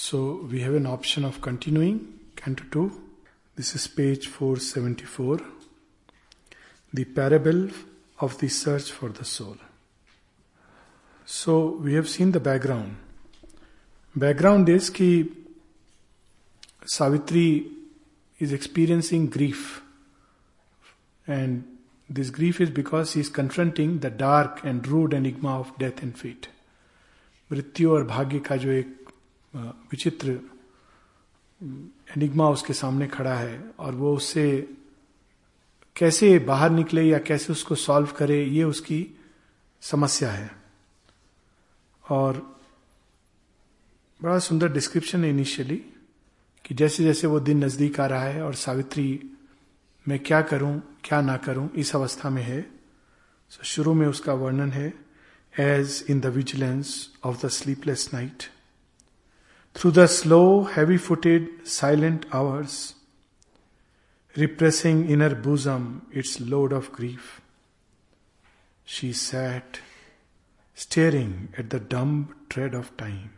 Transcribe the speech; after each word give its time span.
So 0.00 0.46
we 0.52 0.60
have 0.60 0.74
an 0.74 0.84
option 0.86 1.24
of 1.24 1.40
continuing 1.40 2.20
Canto 2.36 2.64
2. 2.70 3.02
This 3.56 3.74
is 3.74 3.86
page 3.86 4.26
474. 4.26 5.40
The 6.92 7.04
parable 7.06 7.70
of 8.20 8.36
the 8.38 8.48
search 8.48 8.92
for 8.92 9.08
the 9.08 9.24
soul. 9.24 9.56
So 11.24 11.70
we 11.82 11.94
have 11.94 12.10
seen 12.10 12.32
the 12.32 12.40
background. 12.40 12.98
Background 14.14 14.68
is 14.68 14.90
कि 14.90 15.32
Savitri 16.84 17.66
is 18.38 18.52
experiencing 18.52 19.30
grief. 19.30 19.80
And 21.26 21.64
this 22.10 22.28
grief 22.28 22.60
is 22.60 22.68
because 22.68 23.14
he 23.14 23.20
is 23.20 23.30
confronting 23.30 24.00
the 24.00 24.10
dark 24.10 24.62
and 24.62 24.86
rude 24.86 25.14
enigma 25.14 25.58
of 25.58 25.72
death 25.78 26.02
and 26.02 26.16
fate. 26.16 26.48
मृत्यु 27.52 27.90
और 27.94 28.04
भाग्य 28.04 28.38
का 28.40 28.56
जो 28.56 28.70
एक 28.70 28.99
विचित्र 29.55 30.31
enigma 31.61 32.49
उसके 32.49 32.73
सामने 32.73 33.07
खड़ा 33.07 33.33
है 33.35 33.71
और 33.79 33.95
वो 33.95 34.15
उससे 34.15 34.69
कैसे 35.95 36.39
बाहर 36.39 36.69
निकले 36.69 37.03
या 37.03 37.19
कैसे 37.19 37.53
उसको 37.53 37.75
सॉल्व 37.75 38.11
करे 38.11 38.43
ये 38.45 38.63
उसकी 38.63 39.07
समस्या 39.81 40.31
है। 40.31 40.51
और 42.09 42.61
बड़ा 44.21 44.39
सुंदर 44.39 44.71
डिस्क्रिप्शन 44.71 45.23
है 45.23 45.29
इनिशियली 45.29 45.77
कि 46.65 46.75
जैसे 46.75 47.03
जैसे 47.03 47.27
वो 47.27 47.39
दिन 47.39 47.63
नज़दीक 47.63 47.99
आ 47.99 48.05
रहा 48.05 48.23
है 48.23 48.43
और 48.43 48.55
सावित्री 48.55 49.31
मैं 50.07 50.19
क्या 50.19 50.41
करूँ 50.41 50.81
क्या 51.03 51.21
ना 51.21 51.37
करूँ 51.37 51.69
इस 51.75 51.95
अवस्था 51.95 52.29
में 52.29 52.43
है। 52.43 52.71
So, 53.51 53.63
शुरू 53.63 53.93
में 53.93 54.07
उसका 54.07 54.33
वर्णन 54.33 54.71
है 54.71 54.93
as 55.59 56.05
in 56.09 56.19
the 56.19 56.25
vigilance 56.25 57.09
of 57.23 57.45
the 57.45 57.49
sleepless 57.49 58.09
night 58.13 58.43
through 59.73 59.91
the 59.91 60.07
slow, 60.07 60.63
heavy 60.63 60.97
footed, 60.97 61.67
silent 61.67 62.25
hours, 62.31 62.95
repressing 64.35 65.09
in 65.09 65.19
her 65.19 65.35
bosom 65.35 66.05
its 66.11 66.39
load 66.39 66.73
of 66.73 66.91
grief. 66.91 67.41
She 68.83 69.13
sat, 69.13 69.79
staring 70.73 71.53
at 71.57 71.69
the 71.69 71.79
dumb 71.79 72.35
tread 72.49 72.73
of 72.73 72.95
time 72.97 73.31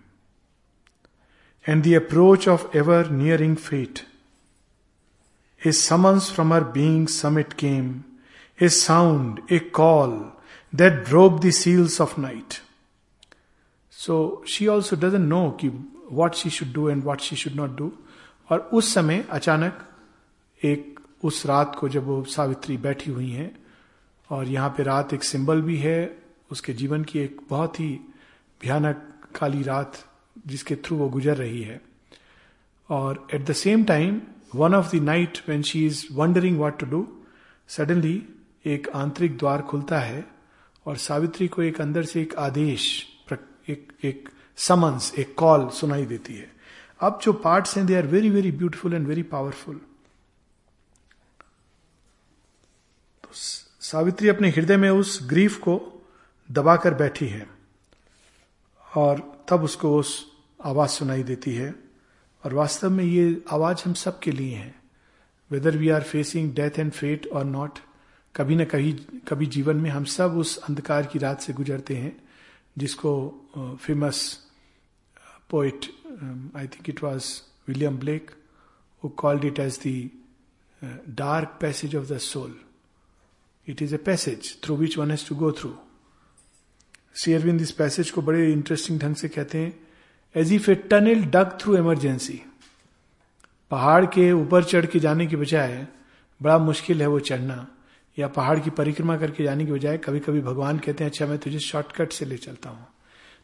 and 1.65 1.83
the 1.83 1.95
approach 1.95 2.47
of 2.47 2.69
ever 2.75 3.09
nearing 3.09 3.55
fate. 3.55 4.05
A 5.63 5.71
summons 5.71 6.29
from 6.29 6.51
her 6.51 6.63
being's 6.63 7.17
summit 7.17 7.55
came, 7.55 8.03
a 8.59 8.69
sound, 8.69 9.41
a 9.49 9.59
call 9.59 10.33
that 10.73 11.05
broke 11.05 11.41
the 11.41 11.51
seals 11.51 11.99
of 11.99 12.17
night. 12.17 12.61
So 13.89 14.43
she 14.45 14.67
also 14.67 14.95
doesn't 14.95 15.29
know 15.29 15.51
what 16.13 16.33
she 16.33 16.49
should 16.49 16.73
do 16.73 16.89
and 16.89 17.03
what 17.03 17.21
she 17.21 17.35
should 17.35 17.53
not 17.53 17.77
do 17.77 17.91
और 18.49 18.59
उस 18.59 18.93
समय 18.93 19.25
अचानक 19.29 19.89
एक 20.63 20.99
उस 21.23 21.45
रात 21.45 21.75
को 21.79 21.89
जब 21.89 22.03
वो 22.03 22.23
सावित्री 22.23 22.77
बैठी 22.77 23.11
हुई 23.11 23.31
हैं 23.31 23.65
और 24.29 24.47
यहाँ 24.47 24.69
पे 24.69 24.83
रात 24.83 25.13
एक 25.13 25.23
सिंबल 25.23 25.61
भी 25.61 25.77
है, 25.77 26.17
उसके 26.51 26.73
जीवन 26.73 27.03
की 27.03 27.19
एक 27.19 27.41
बहुत 27.49 27.79
ही 27.79 27.99
भयानक 28.61 29.13
काली 29.39 29.63
रात 29.63 30.05
जिसके 30.47 30.75
थ्रू 30.75 30.97
वो 30.97 31.09
गुजर 31.09 31.37
रही 31.37 31.61
है। 31.61 31.81
और 32.89 33.27
at 33.33 33.45
the 33.45 33.53
same 33.53 33.83
time 33.83 34.21
one 34.55 34.75
of 34.75 34.95
the 34.95 34.99
night 34.99 35.37
when 35.47 35.61
she 35.61 35.85
is 35.85 36.05
wondering 36.11 36.59
what 36.59 36.79
to 36.79 36.85
do 36.85 37.07
suddenly 37.67 38.23
एक 38.65 38.89
आंतरिक 38.89 39.37
द्वार 39.37 39.61
खुलता 39.61 39.99
है 39.99 40.25
और 40.85 40.97
सावित्री 40.97 41.47
को 41.47 41.61
एक 41.61 41.81
अंदर 41.81 42.03
से 42.03 42.21
एक 42.21 42.35
आदेश 42.35 43.07
एक 43.69 43.93
एक 44.03 44.29
समन्स 44.57 45.13
एक 45.19 45.35
कॉल 45.37 45.69
सुनाई 45.69 46.05
देती 46.05 46.35
है। 46.35 46.51
अब 46.99 47.19
जो 47.23 47.33
पार्ट्स 47.33 47.77
हैं 47.77 47.85
they 47.85 47.95
are 47.95 48.07
very 48.07 48.29
very 48.29 48.51
beautiful 48.51 48.93
and 48.93 49.07
very 49.07 49.23
powerful 49.23 49.75
तो 53.23 53.29
सावित्री 53.33 54.27
अपने 54.27 54.49
हृदय 54.49 54.77
में 54.77 54.89
उस 54.89 55.19
ग्रीफ 55.23 55.57
को 55.57 56.03
दबाकर 56.51 56.93
बैठी 56.93 57.27
है 57.27 57.47
और 58.95 59.45
तब 59.49 59.63
उसको 59.63 59.97
उस 59.99 60.31
आवाज़ 60.65 60.89
सुनाई 60.89 61.23
देती 61.23 61.53
है। 61.55 61.73
और 62.43 62.53
वास्तव 62.53 62.89
में 62.89 63.03
ये 63.03 63.41
आवाज़ 63.51 63.83
हम 63.85 63.93
सब 63.93 64.19
के 64.19 64.31
लिए 64.31 64.55
है। 64.55 64.75
Whether 65.51 65.77
we 65.77 65.89
are 65.89 66.03
facing 66.03 66.53
death 66.53 66.79
and 66.79 66.91
fate 66.91 67.27
और 67.27 67.45
नॉट 67.45 67.79
कभी 68.35 68.55
ना 68.55 68.65
कभी 68.65 68.91
कभी 69.27 69.45
जीवन 69.45 69.75
में 69.75 69.89
हम 69.89 70.05
सब 70.05 70.37
उस 70.37 70.57
अंधकार 70.57 71.05
की 71.05 71.19
रात 71.19 71.41
से 71.41 71.53
गुजरते 71.53 71.95
हैं। 71.95 72.22
जिसको 72.77 73.13
famous 73.57 74.21
poet 75.49 75.85
I 76.57 76.67
think 76.67 76.89
it 76.89 77.03
was 77.03 77.33
William 77.67 77.97
Blake 77.97 78.31
who 79.03 79.09
called 79.11 79.43
it 79.43 79.59
as 79.59 79.77
the 79.79 80.09
uh, 80.81 80.87
dark 81.13 81.59
passage 81.59 81.93
of 81.93 82.07
the 82.07 82.19
soul. 82.19 82.51
It 83.67 83.81
is 83.81 83.93
a 83.93 83.99
passage 83.99 84.59
through 84.61 84.75
which 84.75 84.97
one 84.97 85.09
has 85.09 85.23
to 85.25 85.35
go 85.35 85.51
through. 85.51 85.77
शेयरविंद 87.15 87.61
इस 87.61 87.71
पैसेज 87.71 88.09
को 88.11 88.21
बड़े 88.21 88.51
interesting 88.51 88.99
ढंग 88.99 89.15
से 89.15 89.27
कहते 89.29 89.57
हैं 89.57 89.73
as 90.35 90.53
if 90.53 90.69
a 90.71 90.75
tunnel 90.91 91.23
dug 91.33 91.51
through 91.61 91.75
emergency 91.77 92.41
पहाड़ 93.71 94.05
के 94.15 94.31
ऊपर 94.31 94.63
चढ़ 94.63 94.85
के 94.85 94.99
जाने 94.99 95.27
के 95.27 95.35
बजाय 95.35 95.75
बड़ा 96.41 96.57
मुश्किल 96.59 97.01
है 97.01 97.07
वो 97.07 97.19
चढ़ना 97.19 97.57
या 98.17 98.27
पहाड़ 98.27 98.59
की 98.59 98.69
परिक्रमा 98.69 99.17
करके 99.17 99.43
जाने 99.43 99.65
की 99.65 99.71
बजाय 99.71 99.97
कभी 99.97 100.19
कभी 100.19 100.41
भगवान 100.41 100.77
कहते 100.77 101.03
हैं 101.03 101.11
अच्छा 101.11 101.25
मैं 101.25 101.37
तुझे 101.37 101.59
शॉर्टकट 101.59 102.11
से 102.11 102.25
ले 102.25 102.37
चलता 102.37 102.69
हूँ। 102.69 102.87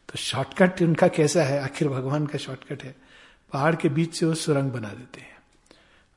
तो 0.08 0.18
शॉर्टकट 0.18 0.82
उनका 0.82 1.08
कैसा 1.08 1.42
है? 1.42 1.60
आखिर 1.60 1.88
भगवान 1.88 2.26
का 2.26 2.38
शॉर्टकट 2.38 2.84
है। 2.84 2.94
पहाड़ 3.52 3.74
के 3.74 3.88
बीच 3.88 4.14
से 4.14 4.26
वो 4.26 4.34
सुरंग 4.34 4.70
बना 4.70 4.88
देते 4.88 5.20
हैं। 5.20 5.38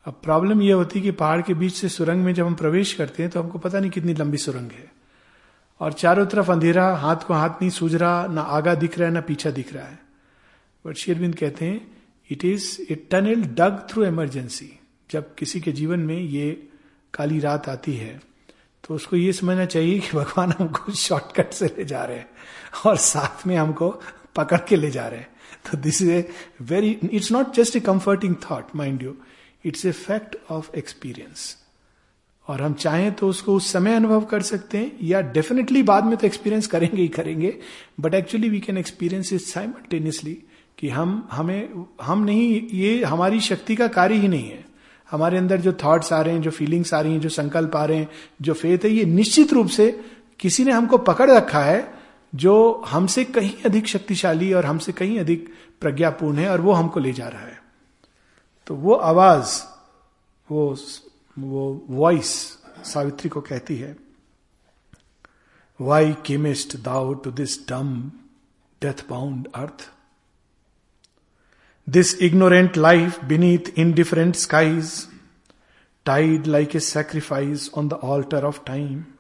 अब 0.06 0.20
प्रॉब्लम 0.24 0.62
यह 0.62 0.76
होती 0.76 1.00
है 1.00 1.04
कि 1.04 1.12
पहाड़ 1.12 1.42
के 1.42 1.54
बीच 1.54 1.74
से 1.74 1.90
सुरंग 1.90 2.24
में 2.24 2.34
जब 2.34 2.46
हम 2.46 2.56
प्रवेश 2.56 2.94
करते 2.94 3.24
हैं 3.24 3.32
तो 3.32 3.42
हमको 3.42 3.60
पता 3.60 3.80
नहीं 3.80 3.92
कितनी 3.92 4.14
लंबी 4.14 4.38
सुरंग 4.38 4.72
है। 4.72 4.92
और 5.80 5.94
चारों 5.94 6.26
तरफ़ 6.26 6.52
अंधेरा, 6.52 6.96
हाथ 6.96 7.16
को 7.16 7.34
हाथ 7.34 7.50
नहीं 7.50 7.70
सूझ 7.70 7.96
रहा, 7.96 8.28
ना 8.28 8.42
आगा 8.42 8.76
दिख 8.76 8.98
रहा 9.00 9.08
है, 9.08 9.14
ना 9.14 9.22
पीछा 9.22 9.52
दिख 9.52 9.74
रहा 9.74 9.86
है। 9.86 10.00
बट 10.86 10.96
शेरविंद 10.96 11.36
कहते 11.36 11.66
हैं 11.66 11.98
it 12.30 12.46
is 12.46 12.82
a 12.92 12.96
tunnel 13.12 13.44
dug 13.44 13.88
through 13.90 14.06
emergency 14.06 14.80
जब 15.12 15.36
किसी 15.36 15.62
के 15.62 15.72
जीवन 15.72 16.00
में 16.00 16.18
ये 16.18 16.68
काली 17.14 17.40
रात 17.40 17.70
आती 17.70 17.94
है 17.94 18.33
तो 18.84 18.96
उसको 18.96 19.16
ये 19.16 19.34
समझना 19.34 19.66
चाहिए 19.66 20.00
कि 20.00 20.18
भगवान 20.18 20.54
हमको 20.60 20.92
शॉर्टकट 20.92 21.54
से 21.54 21.66
ले 21.66 21.86
जा 21.86 22.04
रहे 22.04 22.18
हैं 22.18 22.30
और 22.86 22.98
साथ 22.98 23.48
में 23.48 23.56
हमको 23.56 23.90
पकड़ 24.36 24.60
के 24.60 24.76
ले 24.76 24.92
जा 24.92 25.08
रहे 25.08 25.20
हैं। 25.20 25.28
तो 25.72 25.78
this 25.78 26.02
is 26.02 26.12
a 26.12 26.30
very 26.62 26.98
it's 27.12 27.32
not 27.32 27.54
just 27.54 27.76
a 27.76 27.80
comforting 27.80 28.36
thought 28.52 28.76
mind 28.76 29.04
you 29.04 29.16
it's 29.66 29.86
a 29.86 29.92
fact 29.92 30.36
of 30.52 30.76
experience 30.76 31.56
और 32.48 32.62
हम 32.62 32.74
चाहें 32.74 33.12
तो 33.14 33.28
उसको 33.28 33.56
उस 33.56 33.72
समय 33.72 33.96
अनुभव 33.96 34.26
कर 34.26 34.42
सकते 34.42 34.78
हैं, 34.78 34.92
या 35.02 35.22
डेफिनेटली 35.22 35.84
बाद 35.84 36.06
में 36.06 36.18
तो 36.18 36.28
एक्सपीरियंस 36.28 36.68
करेंगे 36.68 37.02
ही 37.02 37.08
करेंगे 37.08 37.56
but 38.00 38.14
actually 38.14 38.50
we 38.50 38.60
can 38.60 38.78
experience 38.78 39.34
it 39.34 39.42
simultaneously 39.42 40.38
कि 40.78 40.90
हम, 40.90 41.28
हमें, 41.32 41.86
हम 42.02 42.24
नहीं, 42.24 42.68
ये 42.72 43.04
हमारी 43.04 43.40
शक्ति 43.40 43.76
का 43.76 43.88
कार्य 43.88 44.16
ही 44.16 44.28
नहीं 44.28 44.50
है। 44.50 44.73
हमारे 45.12 45.38
अंदर 45.38 45.62
जो 45.62 45.74
थॉट्स 45.74 46.14
आ 46.14 46.22
रहे 46.22 46.34
हैं, 46.34 46.42
जो 46.42 46.52
फीलिंग्स 46.52 46.94
आ 46.94 47.02
रही 47.02 47.14
हैं, 47.14 47.20
जो 47.20 47.30
संकल्प 47.30 47.76
आ 47.76 47.86
रहे 47.86 47.98
हैं, 47.98 48.10
जो 48.42 48.54
फेथ 48.54 48.80
है, 48.86 48.90
ये 48.90 49.06
निश्चित 49.06 49.54
रूप 49.54 49.68
से 49.68 50.06
किसी 50.40 50.64
ने 50.64 50.72
हमको 50.72 50.98
पकड़ 50.98 51.32
रखा 51.32 51.60
है, 51.60 51.94
जो 52.36 52.84
हमसे 52.88 53.26
कहीं 53.26 53.54
अधिक 53.66 53.88
शक्तिशाली 53.88 54.54
और 54.54 54.66
हमसे 54.66 54.92
कहीं 54.92 55.20
अधिक 55.20 55.54
प्रज्ञापूर्ण 55.82 56.38
है 56.38 56.50
और 56.50 56.62
वो 56.62 56.72
हमको 56.72 57.00
ले 57.00 57.14
जा 57.14 57.28
रहा 57.28 57.42
है। 57.42 57.64
तो 58.68 58.76
वो 58.76 58.94
आवाज़, 58.94 59.62
वो 60.52 60.76
वो 61.40 61.86
वॉइस 61.90 62.58
सावित्री 62.84 63.30
को 63.30 63.42
कहती 63.42 63.76
है 63.76 63.98
why 65.82 66.16
camest 66.26 66.78
thou 66.78 67.14
to 67.14 67.32
this 67.32 67.70
dumb 67.70 68.12
death 68.82 69.10
bound 69.10 69.48
earth 69.56 69.93
This 71.87 72.21
ignorant 72.21 72.77
life 72.77 73.19
beneath 73.27 73.79
indifferent 73.79 74.37
skies, 74.37 75.09
tied 76.05 76.47
like 76.47 76.75
a 76.75 76.81
sacrifice 76.81 77.71
on 77.73 77.89
the 77.89 77.97
altar 77.97 78.39
of 78.39 78.65
time. 78.65 79.19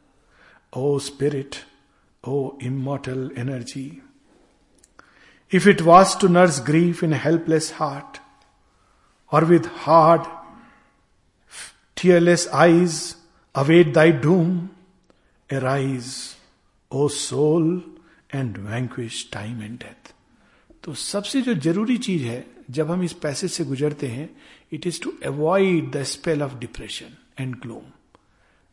O 0.72 0.98
Spirit, 0.98 1.64
O 2.24 2.58
immortal 2.60 3.30
energy. 3.38 4.02
If 5.50 5.66
it 5.66 5.80
was 5.82 6.14
to 6.16 6.28
nurse 6.28 6.60
grief 6.60 7.02
in 7.02 7.14
a 7.14 7.16
helpless 7.16 7.70
heart, 7.70 8.20
or 9.32 9.44
with 9.46 9.64
hard, 9.66 10.26
tearless 11.96 12.46
eyes 12.48 13.16
await 13.54 13.94
thy 13.94 14.10
doom, 14.10 14.70
arise, 15.50 16.36
O 16.90 17.08
soul, 17.08 17.82
and 18.30 18.58
vanquish 18.58 19.30
time 19.30 19.62
and 19.62 19.78
death. 19.78 20.12
तो 20.84 20.94
सबसे 20.94 21.42
जो 21.42 21.54
जरूरी 21.54 21.96
चीज 21.98 22.22
है 22.22 22.51
जब 22.73 22.91
हम 22.91 23.03
इस 23.03 23.13
passage 23.13 23.51
से 23.51 23.65
गुजरते 23.65 24.07
हैं 24.07 24.29
it 24.71 24.87
is 24.87 25.01
to 25.01 25.13
avoid 25.25 25.91
the 25.91 26.03
spell 26.03 26.43
of 26.43 26.55
depression 26.55 27.17
and 27.39 27.55
gloom 27.55 27.81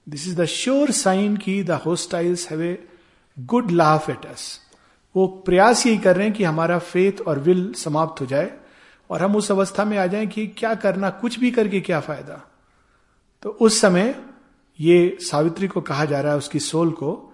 this 0.08 0.28
is 0.28 0.36
the 0.36 0.44
sure 0.44 0.90
sign 0.90 1.36
की 1.36 1.62
the 1.62 1.70
hostiles 1.70 2.50
have 2.50 2.62
a 2.62 2.78
good 3.38 3.70
laugh 3.70 4.10
at 4.10 4.26
us 4.26 4.60
वो 5.16 5.26
प्रयास 5.26 5.86
यही 5.86 5.98
कर 5.98 6.16
रहे 6.16 6.26
हैं 6.26 6.36
कि 6.36 6.44
हमारा 6.44 6.78
फेथ 6.78 7.20
और 7.20 7.38
विल 7.38 7.72
समाप्त 7.72 8.20
हो 8.20 8.26
जाए 8.26 8.52
और 9.10 9.22
हम 9.22 9.36
उस 9.36 9.50
अवस्था 9.50 9.84
में 9.84 9.98
आ 9.98 10.06
जाएँ 10.06 10.26
कि 10.26 10.46
क्या 10.46 10.74
करना, 10.74 11.10
कुछ 11.10 11.38
भी 11.38 11.50
करके 11.50 11.80
क्या 11.80 12.00
फ़ायदा। 12.00 12.50
तो 13.42 13.50
उस 13.50 13.80
समय 13.80 14.24
ये 14.80 15.18
सावित्री 15.20 15.68
को 15.68 15.80
कहा 15.80 16.04
जा 16.04 16.20
रहा 16.20 16.32
है 16.32 16.38
उसकी 16.38 16.58
सोल 16.58 16.90
को 16.90 17.32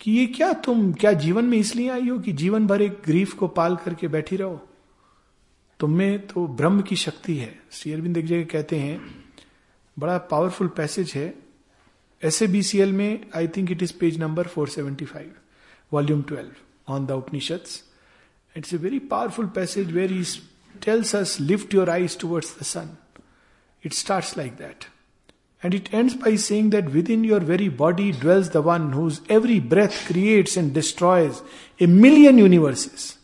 कि 0.00 0.12
ये 0.12 0.26
क्या 0.26 0.52
तुम, 0.52 0.92
क्या 0.92 1.12
जीवन 1.12 1.44
में 1.44 1.58
इसलिए 1.58 1.90
आई 1.90 2.08
हो 2.08 2.18
कि 2.18 2.32
जीवन 2.32 2.66
भर 2.66 2.82
एक 2.82 3.02
ग्रीफ 3.04 3.32
को 3.32 3.48
पाल 3.48 3.76
करके 3.76 4.08
बैठी 4.08 4.36
रहो? 4.36 4.68
तुम 5.82 5.90
में 5.90 6.26
तो 6.26 6.46
ब्रह्म 6.46 6.80
की 6.80 6.96
शक्ति 6.96 7.36
है। 7.36 7.62
श्री 7.72 7.92
अरविंद 7.92 8.16
एक 8.16 8.26
जगह 8.26 8.44
कहते 8.44 8.76
हैं, 8.76 9.24
बड़ा 9.98 10.18
पावरफुल 10.18 10.68
पैसेज 10.68 11.12
है। 11.14 11.34
S 12.22 12.42
A 12.42 12.46
B 12.46 12.62
C 12.62 12.78
L 12.78 12.92
में 12.92 13.26
I 13.36 13.48
think 13.48 13.70
it 13.70 13.82
is 13.82 13.92
page 14.00 14.18
number 14.18 14.48
475 14.58 15.20
volume 15.92 16.22
12 16.22 16.44
on 16.88 17.06
the 17.06 17.10
Upanishad 17.10 17.64
it's 18.56 18.74
a 18.74 18.76
very 18.76 18.98
powerful 18.98 19.46
passage 19.46 19.92
where 19.92 20.12
is 20.12 20.36
tells 20.84 21.16
us 21.16 21.40
lift 21.40 21.74
your 21.74 21.90
eyes 21.90 22.18
towards 22.18 22.58
the 22.60 22.62
sun 22.62 22.96
it 23.86 23.92
start 23.92 24.38
like 24.38 24.52
that 24.52 24.84
And 25.64 25.74
it 25.74 25.94
ends 25.94 26.14
by 26.14 26.30
saying 26.36 26.70
that 26.70 26.88
within 26.92 27.24
your 27.24 27.40
very 27.40 27.68
body 27.68 28.12
dwells 28.12 28.48
the 28.50 28.62
one 28.68 28.86
whose 28.92 29.20
every 29.28 29.58
breath 29.74 29.98
creates 30.06 30.56
and 30.56 30.72
destroys 30.74 31.42
a 31.80 31.86
million 31.86 32.38
universes. 32.38 33.21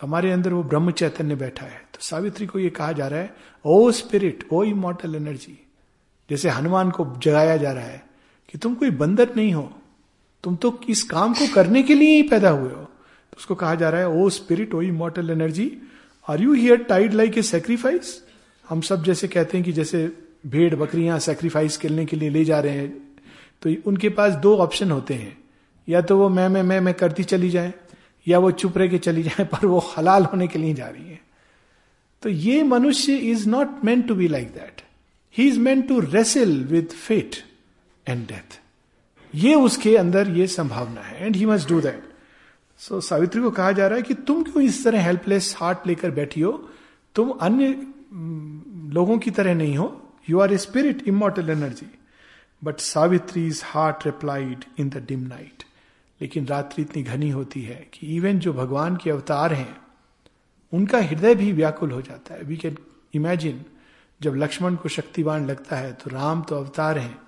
तो 0.00 0.06
हमारे 0.06 0.30
अंदर 0.32 0.52
वो 0.52 0.62
ब्रह्म 0.62 0.90
चैतन्य 0.90 1.34
बैठा 1.34 1.66
है। 1.66 1.80
तो 1.94 1.98
सावित्री 2.00 2.46
को 2.46 2.58
ये 2.58 2.68
कहा 2.70 2.92
जा 2.92 3.06
रहा 3.08 3.20
है, 3.20 3.34
O 3.64 3.90
spirit, 3.90 4.46
O 4.52 4.62
immortal 4.64 5.14
energy, 5.14 5.58
जैसे 6.30 6.48
हनुमान 6.48 6.90
को 6.90 7.04
जगाया 7.18 7.56
जा 7.56 7.72
रहा 7.72 7.84
है 7.84 8.02
कि 8.48 8.58
तुम 8.58 8.74
कोई 8.74 8.90
बंदर 8.92 9.34
नहीं 9.36 9.52
हो, 9.52 9.70
तुम 10.44 10.56
तो 10.56 10.80
इस 10.88 11.02
काम 11.02 11.34
को 11.34 11.52
करने 11.54 11.82
के 11.82 11.94
लिए 11.94 12.14
ही 12.16 12.22
पैदा 12.22 12.50
हुए 12.50 12.70
हो। 12.70 12.82
तो 12.82 13.36
उसको 13.38 13.54
कहा 13.54 13.74
जा 13.74 13.88
रहा 13.90 14.00
है, 14.00 14.08
O 14.08 14.28
spirit, 14.30 14.74
O 14.74 14.80
immortal 14.82 15.30
energy, 15.30 15.70
are 16.28 16.40
you 16.40 16.52
here 16.54 16.82
tied 16.84 17.14
like 17.14 17.38
a 17.38 17.42
sacrifice? 17.42 18.22
हम 18.66 18.80
सब 18.80 19.04
जैसे 19.04 19.28
कहते 19.28 19.56
हैं 19.58 19.64
कि 19.64 19.72
जैसे 19.72 20.06
भेड़ 20.46 20.74
बकरियाँ 20.74 21.18
सेक्रीफाइस 21.18 21.76
करने 21.76 22.04
के 22.06 22.16
लिए 22.16 22.30
ले 22.30 22.44
जा 22.44 22.60
रहे 22.60 22.72
हैं 22.72 22.90
तो 23.62 23.74
उनके 23.86 24.08
पास 24.08 24.34
दो 24.34 24.56
ऑप्शन 24.56 24.90
होते 24.90 25.14
हैं। 25.14 25.36
या 25.88 26.00
तो 26.00 26.16
वो 26.18 26.28
मैं 26.28 26.48
मैं 26.48 26.62
मैं 26.62 26.80
मैं 26.80 26.94
करती 26.94 27.24
चली 27.24 27.50
जाए 27.50 27.72
या 28.30 28.38
वो 28.38 28.50
चुप 28.52 28.78
रह 28.78 28.88
के 28.88 28.98
चली 28.98 29.22
जाए, 29.22 29.44
पर 29.44 29.66
वो 29.66 29.78
हलाल 29.96 30.24
होने 30.24 30.48
के 30.48 30.58
लिए 30.58 30.74
जा 30.74 30.86
रही 30.86 31.08
है। 31.08 31.20
तो 32.22 32.28
ये 32.28 32.62
मनुष्य 32.62 33.16
is 33.30 33.48
not 33.48 33.84
meant 33.84 34.06
to 34.08 34.14
be 34.14 34.28
like 34.28 34.48
that 34.54 34.82
he 35.34 35.48
is 35.48 35.58
meant 35.58 35.86
to 35.88 36.00
wrestle 36.00 36.56
with 36.70 36.94
fate 36.98 37.36
and 38.06 38.26
death 38.26 38.58
ये 39.34 39.54
उसके 39.54 39.96
अंदर 39.96 40.30
ये 40.36 40.46
संभावना 40.46 41.00
है 41.00 41.24
and 41.26 41.36
he 41.36 41.46
must 41.46 41.68
do 41.68 41.80
that 41.80 42.02
so 42.80 43.00
Savitri 43.00 43.42
को 43.42 43.50
कहा 43.50 43.72
जा 43.72 43.86
रहा 43.86 43.96
है 43.96 44.02
कि 44.02 44.14
तुम 44.26 44.42
क्यों 44.42 44.62
इस 44.64 44.82
तरह 44.84 45.04
हेल्पलेस 45.04 45.54
हार्ट 45.58 45.86
लेकर 45.86 46.10
बैठी 46.10 46.40
हो? 46.40 46.52
तुम 47.16 47.30
अन्य 47.30 47.66
लोगों 48.94 49.18
की 49.18 49.30
तरह 49.30 49.54
नहीं 49.54 49.76
हो। 49.76 49.86
You 50.30 50.40
are 50.40 50.52
a 50.52 50.56
spirit 50.58 51.02
immortal 51.08 51.50
energy 51.50 51.86
but 52.62 52.78
Savitri 52.80 53.46
is 53.46 53.62
heart 53.64 54.06
replied 54.06 54.64
in 54.78 54.88
the 54.88 55.04
dim 55.08 55.26
night 55.26 55.64
लेकिन 56.20 56.46
रात्रि 56.46 56.82
इतनी 56.82 57.02
घनी 57.02 57.30
होती 57.30 57.62
है 57.62 57.86
कि 57.94 58.06
इवन 58.16 58.38
जो 58.38 58.52
भगवान 58.52 58.96
के 58.96 59.10
अवतार 59.10 59.52
हैं, 59.54 59.76
उनका 60.72 60.98
हृदय 60.98 61.34
भी 61.34 61.52
व्याकुल 61.52 61.90
हो 61.90 62.00
जाता 62.02 62.34
है। 62.34 62.42
वी 62.42 62.56
कैन 62.56 62.76
इमेजिन 63.14 63.64
जब 64.20 64.34
लक्ष्मण 64.36 64.74
को 64.76 64.88
शक्तिवान 64.88 65.46
लगता 65.46 65.76
है 65.76 65.92
तो 65.92 66.10
राम 66.10 66.42
तो 66.42 66.56
अवतार 66.56 66.98
हैं, 66.98 67.18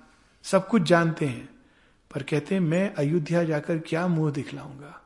सब 0.45 0.67
कुछ 0.67 0.81
जानते 0.81 1.25
हैं, 1.25 1.49
पर 2.11 2.23
कहते 2.23 2.55
हैं, 2.55 2.61
मैं 2.61 2.93
अयोध्या 2.93 3.43
जाकर 3.43 3.77
क्या 3.79 4.07
मुँह 4.07 4.31
दिखलाऊँगा? 4.31 4.99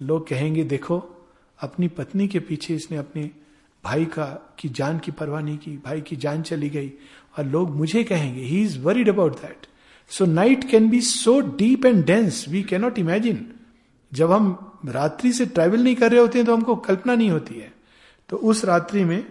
लोग 0.00 0.28
कहेंगे, 0.28 0.64
देखो, 0.64 0.98
अपनी 1.58 1.88
पत्नी 1.88 2.28
के 2.28 2.40
पीछे 2.40 2.74
इसने 2.74 2.96
अपने 2.96 3.30
भाई 3.84 4.04
का, 4.04 4.24
की 4.58 4.68
जान 4.68 4.98
की 4.98 5.10
परवाह 5.10 5.40
नहीं 5.40 5.58
की, 5.58 5.76
भाई 5.76 6.00
की 6.00 6.16
जान 6.16 6.42
चली 6.42 6.70
गई। 6.70 6.92
और 7.38 7.44
लोग 7.44 7.70
मुझे 7.70 8.02
कहेंगे 8.04 8.42
he 8.42 8.62
is 8.62 8.78
worried 8.78 9.08
about 9.08 9.40
that 9.42 9.66
so 10.10 10.24
night 10.24 10.70
can 10.70 10.88
be 10.90 11.00
so 11.00 11.40
deep 11.40 11.86
and 11.86 12.04
dense 12.04 12.44
we 12.48 12.62
cannot 12.62 12.98
imagine 12.98 13.46
जब 14.12 14.32
हम 14.32 14.72
रात्रि 14.86 15.32
से 15.32 15.46
ट्रेवल 15.46 15.82
नहीं 15.84 15.94
कर 15.96 16.10
रहे 16.10 16.20
होते 16.20 16.38
हैं 16.38 16.46
तो 16.46 16.56
हमको 16.56 16.76
कल्पना 16.76 17.14
नहीं 17.14 17.30
होती 17.30 17.54
है। 17.54 17.72
तो 18.28 18.36
उस 18.36 18.64
रात्रि 18.64 19.04
में 19.04 19.26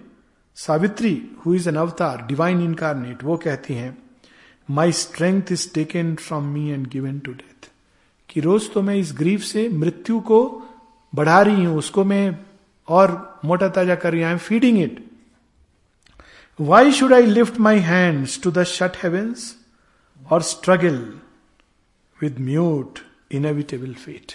Savitri 0.55 1.29
who 1.45 1.53
is 1.53 1.69
an 1.69 1.75
avatar 1.75 2.25
divine 2.27 2.61
incarnate 2.61 3.23
वो 3.23 3.37
कहती 3.37 3.73
हैं 3.73 3.97
my 4.69 4.91
strength 4.91 5.51
is 5.51 5.73
taken 5.73 6.15
from 6.15 6.43
me 6.43 6.69
and 6.69 6.87
given 6.87 7.19
to 7.19 7.31
death 7.31 7.69
कि 8.29 8.41
रोज 8.41 8.71
तो 8.73 8.81
मैं 8.81 8.95
इस 8.95 9.13
ग्रीफ 9.13 9.41
से 9.41 9.69
मृत्यु 9.69 10.19
को 10.19 10.63
बढ़ा 11.15 11.41
रही 11.41 11.63
हूँ, 11.65 11.77
उसको 11.77 12.03
मैं 12.03 12.39
और 12.87 13.39
मोटा 13.45 13.69
ताज़ा 13.69 13.95
कर 13.95 14.11
रही 14.11 14.23
I 14.23 14.31
am 14.31 14.37
feeding 14.37 14.79
it 14.81 15.05
why 16.59 16.91
should 16.91 17.13
I 17.13 17.25
lift 17.25 17.59
my 17.59 17.79
hands 17.79 18.41
to 18.41 18.51
the 18.51 18.63
shut 18.63 18.91
heavens 19.03 19.55
और 20.31 20.41
struggle 20.41 21.19
with 22.21 22.39
mute 22.39 22.99
inevitable 23.31 23.93
fate 23.93 24.31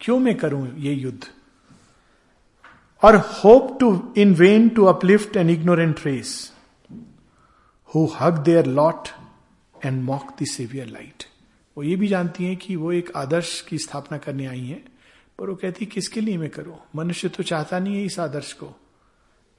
क्यों 0.00 0.18
मैं 0.18 0.36
करूँ 0.36 0.78
ये 0.78 0.92
युद्ध? 0.92 1.26
और 3.02 3.16
hope 3.16 3.80
to 3.80 4.14
in 4.16 4.34
vain 4.34 4.68
to 4.68 4.84
uplift 4.84 5.36
an 5.36 5.50
ignorant 5.50 6.00
race 6.06 6.52
who 7.94 8.08
hug 8.20 8.38
their 8.38 8.66
lot 8.66 9.08
and 9.84 10.02
mock 10.02 10.42
the 10.42 10.46
saviour 10.46 10.86
light 10.86 11.24
वो 11.76 11.84
ये 11.84 11.96
भी 11.96 12.08
जानती 12.08 12.44
हैं 12.44 12.56
कि 12.56 12.76
वो 12.76 12.92
एक 12.92 13.10
आदर्श 13.16 13.60
की 13.60 13.78
स्थापना 13.78 14.18
करने 14.18 14.46
आई 14.46 14.60
हैं, 14.60 14.84
पर 15.38 15.50
वो 15.50 15.54
कहती 15.54 15.86
किसके 15.86 16.20
लिए 16.20 16.38
मैं 16.38 16.50
करूँ? 16.50 16.76
मनुष्य 16.96 17.28
तो 17.28 17.42
चाहता 17.42 17.78
नहीं 17.78 17.96
है 17.96 18.04
इस 18.04 18.18
आदर्श 18.20 18.52
को। 18.52 18.72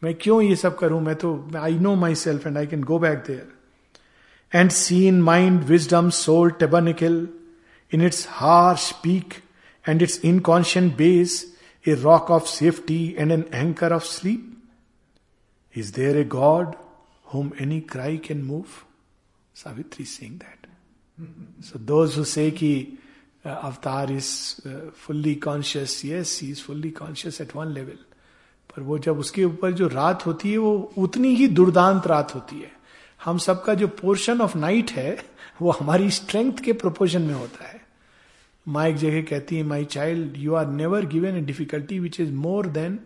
मैं 0.04 0.16
क्यों 0.16 0.42
ये 0.42 0.56
सब 0.56 0.78
करूँ? 0.78 1.02
मैं 1.02 1.16
तो 1.16 1.52
I 1.58 1.80
know 1.80 1.96
my 1.96 2.16
self 2.16 2.48
and 2.48 2.58
I 2.58 2.68
can 2.68 2.84
go 2.84 3.00
back 3.00 3.24
there 3.28 3.61
and 4.53 4.71
see 4.71 5.07
in 5.09 5.21
mind 5.23 5.63
wisdom 5.65 6.11
soul 6.19 6.51
tabernacle 6.61 7.27
in 7.93 8.07
its 8.07 8.27
harsh 8.31 8.91
peak 9.03 9.35
and 9.85 10.03
its 10.03 10.21
inconscient 10.25 10.97
base 10.97 11.45
a 11.85 11.95
rock 12.03 12.31
of 12.31 12.47
safety 12.49 13.05
and 13.19 13.33
an 13.33 13.45
anchor 13.55 13.93
of 13.93 14.05
sleep 14.05 14.53
is 15.75 15.91
there 15.95 16.17
a 16.17 16.25
god 16.35 16.75
whom 17.35 17.51
any 17.63 17.81
cry 17.93 18.17
can 18.29 18.43
move 18.45 18.65
Savitri 19.57 20.05
sing 20.05 20.39
that 20.39 20.67
so 21.65 21.79
those 21.79 22.19
who 22.19 22.25
say 22.25 22.51
कि 22.51 22.73
avatar 23.45 24.13
is 24.13 24.29
fully 24.97 25.35
conscious 25.45 26.01
yes 26.05 26.39
he 26.43 26.51
is 26.51 26.63
fully 26.63 26.91
conscious 26.91 27.41
at 27.41 27.57
one 27.57 27.73
level 27.73 27.99
पर 28.71 28.83
वो 28.83 28.99
जब 28.99 29.19
उसके 29.19 29.45
ऊपर 29.45 29.73
जो 29.73 29.87
रात 29.89 30.27
होती 30.27 30.51
है 30.53 30.59
वो 30.59 30.73
उतनी 30.99 31.35
ही 31.35 31.47
दुर्दांत 31.49 32.07
रात 32.07 32.35
होती 32.35 32.59
है 32.61 32.73
हम 33.22 33.38
सबका 33.38 33.74
जो 33.74 33.88
पोर्शन 33.88 34.42
ऑफ़ 34.42 34.58
नाइट 34.58 34.92
है, 34.92 35.18
वो 35.62 35.72
हमारी 35.72 36.10
स्ट्रेंथ 36.12 36.60
के 36.66 36.74
प्रोपोर्शन 36.74 37.22
में 37.22 37.34
होता 37.34 37.68
है। 37.68 37.80
माँ 38.66 38.88
एक 38.88 38.96
जगह 38.96 39.22
कहती 39.22 39.58
है 39.58 39.64
my 39.64 39.86
child 39.86 40.38
you 40.38 40.54
are 40.56 40.68
never 40.70 41.06
given 41.06 41.38
a 41.38 41.42
difficulty 41.42 42.00
which 42.00 42.20
is 42.20 42.32
more 42.32 42.68
than 42.70 43.00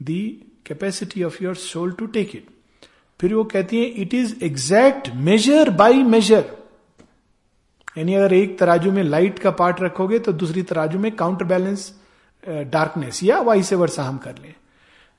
the 0.00 0.22
capacity 0.66 1.22
of 1.22 1.42
your 1.44 1.54
soul 1.56 1.92
to 1.92 2.06
take 2.06 2.34
it 2.36 2.46
फिर 3.20 3.34
वो 3.34 3.44
कहती 3.44 3.78
है 3.78 3.84
it 4.02 4.14
is 4.14 4.34
exact 4.44 5.08
measure 5.14 5.70
by 5.70 6.02
measure 6.02 6.44
यानी 7.98 8.14
अगर 8.14 8.32
एक 8.32 8.58
तराजू 8.58 8.92
में 8.92 9.02
लाइट 9.02 9.38
का 9.38 9.50
पार्ट 9.50 9.80
रखोगे 9.82 10.18
तो 10.18 10.32
दूसरी 10.32 10.62
तराजू 10.62 10.98
में 10.98 11.10
काउंटर 11.16 11.44
बैलेंस 11.44 11.92
डार्कनेस 12.48 13.22
या 13.22 13.40
वाई 13.40 13.62
से 13.62 13.76
वर्षा 13.76 14.02
हम 14.02 14.18
कर 14.18 14.38
लें। 14.38 14.54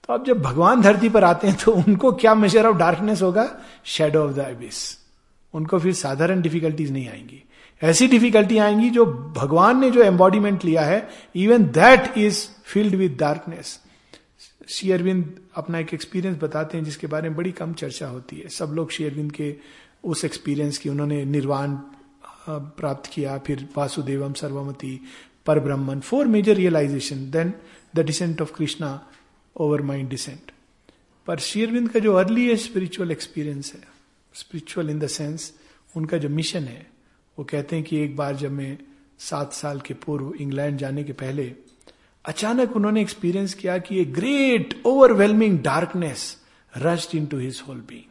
तो 0.08 0.14
अब 0.14 0.26
जब 0.26 0.42
भगवान 0.42 0.82
धरती 0.82 1.10
पर 1.10 1.24
आते 1.24 1.48
हैं 1.48 1.58
तो 1.58 1.72
उनको 1.74 2.12
क्या 2.14 2.34
मेजर 2.36 2.66
ऑफ़ 2.66 2.78
डार्कनेस 2.78 3.22
होगा? 3.22 3.50
शेडो 3.86 4.24
ऑफ़ 4.24 4.32
द 4.32 4.40
एबिस 4.40 4.80
उनको 5.54 5.80
फिर 5.80 5.94
साधारण 5.94 6.42
डिफिकल्टीज 6.42 6.92
नहीं 6.92 7.08
आएँगी। 7.10 7.44
ऐसी 7.82 8.08
डिफिकल्टी 8.08 8.58
आएँगी 8.58 8.90
जो 8.90 9.06
भगवान 9.38 9.80
ने 9.80 9.90
जो 9.92 10.02
एम्बॉडीमेंट 10.04 10.66
लिया 10.66 10.82
है 10.82 11.08
even 11.36 11.64
that 11.72 12.18
is 12.18 12.46
filled 12.64 12.96
with 12.96 13.18
darkness 13.20 13.80
Shri 14.70 14.92
Aurobindo 14.92 15.34
अपना 15.56 15.80
एक 15.80 15.94
एक्सपीरियंस 15.94 16.38
बताते 16.42 16.78
हैं, 16.78 16.84
जिसके 16.86 17.08
बारे 17.08 17.30
में 17.30 17.38
बड़ी 17.38 17.52
कम 17.52 17.74
चर्चा 17.74 18.08
होती 18.08 18.36
है। 18.36 18.50
सब 18.50 18.72
लोग 18.74 18.92
श्री 18.92 19.06
अरविंद 19.06 19.32
के 19.32 19.56
उस 20.04 20.24
एक्सपीरियंस 20.26 20.78
की, 20.78 20.90
उन्होंने 20.90 21.24
निर्वाण 21.26 21.76
प्राप्त 22.50 23.10
किया, 23.14 23.38
फिर 23.38 23.68
वासुदेवम, 23.78 24.34
सर्वमति 24.34 25.00
पर 25.46 25.60
Brahman 25.60 26.00
four 26.00 26.28
major 26.28 26.56
realization 26.56 27.30
then 27.32 27.54
the 27.96 28.00
descent 28.00 28.42
of 28.42 28.52
Krishna 28.54 29.00
overmind 29.82 30.10
descent 30.10 30.52
पर 31.28 31.40
शेरविंद 31.40 31.90
का 31.90 32.00
जो 32.00 32.14
अर्ली 32.14 32.58
स्पिरिचुअल 32.58 33.12
एक्सपीरियंस 33.12 33.74
है 33.74 33.88
स्पिरिचुअल 34.34 34.90
इन 34.90 35.00
द 35.00 35.08
सेंस 35.08 35.54
उनका 35.98 36.18
जो 36.18 36.30
मिशन 36.30 36.64
है, 36.64 36.92
वो 37.40 37.46
कहते 37.46 37.76
हैं 37.76 37.86
कि 37.86 37.98
एक 37.98 38.16
बार 38.16 38.36
जब 38.36 38.52
मैं 38.52 38.78
सात 39.20 39.54
साल 39.54 39.80
के 39.80 39.94
पूर्व 39.94 40.34
इंग्लैंड 40.34 40.78
जाने 40.78 41.04
के 41.04 41.14
पहले, 41.14 41.56
अचानक 42.26 42.76
उन्होंने 42.76 43.02
एक्सपीरियंस 43.02 43.54
किया 43.54 43.78
कि 43.78 44.02
a 44.02 44.06
great 44.06 44.82
overwhelming 44.86 45.60
darkness 45.60 46.44
rushed 46.78 47.16
into 47.26 47.38
his 47.38 47.64
whole 47.68 47.78
being 47.78 48.04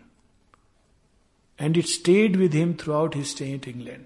and 1.61 1.77
it 1.77 1.87
stayed 1.87 2.37
with 2.37 2.55
him 2.55 2.75
throughout 2.93 3.17
his 3.17 3.27
stay 3.27 3.61
England 3.69 4.05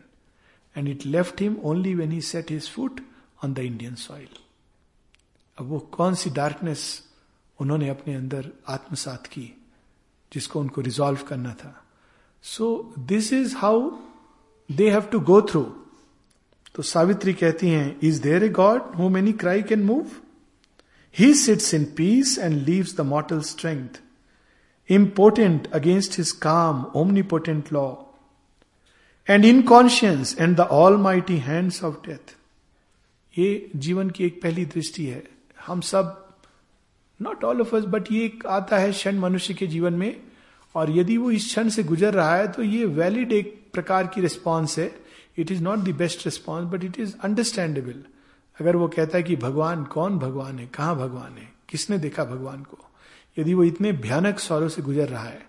and 0.79 0.89
it 0.89 1.07
left 1.07 1.43
him 1.43 1.57
only 1.57 1.95
when 1.95 2.13
he 2.13 2.21
set 2.21 2.51
his 2.51 2.71
foot 2.71 3.01
on 3.45 3.55
the 3.55 3.59
Indian 3.59 3.95
soil 3.95 4.29
अब 5.59 5.67
वो 5.67 5.79
कौन 5.79 6.15
सी 6.15 6.31
darkness 6.31 7.04
उन्होंने 7.59 7.89
अपने 7.89 8.15
अंदर 8.15 8.51
आत्मसात 8.69 9.27
की, 9.27 9.53
जिसको 10.33 10.61
उनको 10.61 10.81
रिजॉल्व 10.81 11.23
करना 11.29 11.53
था। 11.55 11.81
So 12.45 12.95
this 12.99 13.33
is 13.33 13.57
how 13.57 13.91
they 14.71 14.91
have 14.91 15.03
to 15.13 15.21
go 15.23 15.41
through 15.43 15.63
तो 16.75 16.83
सावित्री 16.83 17.33
कहती 17.33 17.69
हैं 17.69 17.99
is 18.03 18.23
there 18.23 18.45
a 18.45 18.49
god 18.49 18.95
who 18.97 19.09
many 19.09 19.33
cry 19.33 19.63
can 19.63 19.83
move 19.83 20.07
he 21.17 21.33
sits 21.35 21.75
in 21.75 21.85
peace 21.97 22.39
and 22.39 22.61
leaves 22.63 22.97
the 22.97 23.01
mortal 23.01 23.41
strength 23.43 24.01
important 24.89 25.71
against 25.73 26.19
his 26.19 26.33
calm 26.43 26.85
omnipotent 26.97 27.73
law 27.73 27.87
and 29.29 29.45
inconscience 29.63 30.37
and 30.41 30.57
the 30.57 30.61
almighty 30.97 31.37
hands 31.39 31.83
of 31.85 31.95
death 32.07 32.37
ये 33.37 33.71
जीवन 33.77 34.11
की 34.11 34.25
एक 34.25 34.43
पहली 34.43 34.65
दृष्टि 34.67 35.07
है। 35.07 35.23
हम 35.67 35.81
सब 35.81 36.21
not 37.23 37.45
all 37.45 37.61
of 37.61 37.77
us 37.77 37.85
but 37.85 38.13
ये 38.13 38.25
एक 38.25 38.47
आता 38.47 38.79
है 38.79 38.93
क्षण 38.93 39.19
मनुष्य 39.19 39.55
के 39.55 39.67
जीवन 39.67 39.95
में। 39.95 40.21
और 40.75 40.91
यदि 40.91 41.17
वो 41.17 41.31
इस 41.31 41.45
क्षण 41.45 41.69
से 41.69 41.83
गुजर 41.83 42.15
रहा 42.15 42.37
है 42.37 42.49
तो 42.53 42.63
ये 42.63 42.85
वैलिड 42.85 43.33
एक 43.33 43.67
प्रकार 43.73 44.07
की 44.07 44.21
रिस्पॉन्स 44.21 44.79
है। 44.79 44.95
It 45.39 45.51
is 45.53 45.63
not 45.63 45.79
the 45.79 45.89
best 45.89 46.25
response 46.27 46.73
but 46.73 46.85
it 46.85 46.99
is 47.01 47.15
understandable 47.23 48.03
अगर 48.61 48.77
वो 48.77 48.89
कहता 48.89 49.17
है 49.19 49.23
कि 49.23 49.37
भगवान, 49.37 49.85
कौन 49.85 50.19
भगवान 50.19 50.59
है? 50.59 50.67
कहाँ 50.67 50.97
भगवान 50.97 51.33
है? 51.33 51.53
किसने 51.69 51.99
देखा 51.99 52.25
भगवान 52.25 52.63
को? 52.63 52.79
यदि 53.39 53.55
वो 53.55 53.65
इतने 53.65 53.93
भयानक 53.93 54.39
सौरों 54.39 54.69
से 54.69 54.83
गुजर 54.83 55.09
रहा 55.09 55.25
है, 55.25 55.43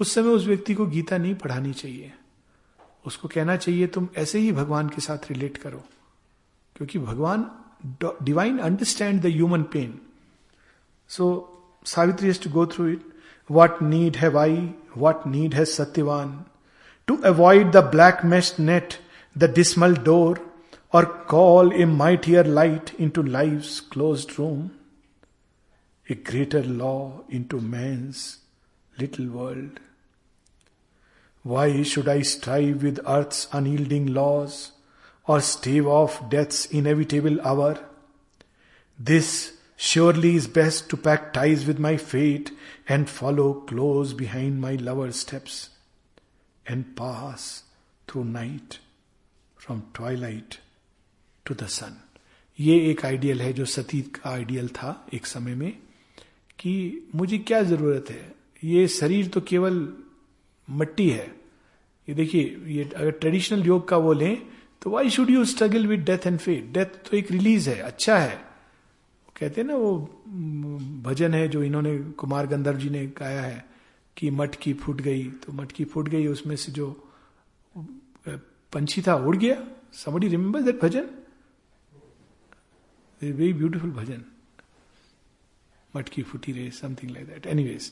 उस 0.00 0.14
समय 0.14 0.28
उस 0.28 0.46
व्यक्ति 0.46 0.74
को 0.74 0.86
गीता 0.86 1.18
नहीं 1.18 1.34
पढ़ानी 1.34 1.72
चाहिए। 1.72 2.12
उसको 3.06 3.28
कहना 3.28 3.56
चाहिए, 3.56 3.86
तुम 3.86 4.08
ऐसे 4.16 4.38
ही 4.38 4.52
भगवान 4.52 4.88
के 4.88 5.00
साथ 5.00 5.30
रिलेट 5.30 5.56
करो। 5.56 5.82
क्योंकि 6.76 6.98
भगवान 6.98 7.50
divine 8.22 8.58
understand 8.58 9.20
the 9.22 9.26
human 9.26 9.62
pain 9.62 9.98
So 11.06 11.50
Savitri 11.84 12.28
has 12.28 12.38
to 12.38 12.48
go 12.48 12.66
through 12.66 12.94
it. 12.94 13.00
What 13.46 13.82
need 13.82 14.16
have 14.16 14.36
I? 14.36 14.74
What 14.94 15.26
need 15.26 15.54
has 15.54 15.70
Satyavan? 15.70 16.46
To 17.06 17.14
avoid 17.22 17.72
the 17.72 17.82
black 17.82 18.24
meshed 18.24 18.58
net, 18.58 18.98
the 19.36 19.48
dismal 19.48 19.94
door, 19.94 20.40
or 20.92 21.04
call 21.04 21.72
a 21.74 21.84
mightier 21.84 22.44
light 22.44 22.94
into 22.94 23.22
life's 23.22 23.80
closed 23.80 24.38
room, 24.38 24.78
a 26.08 26.14
greater 26.14 26.62
law 26.62 27.24
into 27.28 27.60
man's 27.60 28.38
little 28.98 29.26
world. 29.26 29.80
Why 31.42 31.82
should 31.82 32.08
I 32.08 32.22
strive 32.22 32.82
with 32.82 33.00
earth's 33.06 33.48
unyielding 33.52 34.06
laws 34.14 34.72
or 35.26 35.40
stave 35.40 35.86
off 35.86 36.30
death's 36.30 36.66
inevitable 36.66 37.40
hour? 37.42 37.78
This 38.98 39.53
surely 39.78 40.36
is 40.36 40.46
best 40.46 40.88
to 40.90 40.96
pack 40.96 41.32
ties 41.32 41.66
with 41.66 41.78
my 41.78 41.96
fate 41.96 42.50
and 42.88 43.08
follow 43.08 43.54
close 43.54 44.12
behind 44.12 44.60
my 44.60 44.74
lover's 44.76 45.16
steps 45.16 45.70
and 46.66 46.96
pass 46.96 47.64
through 48.08 48.24
night 48.24 48.78
from 49.56 49.84
twilight 49.92 50.58
to 51.46 51.54
the 51.54 51.68
sun. 51.68 52.00
ये 52.58 52.78
एक 52.90 53.04
ideal 53.04 53.40
है 53.42 53.52
जो 53.52 53.64
सतीत 53.64 54.16
का 54.16 54.30
ideal 54.30 54.68
था 54.68 55.06
एक 55.14 55.26
समय 55.26 55.54
में 55.54 55.72
कि 56.58 56.74
मुझे 57.14 57.38
क्या 57.38 57.62
ज़रूरत 57.62 58.10
है 58.10 58.34
ये 58.64 58.86
शरीर 58.88 59.28
तो 59.28 59.40
केवल 59.40 59.88
मट्टी 60.68 61.08
है 61.10 61.26
ये 62.08 62.14
देखिए 62.14 62.56
ये 62.74 62.84
अगर 62.96 63.10
ट्रेडिशनल 63.10 63.66
योग 63.66 63.88
का 63.88 63.96
वो 63.96 64.12
लें 64.12 64.36
तो 64.82 64.90
why 64.90 65.10
should 65.10 65.30
you 65.30 65.44
struggle 65.44 65.86
with 65.86 66.04
death 66.04 66.26
and 66.26 66.38
fate 66.38 66.72
death 66.72 66.96
तो 67.08 67.16
एक 67.16 67.30
रिलीज़ 67.30 67.68
है 67.70 67.78
अच्छा 67.82 68.18
है 68.18 68.43
कहते 69.36 69.60
हैं 69.60 69.68
ना, 69.68 69.76
वो 69.76 69.96
भजन 71.04 71.34
है 71.34 71.46
जो 71.48 71.62
इन्होंने, 71.62 71.98
कुमार 72.18 72.46
गंधर्व 72.46 72.78
जी 72.78 72.90
ने 72.90 73.06
गाया 73.18 73.42
है 73.42 73.64
कि 74.16 74.30
मटकी 74.30 74.72
फूट 74.74 75.00
गई। 75.00 75.24
तो 75.44 75.52
मटकी 75.52 75.84
फूट 75.84 76.08
गई, 76.08 76.26
उसमें 76.26 76.56
से 76.56 76.72
जो 76.72 76.90
पंछी 78.72 79.02
था, 79.02 79.14
उड़ 79.16 79.36
गया। 79.36 79.56
Somebody 79.94 80.28
remember 80.28 80.62
that 80.62 80.80
bhajan? 80.82 81.08
Very 83.20 83.52
beautiful 83.52 83.90
bhajan. 83.92 84.24
मटकी 85.94 86.22
फूटी 86.22 86.52
रे 86.52 86.70
something 86.70 87.10
like 87.10 87.26
that 87.26 87.46
anyways 87.46 87.90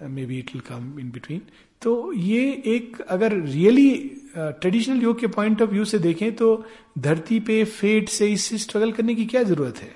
maybe 0.26 0.38
it 0.38 0.50
will 0.54 0.60
come 0.62 0.98
in 1.00 1.10
between 1.10 1.40
तो 1.82 2.12
ये 2.12 2.62
एक, 2.66 3.00
अगर 3.00 3.32
रियली 3.32 3.90
ट्रेडिशनल 4.36 5.02
योग 5.02 5.18
के 5.20 5.26
पॉइंट 5.28 5.62
ऑफ़ 5.62 5.70
व्यू 5.70 5.84
से 5.84 5.98
देखें 5.98 6.34
तो 6.36 6.64
धरती 6.98 7.40
पे 7.40 7.64
फेट 7.64 8.08
से 8.08 8.28
इससे 8.32 8.58
स्ट्रगल 8.58 8.92
करने 8.92 9.14
की 9.14 9.26
क्या 9.26 9.42
ज़रूरत 9.42 9.78
है? 9.78 9.94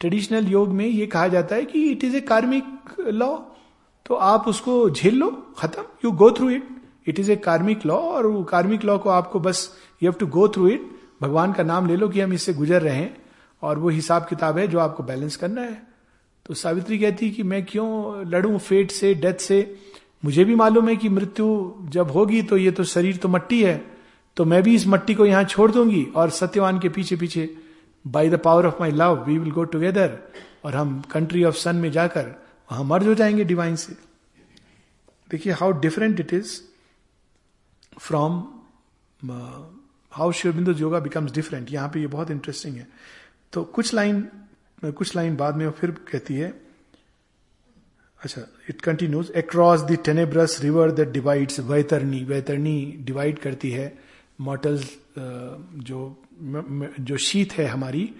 ट्रेडिशनल 0.00 0.46
योग 0.46 0.68
में 0.68 0.86
ये 0.86 1.06
कहा 1.06 1.28
जाता 1.28 1.56
है 1.56 1.64
कि 1.64 1.84
it 1.90 2.04
is 2.04 2.16
a 2.16 2.20
karmic 2.20 2.64
law 3.00 3.36
तो 4.06 4.14
आप 4.14 4.48
उसको 4.48 4.90
झेल 4.90 5.14
लो, 5.14 5.54
खत्म 5.58 5.82
you 6.04 6.10
go 6.10 6.30
through 6.30 6.50
it 6.50 6.68
it 7.06 7.18
is 7.18 7.32
a 7.32 7.36
karmic 7.36 7.86
law 7.86 7.94
और 7.94 8.26
वो 8.26 8.44
कार्मिक 8.44 8.84
लॉ 8.84 8.98
को 8.98 9.10
आपको 9.10 9.40
बस 9.40 9.76
you 10.02 10.10
have 10.10 10.18
to 10.20 10.26
go 10.26 10.48
through 10.48 10.68
it 10.68 10.90
भगवान 11.22 11.52
का 11.52 11.62
नाम 11.62 11.86
ले 11.86 11.96
लो 11.96 12.08
कि 12.08 12.20
हम 12.20 12.32
इससे 12.32 12.54
गुजर 12.54 12.82
रहे 12.82 12.96
हैं 12.96 13.16
और 13.62 13.78
वो 13.78 13.88
हिसाब 13.88 14.22
किताब 14.22 14.58
है 14.58 14.68
जो 14.68 14.78
आपको 14.78 15.02
बैलेंस 15.02 15.36
करना 15.36 15.62
है। 15.62 15.82
तो 16.46 16.54
सावित्री 16.54 16.98
कहती 16.98 17.30
कि 17.30 17.42
मैं 17.42 17.64
क्यों 17.64 18.22
लड़ू 18.26 18.58
फेट 18.58 18.90
से 18.90 19.14
डेथ 19.14 19.34
से? 19.34 19.76
मुझे 20.24 20.44
भी 20.44 20.54
मालूम 20.54 20.88
है 20.88 20.96
कि 20.96 21.08
मृत्यु 21.08 21.72
जब 21.84 22.10
होगी 22.10 22.42
तो 22.42 22.56
ये 22.56 22.70
तो 22.70 22.84
शरीर 22.84 23.16
तो 23.16 23.28
मट्टी 23.28 23.64
है 23.64 23.90
तो 24.36 24.44
मैं 24.44 24.62
भी 24.62 24.74
इस 24.74 24.86
मट्टी 24.86 25.14
को 25.14 25.26
यहाँ 25.26 25.44
छोड़ 25.44 25.70
दूँगी 25.72 26.06
और 26.16 26.30
सत्यवान 26.30 26.78
के 26.78 26.88
पीछे 26.88 27.16
पीछे 27.16 27.58
by 28.06 28.28
the 28.30 28.38
power 28.44 28.66
of 28.66 28.74
my 28.80 28.90
love 28.90 29.24
we 29.26 29.38
will 29.38 29.50
go 29.52 29.64
together 29.64 30.18
और 30.64 30.74
हम 30.74 31.00
कंट्री 31.10 31.44
ऑफ़ 31.44 31.56
सन 31.56 31.76
में 31.76 31.90
जाकर, 31.92 32.34
वहाँ 32.70 32.84
मर्ज 32.84 33.06
हो 33.06 33.14
जाएँगे 33.14 33.44
डिवाइन 33.44 33.76
से। 33.76 33.92
देखिए 35.30 35.52
how 35.52 35.72
different 35.80 36.20
it 36.20 36.34
is 36.34 36.60
from 37.98 38.42
how 40.12 40.32
शिवबिंदु 40.32 40.72
yoga 40.72 40.98
becomes 41.00 41.32
different 41.32 41.72
यहाँ 41.72 41.88
पे 41.88 42.00
ये 42.00 42.06
बहुत 42.06 42.30
इंटरेस्टिंग 42.30 42.76
है। 42.76 42.86
तो 43.52 43.64
कुछ 43.64 43.94
लाइन 43.94 44.28
कुछ 44.84 45.14
लाइन 45.16 45.36
बाद 45.36 45.56
में 45.56 45.70
फिर 45.70 45.90
कहती 46.10 46.34
है 46.34 46.48
अच्छा 48.20 48.40
it 48.68 48.80
continues 48.80 49.30
across 49.36 49.80
the 49.80 49.96
tenebrous 50.04 50.60
river 50.62 50.90
that 50.90 51.08
divides 51.08 51.60
Vaitarni 51.60 52.22
Vaitarni 52.24 52.94
divide 53.00 53.38
करती 53.38 53.70
है 53.70 53.92
मॉटल्स 54.40 54.90
जो 55.18 56.00
जो 57.00 57.16
शीत 57.16 57.52
है 57.52 57.66
हमारी 57.66 58.14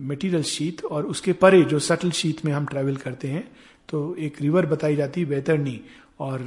मटेरियल 0.00 0.42
शीत 0.42 0.84
और 0.84 1.06
उसके 1.06 1.32
परे 1.32 1.62
जो 1.62 1.78
सटल 1.78 2.10
शीत 2.10 2.44
में 2.44 2.52
हम 2.52 2.66
ट्रेवल 2.66 2.96
करते 2.96 3.28
हैं 3.28 3.52
तो 3.88 4.14
एक 4.14 4.42
रिवर 4.42 4.66
बताई 4.66 4.96
जाती 4.96 5.20
है 5.20 5.26
वैतरनी 5.26 5.80
और 6.20 6.38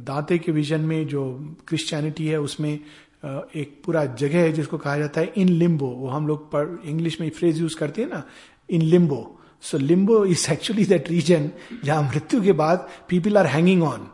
दांते 0.00 0.38
के 0.38 0.52
विजन 0.52 0.80
में 0.80 1.06
जो 1.06 1.54
क्रिश्चियनिटी 1.68 2.26
है, 2.26 2.40
उसमें 2.40 2.72
एक 3.56 3.82
पूरा 3.84 4.04
जगह 4.04 4.38
है 4.38 4.52
जिसको 4.52 4.78
कहा 4.78 4.98
जाता 4.98 5.20
है 5.20 5.32
इन 5.36 5.48
लिम्बो 5.48 5.86
वो 5.86 6.08
हम 6.08 6.26
लोग 6.26 6.50
इंग्लिश 6.84 7.20
में 7.20 7.30
फ्रेज 7.30 7.58
यूज़ 7.58 7.76
करते 7.76 8.02
हैं 8.02 8.08
ना 8.08 8.22
in 8.70 8.82
limbo 8.82 9.40
so 9.62 9.78
limbo 9.78 10.24
is 10.24 10.50
actually 10.50 10.84
that 10.84 11.08
region 11.08 11.50
जहाँ 11.84 12.02
मृत्यु 12.02 12.42
के 12.42 12.52
बाद 12.52 12.88
पीपल 13.08 13.38
आर 13.38 13.46
हैंगिंग 13.46 13.82
ऑन 13.82 14.08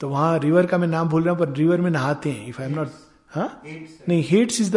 तो 0.00 0.08
वहाँ 0.08 0.38
रिवर 0.38 0.66
का 0.66 0.78
मैं 0.78 0.88
नाम 0.88 1.08
भूल 1.08 1.22
रहा 1.22 1.34
हूँ, 1.34 1.46
पर 1.46 1.52
रिवर 1.52 1.80
में 1.80 1.90
नहाते 1.90 2.30
हैं 2.30 2.46
इफ़ 2.46 2.62
आई 2.62 2.68
एम 2.68 2.74
नॉट 2.74 2.88
हाँ 3.34 3.62
नहीं 4.08 4.24
हेट्स 4.28 4.60
इज़ 4.60 4.70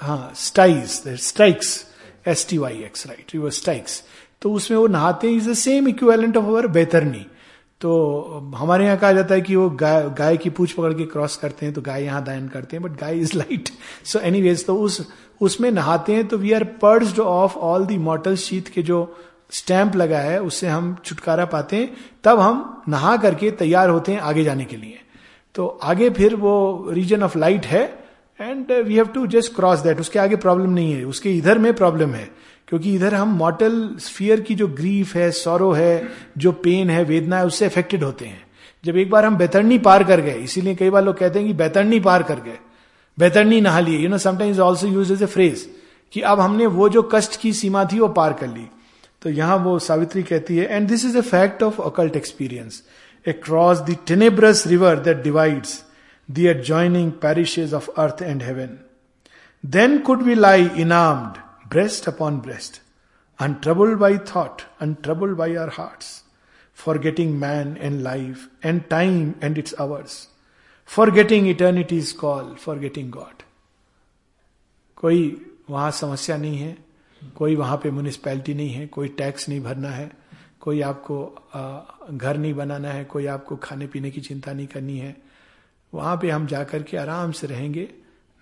हाँ 0.00 0.32
Styx 0.36 1.02
Styx 1.08 1.86
S 2.28 2.46
T 2.50 2.58
Y 2.58 2.74
X 2.74 3.06
right 3.06 3.34
your 3.34 3.50
Styx 3.50 4.02
तो 4.42 4.52
उसमें 4.52 4.78
वो 4.78 4.86
नहाते 4.86 5.28
हैं 5.30 5.36
is 5.36 5.50
the 5.50 5.54
same 5.54 5.88
equivalent 5.88 6.36
of 6.36 6.44
our 6.44 6.66
Baitarni. 6.66 7.26
तो 7.80 8.22
हमारे 8.56 8.84
यहाँ 8.84 8.96
कहा 8.98 9.12
जाता 9.12 9.34
है 9.34 9.40
कि 9.40 9.56
वो 9.56 9.70
गाय 9.70 10.10
गाय 10.10 10.36
की 10.36 10.50
पूछ 10.50 10.72
पकड़ 10.72 10.94
के 10.94 11.04
क्रॉस 11.04 11.36
करते 11.36 11.66
हैं 11.66 11.74
तो 11.74 11.82
गाय 11.82 12.04
यहाँ 12.04 12.24
दायन 12.24 12.48
करते 12.48 12.76
हैं 12.76 12.82
बट 12.84 13.00
गाय 13.00 13.18
is 13.18 13.36
light 13.38 13.68
so 14.04 14.18
any 14.18 14.42
ways 14.42 14.66
तो 14.66 14.76
उस 14.76 15.08
उसमें 15.40 15.70
नहाते 15.70 16.14
हैं 16.14 16.28
तो 16.28 16.38
we 16.38 16.52
are 16.52 16.64
purge 16.64 17.20
of 17.20 17.56
all 17.56 17.86
the 17.86 17.98
mortal 17.98 18.36
sheath 18.36 18.68
के 18.68 18.82
जो 18.82 19.16
स्टैंप 19.50 19.96
लगा 19.96 20.18
है 20.18 20.42
उससे 20.42 20.68
हम 20.68 20.96
छुटकारा 21.04 21.44
पाते 21.44 21.76
हैं 21.76 21.96
तब 22.24 22.40
हम 22.40 22.82
नहा 22.88 23.16
करके 23.16 23.50
तैयार 23.50 23.88
होते 23.88 24.12
हैं 24.12 24.20
आगे 24.20 24.44
जाने 24.44 24.64
के 24.64 24.76
लिए. 24.76 25.00
तो 25.56 25.66
आगे 25.66 26.10
फिर 26.10 26.34
वो 26.34 26.86
रीजन 26.90 27.22
ऑफ़ 27.22 27.38
लाइट 27.38 27.66
है 27.66 27.98
and 28.40 28.72
we 28.72 28.94
have 28.94 29.06
to 29.06 29.26
just 29.26 29.54
cross 29.54 29.78
that 29.78 30.00
उसके 30.00 30.18
आगे 30.18 30.36
प्रॉब्लम 30.36 30.70
नहीं 30.70 30.92
है। 30.92 31.04
उसके 31.04 31.32
इधर 31.36 31.58
में 31.58 31.74
प्रॉब्लम 31.74 32.10
है। 32.10 32.30
क्योंकि 32.68 32.94
इधर 32.94 33.14
हम 33.14 33.28
मॉटल 33.28 33.90
स्फीयर 33.98 34.40
की 34.40 34.54
जो 34.54 34.68
ग्रीफ 34.68 35.14
है 35.14 35.30
सौरो 35.30 35.72
है, 35.72 36.08
जो 36.38 36.52
पेन 36.52 36.90
है, 36.90 37.04
वेदना 37.04 37.38
है, 37.38 37.46
उससे 37.46 37.64
अफेक्टेड 37.64 38.04
होते 38.04 38.24
हैं। 38.24 38.46
जब 38.84 38.96
एक 38.96 39.10
बार 39.10 39.24
हम 39.24 39.36
बेतरनी 39.36 39.78
पार 39.78 40.04
कर 40.04 40.20
गए, 40.20 40.34
इसीलिए 40.34 40.74
कई 40.74 40.90
बार 40.90 41.04
लोग 41.04 41.18
कहते 41.18 41.38
हैं 41.38 41.48
कि 41.48 41.54
बेतरनी 41.54 42.00
पार 42.00 42.22
कर 42.22 42.40
गए। 42.40 42.58
बेतरनी 43.18 43.60
नहा 43.60 43.80
लिए। 43.80 43.98
You 43.98 44.08
know 44.08 44.18
sometimes 44.18 44.58
also 44.58 44.86
use 44.86 45.12
as 45.12 45.22
a 45.22 45.26
phrase 45.26 45.68
कि 46.12 46.20
अब 46.20 46.40
हमने 46.40 46.66
वो 46.66 46.88
जो 46.88 47.02
कष्ट 47.02 47.40
की 47.40 47.52
सीमा 47.52 47.84
थी, 47.84 47.98
वो 47.98 48.08
पार 48.08 48.32
कर 48.32 48.46
ली। 48.46 48.66
तो 49.22 49.30
यहाँ 49.30 49.56
वो 49.56 49.78
सावित्री 49.78 50.22
कहती 50.22 50.56
है 50.56 50.66
and 50.66 50.88
this 50.88 51.04
is 51.04 51.18
a 51.18 51.20
fact 51.20 51.62
of 51.62 51.82
occult 51.82 52.16
experience 52.16 52.82
Across 53.27 53.81
the 53.89 53.97
tenebrous 54.07 54.65
river 54.67 54.99
that 55.09 55.23
divides 55.23 55.83
the 56.29 56.45
adjoining 56.55 57.11
parishes 57.21 57.73
of 57.73 57.89
earth 57.99 58.21
and 58.21 58.43
heaven 58.43 58.77
then 59.63 59.97
could 60.09 60.21
we 60.23 60.35
lie 60.35 60.69
inarmed 60.81 61.39
breast 61.71 62.07
upon 62.07 62.39
breast, 62.39 62.81
untroubled 63.39 63.97
by 63.99 64.17
thought, 64.17 64.65
untroubled 64.79 65.37
by 65.37 65.55
our 65.55 65.69
hearts, 65.69 66.23
forgetting 66.77 67.39
man 67.39 67.77
and 67.79 68.03
life 68.03 68.49
and 68.61 68.89
time 68.89 69.35
and 69.41 69.57
its 69.57 69.73
hours, 69.79 70.27
forgetting 70.89 71.47
eternity's 71.47 72.11
call, 72.13 72.55
forgetting 72.57 73.09
God. 73.11 73.45
कोई 74.97 75.21
वहां 75.69 75.91
समस्या 75.91 76.37
नहीं 76.37 76.57
है 76.57 76.77
कोई 77.35 77.55
वहां 77.55 77.77
पे 77.77 77.91
municipality 77.91 78.53
नहीं 78.53 78.69
है 78.69 78.85
कोई 78.87 79.07
टैक्स 79.17 79.47
नहीं 79.49 79.61
भरना 79.63 79.89
है 79.89 80.11
कोई 80.66 80.80
आपको 80.82 81.16
घर 82.12 82.36
नहीं 82.36 82.54
बनाना 82.54 82.90
है, 82.90 83.04
कोई 83.04 83.26
आपको 83.26 83.56
खाने 83.56 83.86
पीने 83.86 84.10
की 84.10 84.20
चिंता 84.20 84.52
नहीं 84.52 84.66
करनी 84.66 84.98
है, 84.98 85.16
वहाँ 85.92 86.16
पे 86.22 86.30
हम 86.30 86.46
जाकर 86.46 86.82
के 86.82 86.96
आराम 86.96 87.32
से 87.32 87.46
रहेंगे, 87.46 87.88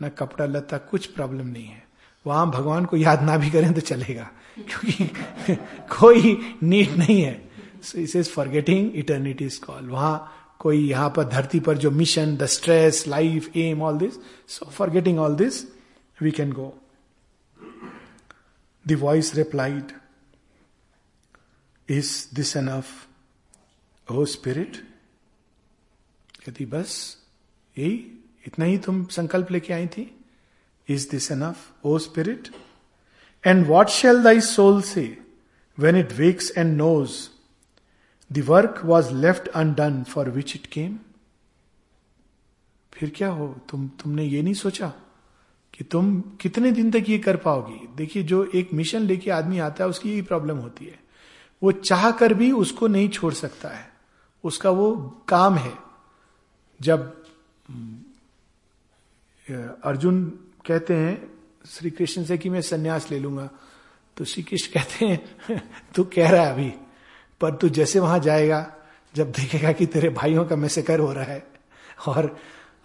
ना 0.00 0.09
कपड़ा 0.09 0.47
लत्ता 0.47 0.78
कुछ 0.90 1.07
प्रॉब्लम 1.07 1.47
नहीं 1.47 1.66
है। 1.66 1.83
वहाँ 2.26 2.50
भगवान 2.50 2.85
को 2.85 2.97
याद 2.97 3.23
ना 3.23 3.37
भी 3.37 3.50
करें 3.50 3.73
तो 3.75 3.81
चलेगा, 3.83 4.28
क्योंकि 4.59 5.54
कोई 5.99 6.37
नीड 6.62 6.97
नहीं 6.99 7.21
है। 7.23 7.35
सो 7.83 7.99
इस 7.99 8.16
is 8.16 8.31
forgetting 8.31 8.97
eternity 8.97 9.45
is 9.45 9.61
call 9.61 9.88
वहाँ 9.88 10.57
कोई 10.59 10.78
यहाँ 10.88 11.09
पर 11.16 11.25
धरती 11.28 11.61
पर 11.61 11.76
जो 11.78 11.90
mission 11.90 12.37
the 12.37 12.47
stress 12.49 13.04
life 13.09 13.57
am 13.57 13.83
all 13.83 13.99
this 13.99 14.14
so 14.49 14.71
forgetting 14.71 15.19
all 15.19 15.35
this 15.37 15.62
we 16.19 16.31
can 16.31 16.52
go 16.52 16.73
the 18.87 18.99
voice 19.00 19.35
replied 19.35 19.93
is 21.88 22.35
this 22.35 22.57
enough 22.57 23.07
O 24.12 24.25
spirit 24.25 24.76
यदि 26.49 26.67
बस, 26.67 27.17
यही, 27.79 27.95
इतना 28.47 28.64
ही 28.64 28.79
तुम 28.79 29.05
संकल्प 29.05 29.50
लेके 29.50 29.73
आई 29.73 29.87
थी? 29.87 30.19
Is 30.88 31.11
this 31.11 31.31
enough 31.33 31.73
O 31.85 31.99
spirit 31.99 32.49
and 33.47 33.67
what 33.67 33.88
shall 33.88 34.23
thy 34.23 34.41
soul 34.41 34.83
say 34.83 35.23
when 35.79 35.97
it 35.97 36.12
wakes 36.12 36.53
and 36.59 36.76
knows 36.76 37.29
the 38.33 38.38
work 38.38 38.81
was 38.85 39.12
left 39.14 39.49
undone 39.49 40.03
for 40.05 40.31
which 40.31 40.57
it 40.57 40.67
came 40.67 40.99
फिर 42.93 43.12
क्या 43.17 43.29
हो? 43.29 43.61
तुम, 43.71 43.88
तुमने 43.88 44.25
ये 44.25 44.43
नहीं 44.43 44.55
सोचा 44.55 44.93
कि 45.75 45.85
तुम 45.85 46.21
कितने 46.21 46.71
दिन 46.73 46.91
तक 46.91 47.05
ये 47.09 47.19
कर 47.19 47.37
पाओगी? 47.37 47.87
देखिए, 47.97 48.23
जो 48.23 48.45
एक 48.45 48.73
मिशन 48.73 49.03
लेके 49.03 49.31
आदमी 49.31 49.59
आता 49.59 49.85
है, 49.85 49.91
उसकी 49.91 50.11
यही 50.11 50.23
प्रॉब्लम 50.23 50.57
होती 50.57 50.85
है। 50.85 51.03
वो 51.64 51.73
चाह 51.73 52.11
कर 52.11 52.35
भी 52.35 52.50
उसको 52.52 52.87
नहीं 52.87 53.09
छोड़ 53.09 53.33
सकता 53.35 53.68
है। 53.68 53.88
उसका 54.44 54.71
वो 54.71 54.94
काम 55.28 55.54
है। 55.56 55.73
जब 56.80 57.12
अर्जुन 59.85 60.25
कहते 60.66 60.94
हैं, 60.94 61.30
श्री 61.66 61.90
कृष्ण 61.90 62.25
से 62.25 62.38
कि 62.38 62.49
मैं 62.49 62.61
सन्यास 62.62 63.11
ले 63.11 63.18
लूँगा 63.18 63.49
तो 64.16 64.25
श्री 64.25 64.42
कृष्ण 64.42 64.73
कहते 64.73 65.06
हैं, 65.06 65.62
तू 65.94 66.04
कह 66.04 66.30
रहा 66.30 66.42
है 66.42 66.52
अभी, 66.52 66.73
पर 67.40 67.54
तू 67.54 67.68
जैसे 67.68 68.00
वहाँ 68.00 68.18
जाएगा, 68.18 68.66
जब 69.14 69.30
देखेगा 69.30 69.73
कि 69.73 69.87
तेरे 69.87 70.09
भाइयों 70.11 70.44
का 70.44 70.56
मैसेकर 70.56 71.00
हो 71.00 71.12
रहा 71.12 71.25
है 71.25 71.47
और 72.06 72.37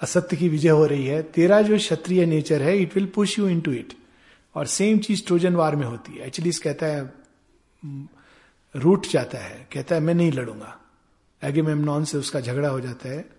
असत्य 0.02 0.38
की 0.38 0.50
विजय 0.50 0.70
हो 0.70 0.86
रही 0.86 1.06
है, 1.06 1.22
तेरा 1.24 1.62
जो 1.62 1.78
क्षत्रिय 1.78 2.26
नेचर 2.26 2.62
है 2.62 2.78
it 2.78 2.96
will 2.96 3.06
push 3.06 3.38
you 3.40 3.48
into 3.62 3.72
it 3.72 3.94
और 4.56 4.66
सेम 4.68 5.00
चीज़ 5.00 5.26
ट्रोजन 5.26 5.56
वार 5.56 5.76
में 5.76 5.86
होती 5.88 6.14
है। 6.14 6.26
एक्चुअली 6.28 6.52
कहता 6.54 6.86
है 6.86 7.02
रूट 8.76 9.08
जाता 9.08 9.38
है, 9.38 9.68
कहता 9.74 9.96
है, 9.96 10.02
मैं 10.02 10.14
नहीं 10.14 10.32
लड़ूँगा. 10.32 10.76
एगे 11.44 11.62
नॉन 11.62 12.06
से 12.06 12.18
उसका 12.18 12.40
झगड़ा 12.40 12.70
हो 12.70 12.80
जाता 12.80 13.10
है 13.10 13.30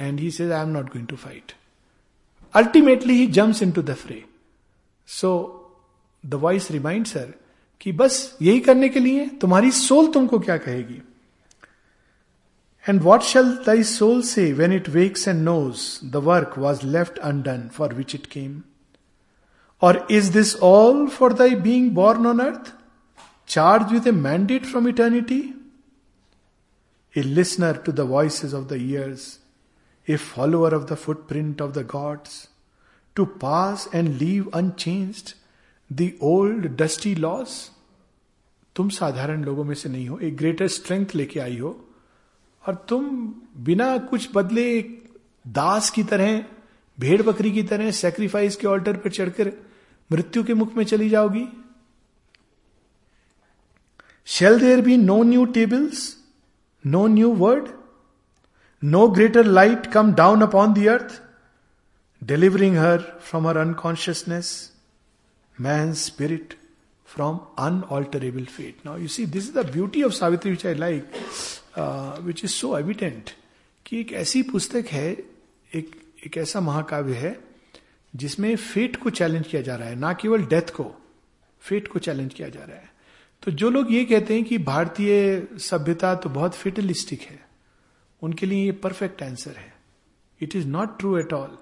and 0.00 0.20
he 0.20 0.30
says 0.30 0.52
I 0.52 0.62
am 0.62 0.68
not 0.68 0.84
going 0.84 1.06
to 1.06 1.16
fight 1.16 1.52
ultimately 2.54 3.14
he 3.14 3.26
jumps 3.26 3.62
into 3.72 3.82
the 3.82 3.94
fray 3.94 4.24
so 5.06 5.30
the 6.26 6.34
voice 6.34 6.70
reminds 6.70 7.06
her 7.06 7.34
कि 7.80 7.92
बस 7.92 8.38
यही 8.42 8.60
करने 8.60 8.88
के 8.88 9.00
लिए 9.00 9.26
तुम्हारी 9.26 9.70
सोल 9.70 10.12
तुमको 10.12 10.38
क्या 10.38 10.56
कहेगी? 10.56 11.02
And 12.88 13.02
what 13.02 13.22
shall 13.22 13.52
thy 13.66 13.82
soul 13.82 14.22
say 14.22 14.52
when 14.52 14.72
it 14.72 14.88
wakes 14.88 15.28
and 15.28 15.42
knows 15.42 16.06
the 16.06 16.16
work 16.16 16.54
was 16.58 16.86
left 16.86 17.18
undone 17.18 17.68
for 17.68 17.94
which 17.94 18.14
it 18.14 18.26
came 18.26 18.62
और 19.82 20.06
is 20.10 20.32
this 20.32 20.56
all 20.56 21.06
for 21.06 21.32
thy 21.32 21.54
being 21.54 21.90
born 21.90 22.26
on 22.26 22.38
earth 22.38 22.72
charge 23.48 23.92
with 23.92 24.06
a 24.06 24.10
mandate 24.10 24.66
from 24.66 24.88
eternity 24.88 25.40
a 27.14 27.22
listener 27.22 27.76
to 27.86 27.92
the 27.92 28.00
voice 28.12 28.44
of 28.54 28.64
the 28.68 28.78
years 28.80 29.32
a 30.08 30.16
follower 30.18 30.68
of 30.68 30.82
the 30.86 30.96
footprint 30.96 31.60
of 31.60 31.72
the 31.74 31.82
gods, 31.82 32.48
to 33.16 33.24
pass 33.26 33.86
and 33.92 34.18
leave 34.20 34.48
unchanged 34.52 35.34
the 35.90 36.08
old 36.22 36.76
dusty 36.76 37.14
laws? 37.16 37.54
तुम 38.76 38.88
साधारण 38.90 39.44
लोगों 39.44 39.64
में 39.64 39.74
से 39.74 39.88
नहीं 39.88 40.08
हो 40.08 40.18
एक 40.18 40.36
greater 40.36 40.68
strength 40.76 41.14
लेके 41.14 41.40
आई 41.40 41.58
हो 41.58 41.70
और 42.64 42.74
तुम 42.88 43.06
बिना 43.64 43.96
कुछ 44.10 44.28
बदले 44.34 44.66
दास 45.58 45.90
की 45.90 46.02
तरह 46.12 46.44
भेड़ 46.98 47.20
बकरी 47.22 47.52
की 47.52 47.62
तरह 47.72 47.90
सेक्रीफाइस 48.02 48.56
के 48.56 48.66
ऑल्टर 48.66 48.96
पर 49.04 49.10
चढ़कर 49.10 49.52
मृत्यु 50.10 50.44
के 50.44 50.54
मुख 50.54 50.74
में 50.76 50.84
चली 50.84 51.08
जाओगी 51.08 51.46
shall 54.26 54.58
there 54.60 54.80
be 54.80 54.96
no 54.96 55.22
new 55.22 55.44
tables 55.54 56.14
no 56.84 57.06
new 57.06 57.32
word 57.36 57.68
no 58.82 59.08
greater 59.08 59.42
light 59.42 59.90
come 59.90 60.12
down 60.12 60.42
upon 60.42 60.74
the 60.74 60.88
earth, 60.90 61.20
delivering 62.22 62.74
her 62.74 62.98
from 63.20 63.44
her 63.44 63.58
unconsciousness, 63.58 64.72
man's 65.58 66.00
spirit 66.00 66.56
from 67.08 67.40
unalterable 67.56 68.44
fate. 68.44 68.84
Now, 68.84 68.96
you 68.96 69.08
see, 69.08 69.24
this 69.24 69.44
is 69.44 69.52
the 69.52 69.64
beauty 69.64 70.02
of 70.02 70.14
Savitri, 70.14 70.50
which 70.50 70.66
I 70.66 70.74
like, 70.74 71.06
uh, 71.76 72.16
which 72.18 72.44
is 72.44 72.54
so 72.54 72.74
evident. 72.74 73.34
कि 73.86 73.98
एक 74.00 74.12
ऐसी 74.12 74.42
पुस्तक 74.42 74.86
है 74.88 75.08
एक 75.74 75.90
एक 76.26 76.36
ऐसा 76.38 76.60
महाकाव्य 76.60 77.14
है 77.14 77.32
जिसमें 78.14 78.54
फेट 78.56 78.96
को 78.96 79.10
चैलेंज 79.10 79.46
किया 79.46 79.60
जा 79.62 79.74
रहा 79.76 79.88
है 79.88 79.96
ना 79.96 80.12
केवल 80.12 80.44
डेथ 80.52 80.70
को 80.76 80.84
फेट 81.62 81.88
को 81.88 81.98
चैलेंज 81.98 82.34
किया 82.34 82.48
जा 82.48 82.64
रहा 82.64 82.76
है 82.76 82.92
तो 83.44 83.50
जो 83.52 83.70
लोग 83.70 83.92
ये 83.92 84.04
कहते 84.04 84.34
हैं 84.34 84.44
कि 84.44 84.58
भारतीय 84.60 85.46
सभ्यता 85.60 86.14
तो 86.14 86.28
बहुत 86.30 86.54
फिटलिस्टिक 86.54 87.22
है, 87.22 87.38
उनके 88.22 88.46
लिए 88.46 88.64
ये 88.64 88.72
परफेक्ट 88.74 89.22
आंसर 89.22 89.56
है। 89.56 89.72
It 90.40 90.56
is 90.56 90.66
not 90.68 90.98
true 90.98 91.16
at 91.18 91.32
all 91.32 91.56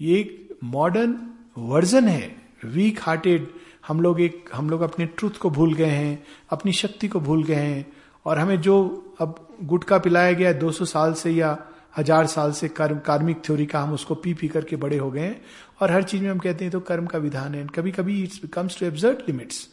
ये 0.00 0.18
एक 0.20 0.58
मॉडर्न 0.64 1.16
वर्जन 1.58 2.08
है। 2.08 2.34
वीक 2.64 3.00
हार्टेड 3.02 3.48
हम 3.86 4.00
लोग 4.00 4.20
एक, 4.20 4.50
हम 4.54 4.70
लोग 4.70 4.80
अपने 4.82 5.06
ट्रूथ 5.08 5.38
को 5.40 5.50
भूल 5.50 5.74
गए 5.74 5.84
हैं, 5.86 6.22
अपनी 6.50 6.72
शक्ति 6.72 7.08
को 7.08 7.20
भूल 7.20 7.44
गए 7.44 7.54
हैं, 7.54 7.86
और 8.26 8.38
हमें 8.38 8.60
जो 8.60 8.76
अब 9.20 9.46
गुटका 9.64 9.98
पिलाया 9.98 10.32
गया 10.32 10.52
दो 10.54 10.70
सौ 10.72 10.84
साल 10.84 11.14
से 11.14 11.30
या 11.30 11.56
हज़ार 11.96 12.26
साल 12.26 12.52
से 12.52 12.68
कर्म 12.70 12.98
कार्मिक 13.06 13.40
थ्योरी 13.44 13.66
का, 13.66 13.80
हम 13.80 13.92
उसको 13.92 14.14
पी 14.16 14.34
पी 14.34 14.48
करके 14.48 14.76
बड़े 14.76 14.96
हो 14.98 15.10
गए 15.10 15.20
हैं, 15.20 15.40
और 15.80 15.92
हर 15.92 16.02
चीज़ 16.02 16.22
में 16.22 16.30
हम 16.30 16.38
कहते 16.38 16.64
हैं 16.64 16.72
तो 16.72 16.80
कर्म 16.82 17.06
का 17.06 17.18
विधान 17.18 17.54
है। 17.54 17.66
कभी 17.74 17.92
कभी 17.92 18.22
it's 18.22 18.40
comes 18.52 18.78
to 18.80 18.86
absurd 18.86 19.28
limits 19.28 19.68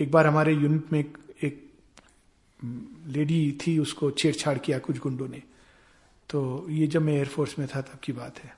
एक 0.00 0.10
बार 0.10 0.26
हमारे 0.26 0.52
यूनिट 0.52 0.92
में 0.92 1.04
एक 1.42 1.70
लेडी 3.06 3.58
थी, 3.66 3.78
उसको 3.78 4.10
छेड़छाड़ 4.10 4.58
किया 4.58 4.78
कुछ 4.78 4.98
गुंडों 4.98 5.28
ने। 5.28 5.42
तो 6.30 6.66
ये 6.70 6.86
जब 6.86 7.02
मैं 7.02 7.12
एयरफोर्स 7.12 7.58
में 7.58 7.68
था, 7.68 7.80
तब 7.80 7.98
की 8.02 8.12
बात 8.12 8.38
है। 8.38 8.56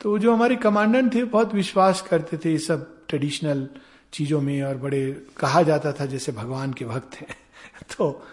तो 0.00 0.18
जो 0.18 0.34
हमारे 0.34 0.56
कमांडेंट 0.56 1.14
थे, 1.14 1.24
बहुत 1.24 1.54
विश्वास 1.54 2.02
करते 2.02 2.36
थे 2.36 2.50
ये 2.50 2.58
सब 2.58 3.06
ट्रेडिशनल 3.08 3.68
चीज़ों 4.12 4.40
में 4.40 4.62
और 4.62 4.76
बड़े 4.76 5.26
कहा 5.36 5.62
जाता 5.62 5.92
था, 5.92 6.06
जैसे 6.06 6.32
भगवान 6.32 6.72
के 6.72 6.84
भक्त 6.84 7.14
हैं। 7.14 7.28
तो 7.96 8.26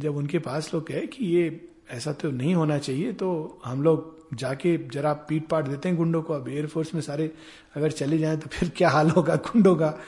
जब 0.00 0.16
उनके 0.16 0.38
पास 0.38 0.70
लोग 0.74 0.86
कहे 0.86 1.06
कि 1.06 1.24
ये 1.26 1.68
ऐसा 1.90 2.12
तो 2.12 2.30
नहीं 2.30 2.54
होना 2.54 2.78
चाहिए 2.78 3.12
तो 3.12 3.60
हम 3.64 3.82
लोग 3.82 4.18
जाके 4.34 4.78
जरा 4.88 5.12
पीट 5.12 5.46
पाट 5.46 5.64
देते 5.64 5.88
हैं 5.88 5.98
गुंडों 5.98 6.22
को। 6.22 6.34
अब 6.34 6.48
एयरफोर्स 6.48 6.94
में 6.94 7.02
सारे 7.02 7.32
अगर 7.76 7.90
चले 7.90 8.18
जाएँ 8.18 8.38
तो 8.38 8.48
फिर 8.48 8.68
क्या 8.76 8.90
हाल 8.90 9.10
होगा 9.10 9.36
गुंडों 9.36 9.76
का? 9.76 9.98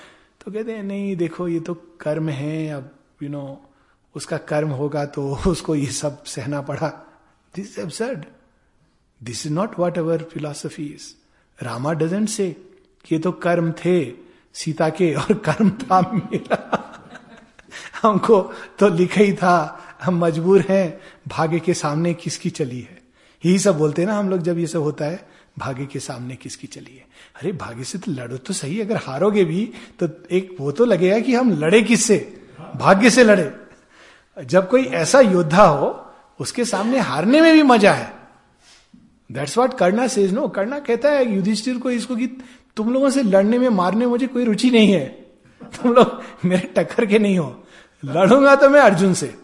तो 0.44 0.52
कहते 0.52 0.72
हैं, 0.72 0.82
नहीं, 0.82 1.16
देखो, 1.16 1.48
ये 1.48 1.60
तो 1.60 1.74
कर्म 1.74 2.28
है, 2.28 2.68
अब 2.68 2.90
यू 3.22 3.28
नो 3.28 3.62
उसका 4.16 4.36
कर्म 4.36 4.68
होगा 4.68 5.04
तो 5.04 5.36
उसको 5.46 5.74
ये 5.74 5.86
सब 5.86 6.24
सहना 6.24 6.60
पड़ा। 6.60 6.88
This 7.54 7.78
is 7.78 7.80
absurd 7.80 8.24
this 9.22 9.46
is 9.46 9.52
not 9.52 9.78
whatever 9.98 10.22
philosophy 10.22 10.86
is 10.86 11.14
Rama 11.64 11.92
doesn't 11.92 12.28
say 12.28 12.56
ये 13.12 13.18
तो 13.18 13.32
कर्म 13.32 13.72
थे, 13.72 14.12
सीता 14.52 14.88
के, 14.88 15.14
और 15.20 15.34
कर्म 15.34 15.70
था 15.70 16.00
मेरा। 16.00 16.88
हमको 18.02 18.40
तो 18.78 18.88
लिखा 18.88 19.20
ही 19.20 19.32
था, 19.32 19.80
हम 20.02 20.18
मजबूर 20.18 20.64
हैं, 20.68 21.00
भाग्य 21.28 21.60
के 21.60 21.74
सामने 21.74 22.14
किसकी 22.14 22.50
चली 22.50 22.80
है? 22.80 23.02
यही 23.44 23.58
सब 23.58 23.78
बोलते 23.78 24.02
हैं 24.02 24.08
ना, 24.08 24.18
हम 24.18 24.30
लोग 24.30 24.40
जब 24.40 24.58
ये 24.58 24.66
सब 24.66 24.80
होता 24.80 25.04
है 25.04 25.31
भाग्य 25.56 25.86
के 25.86 26.00
सामने 26.00 26.36
किसकी 26.36 26.66
चली 26.66 26.96
है? 26.96 27.04
अरे 27.36 27.52
भाग्य 27.52 27.84
से 27.84 27.98
तो 27.98 28.12
लड़ो 28.12 28.36
तो 28.36 28.54
सही, 28.54 28.80
अगर 28.80 28.96
हारोगे 28.96 29.44
भी 29.44 29.64
तो 30.00 30.08
एक 30.30 30.56
वो 30.60 30.72
तो 30.72 30.84
लगेगा 30.84 31.18
कि 31.18 31.34
हम 31.34 31.50
लड़े 31.58 31.82
किससे? 31.82 32.16
भाग्य 32.76 33.10
से 33.10 33.24
लड़े। 33.24 33.52
जब 34.36 34.68
कोई 34.68 34.84
ऐसा 34.84 35.20
योद्धा 35.20 35.64
हो, 35.64 36.06
उसके 36.40 36.64
सामने 36.64 36.98
हारने 36.98 37.40
में 37.40 37.52
भी 37.52 37.62
मज़ा 37.62 37.92
है। 37.92 38.12
That's 39.30 39.58
what 39.58 39.76
Karna 39.78 40.06
says 40.06 40.32
no 40.34 40.48
Karna 40.48 40.78
कहता 40.78 41.10
है, 41.10 41.34
युधिष्ठिर 41.34 41.78
को 41.78 41.90
इसको 41.90 42.16
कि 42.16 42.26
तुम 42.76 42.92
लोगों 42.92 43.10
से 43.10 43.22
लड़ने 43.22 43.58
में, 43.58 43.68
मारने 43.68 44.06
मुझे 44.06 44.26
कोई 44.26 44.44
रुचि 44.44 44.70
नहीं 44.70 44.92
है। 44.92 45.06
तुम 45.62 45.92
लोग 45.92 46.22
मेरे 46.44 46.68
टक्कर 46.76 47.06
के 47.06 47.18
नहीं 47.18 47.38
हो। 47.38 47.64
लड़ूँगा 48.02 48.54
तो 48.54 48.68
मैं 48.70 48.80
अर्जुन 48.80 49.14
से। 49.14 49.34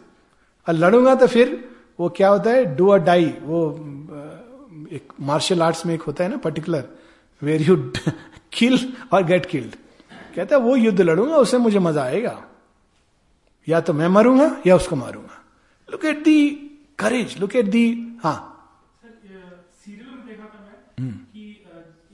और 0.67 0.75
लड़ूँगा 0.75 1.15
तो 1.15 1.27
फिर 1.27 1.69
वो 2.01 2.09
क्या 2.09 2.29
होता 2.29 2.51
है? 2.51 2.65
डू 2.77 2.89
अ 2.89 2.97
डाई 2.97 3.25
वो 3.43 3.69
एक 4.93 5.13
मार्शल 5.21 5.63
आर्ट्स 5.63 5.85
में 5.87 5.95
एक 5.95 6.03
होता 6.03 6.25
है 6.25 6.31
ना 6.31 6.37
पर्टिकुलर 6.45 6.89
वेर 7.43 7.63
यू 7.63 7.77
किल 8.53 8.79
और 9.13 9.25
गेट 9.25 9.47
किल्ड 9.47 9.75
कहता 10.35 10.57
है 10.57 10.63
वो 10.63 10.77
युद्ध 10.77 11.01
लड़ूँगा 11.01 11.37
उससे 11.37 11.59
मुझे 11.59 11.79
मज़ा 11.79 12.03
आएगा। 12.03 12.45
या 13.69 13.81
तो 13.81 13.93
मैं 13.93 14.09
मरूँगा 14.09 14.47
या 14.67 14.77
उसको 14.77 14.97
मारूँगा। 14.97 15.43
Look 15.89 16.05
at 16.05 16.23
the 16.25 16.51
courage 16.99 17.39
look 17.41 17.57
at 17.57 17.67
the 17.67 17.87
हाँ। 18.25 18.39
सीरियल 19.85 20.11
में 20.11 20.27
देखा 20.27 20.45
था 20.45 20.59
मैं 21.01 21.13
कि 21.33 21.51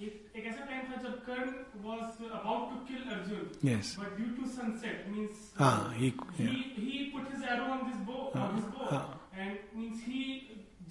एक 0.06 0.32
एक 0.37 0.46
ऐसा 0.46 0.64
टाइम 0.64 0.82
था 0.92 1.02
जब 1.02 1.14
Karna 1.26 1.46
was 1.84 2.30
about 2.30 2.70
to 2.70 2.76
kill 2.88 3.10
Arjun 3.16 3.50
Yes. 3.64 3.90
But 3.98 4.16
due 4.16 4.26
to 4.37 4.46
sunset 4.54 5.04
means 5.10 5.52
हाँ 5.58 5.94
he, 5.98 6.08
he 6.38 6.46
he 6.78 7.04
put 7.12 7.28
his 7.34 7.44
arrow 7.52 7.68
on 7.74 7.80
this 7.84 8.00
bow 8.08 8.24
on 8.40 8.50
his 8.56 8.66
bow 8.72 8.88
हाँ. 8.90 9.06
and 9.44 9.54
means 9.76 10.02
he 10.08 10.24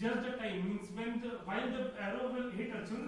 judged 0.03 0.25
the 0.27 0.35
time 0.43 0.59
means 0.67 0.87
when 0.99 1.11
the 1.23 1.31
while 1.49 1.67
the 1.75 1.83
arrow 2.07 2.29
will 2.35 2.49
hit 2.51 2.71
Arjun 2.77 3.01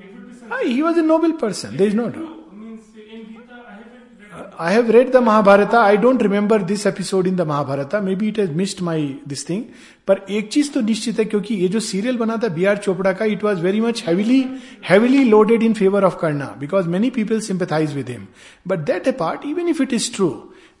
it 0.00 0.14
would 0.14 0.28
be. 0.30 0.46
Ah, 0.50 0.62
he 0.62 0.82
was 0.82 0.98
a 0.98 1.06
noble 1.10 1.34
person 1.44 1.76
there 1.76 1.92
is 1.92 1.98
no 2.02 2.08
doubt 2.16 2.52
means 2.62 2.84
in 3.16 3.26
Gita 3.28 3.58
I 3.68 3.76
haven't 3.78 4.08
read 4.24 4.52
I 4.66 4.70
have 4.72 4.88
read 4.88 5.12
the 5.12 5.20
Mahabharata. 5.20 5.78
I 5.78 5.96
don't 5.96 6.22
remember 6.22 6.58
this 6.58 6.86
episode 6.86 7.26
in 7.26 7.36
the 7.36 7.44
Mahabharata. 7.44 8.00
Maybe 8.00 8.28
it 8.28 8.38
has 8.38 8.50
missed 8.60 8.80
my 8.88 8.96
this 9.32 9.42
thing. 9.48 9.64
पर 10.08 10.24
एक 10.36 10.48
चीज़ 10.52 10.70
तो 10.72 10.80
निश्चित 10.80 11.18
है 11.18 11.24
क्योंकि 11.24 11.54
ये 11.54 11.68
जो 11.74 11.80
serial 11.88 12.16
बना 12.18 12.36
था 12.42 12.48
बी 12.54 12.64
आर 12.72 12.78
चोपड़ा 12.86 13.12
का 13.12 13.24
it 13.34 13.44
was 13.44 13.60
very 13.62 13.80
much 13.80 14.02
heavily 14.06 14.40
heavily 14.88 15.24
loaded 15.24 15.62
in 15.62 15.74
favour 15.80 16.04
of 16.04 16.16
Karna 16.20 16.46
because 16.60 16.88
many 16.94 17.10
people 17.18 17.40
sympathise 17.48 17.94
with 17.94 18.10
him 18.10 18.26
but 18.68 18.78
that 18.90 19.08
a 19.08 19.12
part 19.20 19.46
even 19.46 19.68
if 19.68 19.82
it 19.82 19.92
is 19.92 20.12
true 20.14 20.30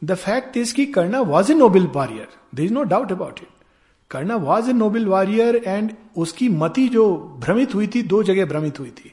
the 0.04 0.14
fact 0.24 0.56
is 0.56 0.74
कि 0.74 0.86
Karna 0.98 1.20
was 1.32 1.52
a 1.52 1.54
noble 1.54 1.86
warrior 1.96 2.28
there 2.54 2.62
is 2.62 2.72
no 2.72 2.82
doubt 2.94 3.12
about 3.12 3.40
it 3.42 3.61
Karna 4.12 4.36
was 4.38 4.70
a 4.70 4.72
noble 4.72 5.06
warrior 5.06 5.56
and 5.56 5.92
उसकी 6.16 6.48
मति 6.48 6.88
जो 6.88 7.04
भ्रमित 7.40 7.74
हुई 7.74 7.86
थी 7.86 8.02
दो 8.04 8.22
जगह 8.22 8.46
भ्रमित 8.46 8.80
हुई 8.80 8.90
थी 8.90 9.12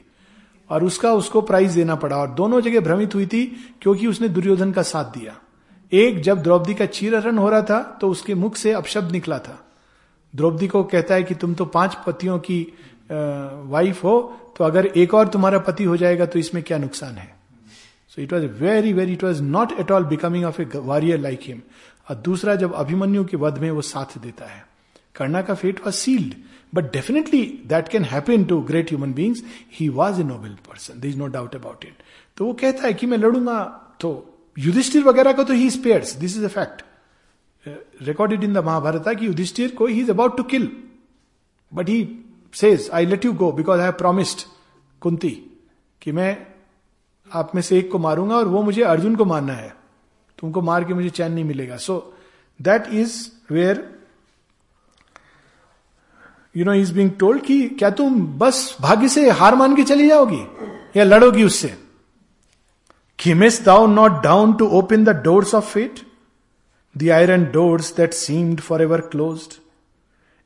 और 0.70 0.84
उसका 0.84 1.12
उसको 1.12 1.40
प्राइज 1.42 1.74
देना 1.74 1.94
पड़ा 1.94 2.16
और 2.16 2.30
दोनों 2.30 2.60
जगह 2.60 2.80
भ्रमित 2.80 3.14
हुई 3.14 3.26
थी 3.26 3.44
क्योंकि 3.82 4.06
उसने 4.06 4.28
दुर्योधन 4.28 4.72
का 4.72 4.82
साथ 4.84 5.12
दिया 5.12 5.40
एक 5.92 6.20
जब 6.22 6.42
द्रौपदी 6.42 6.74
का 6.74 6.86
चीरहरण 6.88 7.38
हो 7.38 7.48
रहा 7.50 7.62
था 7.62 7.80
तो 8.00 8.08
उसके 8.08 8.34
मुख 8.34 8.56
से 8.56 8.72
अपशब्द 8.72 9.12
निकला 9.12 9.38
था 9.38 9.58
द्रौपदी 10.34 10.68
को 10.68 10.82
कहता 10.84 11.14
है 11.14 11.22
कि 11.22 11.34
तुम 11.34 11.54
तो 11.54 11.64
पाँच 11.70 11.96
पतियों 12.06 12.38
की 12.40 12.60
वाइफ 13.10 14.04
हो 14.04 14.20
तो 14.56 14.64
अगर 14.64 14.86
एक 14.86 15.14
और 15.14 15.28
तुम्हारा 15.28 15.58
पति 15.64 15.84
हो 15.84 15.96
जाएगा 15.96 16.26
तो 16.26 16.38
इसमें 16.38 16.62
क्या 16.62 16.78
नुकसान 16.78 17.14
है 17.14 17.28
so 18.16 18.22
it 18.22 18.32
was 18.32 18.46
very 18.62 18.92
very 18.92 19.12
it 19.12 19.24
was 19.24 19.42
not 19.42 19.72
at 19.80 19.90
all 19.90 20.04
becoming 20.06 20.44
of 20.44 20.60
a 20.62 20.66
warrior 20.76 21.18
like 21.20 21.40
him 21.44 21.62
और 22.10 22.16
दूसरा 22.22 22.54
जब 22.56 22.74
अभिमन्यु 22.74 23.24
के 23.24 23.36
वध 23.36 23.58
में 23.58 23.70
वो 23.70 23.82
साथ 23.84 24.18
देता 24.18 24.46
है 24.46 24.64
कर्णा 25.14 25.42
का 25.42 25.54
fate 25.54 25.80
was 25.80 25.94
sealed 25.94 26.34
but 26.74 26.92
definitely 26.92 27.60
that 27.66 27.88
can 27.88 28.04
happen 28.04 28.44
to 28.44 28.60
great 28.60 28.88
human 28.88 29.12
beings 29.12 29.42
he 29.72 29.88
was 29.88 30.20
a 30.20 30.24
noble 30.24 30.48
person 30.48 31.00
there 31.00 31.08
is 31.08 31.16
no 31.16 31.26
doubt 31.26 31.54
about 31.54 31.84
it 31.84 31.94
तो 32.36 32.44
वो 32.44 32.52
कहता 32.52 32.86
है 32.86 32.94
कि 32.94 33.06
मैं 33.06 33.18
लड़ूँगा 33.18 33.64
तो 34.00 34.38
युधिष्ठिर 34.58 35.02
वगैरह 35.02 35.32
को 35.32 35.44
तो 35.44 35.52
he 35.52 35.70
spares 35.70 36.12
this 36.12 36.36
is 36.36 36.44
a 36.44 36.48
fact 36.48 36.84
recorded 38.02 38.44
in 38.44 38.52
the 38.52 38.58
Mahabharata 38.58 39.04
कि 39.08 39.26
युधिष्ठिर 39.26 39.74
को 39.74 39.86
he 39.86 40.00
is 40.00 40.10
about 40.10 40.36
to 40.36 40.42
kill 40.42 40.72
but 41.74 41.88
he 41.88 42.18
says 42.54 42.90
I 42.92 43.06
let 43.06 43.24
you 43.24 43.32
go 43.32 43.52
because 43.52 43.78
I 43.78 43.84
have 43.84 43.92
promised 43.92 44.40
Kunti 45.00 45.60
कि 46.02 46.12
मैं 46.12 46.46
आप 47.32 47.54
में 47.54 47.62
से 47.62 47.78
एक 47.78 47.92
को 47.92 47.98
मारूँगा 47.98 48.36
और 48.36 48.44
वो 48.44 48.62
मुझे 48.62 48.82
अर्जुन 48.82 49.16
को 49.16 49.24
मारना 49.24 49.52
है। 49.52 49.76
तुमको 50.38 50.62
मार 50.62 50.84
के 50.84 50.94
मुझे 50.94 51.10
चैन 51.10 51.32
नहीं 51.32 51.44
मिलेगा. 51.44 51.76
So 51.76 52.14
that 52.62 52.84
is 52.92 53.30
where 53.50 53.99
you 56.56 56.64
know 56.64 56.72
is 56.72 56.94
being 56.94 57.10
told 57.10 57.42
कि 57.42 57.68
क्या 57.68 57.90
तुम 57.90 58.26
बस 58.38 58.76
भाग्य 58.80 59.08
से 59.08 59.30
हार 59.30 59.54
मान 59.54 59.76
के 59.76 59.82
चली 59.82 60.08
जाओगी? 60.08 60.46
या 60.96 61.04
लड़ोगी 61.04 61.44
उससे? 61.44 61.78
Camest 63.20 63.64
thou 63.64 63.86
not 63.86 64.22
down 64.22 64.52
to 64.52 64.66
open 64.66 65.04
the 65.04 65.08
doors 65.08 65.54
of 65.54 65.64
fate 65.64 66.00
the 66.96 67.08
iron 67.08 67.44
doors 67.44 67.96
that 67.96 68.12
seemed 68.12 68.60
for 68.60 68.82
ever 68.82 69.00
closed 69.00 69.40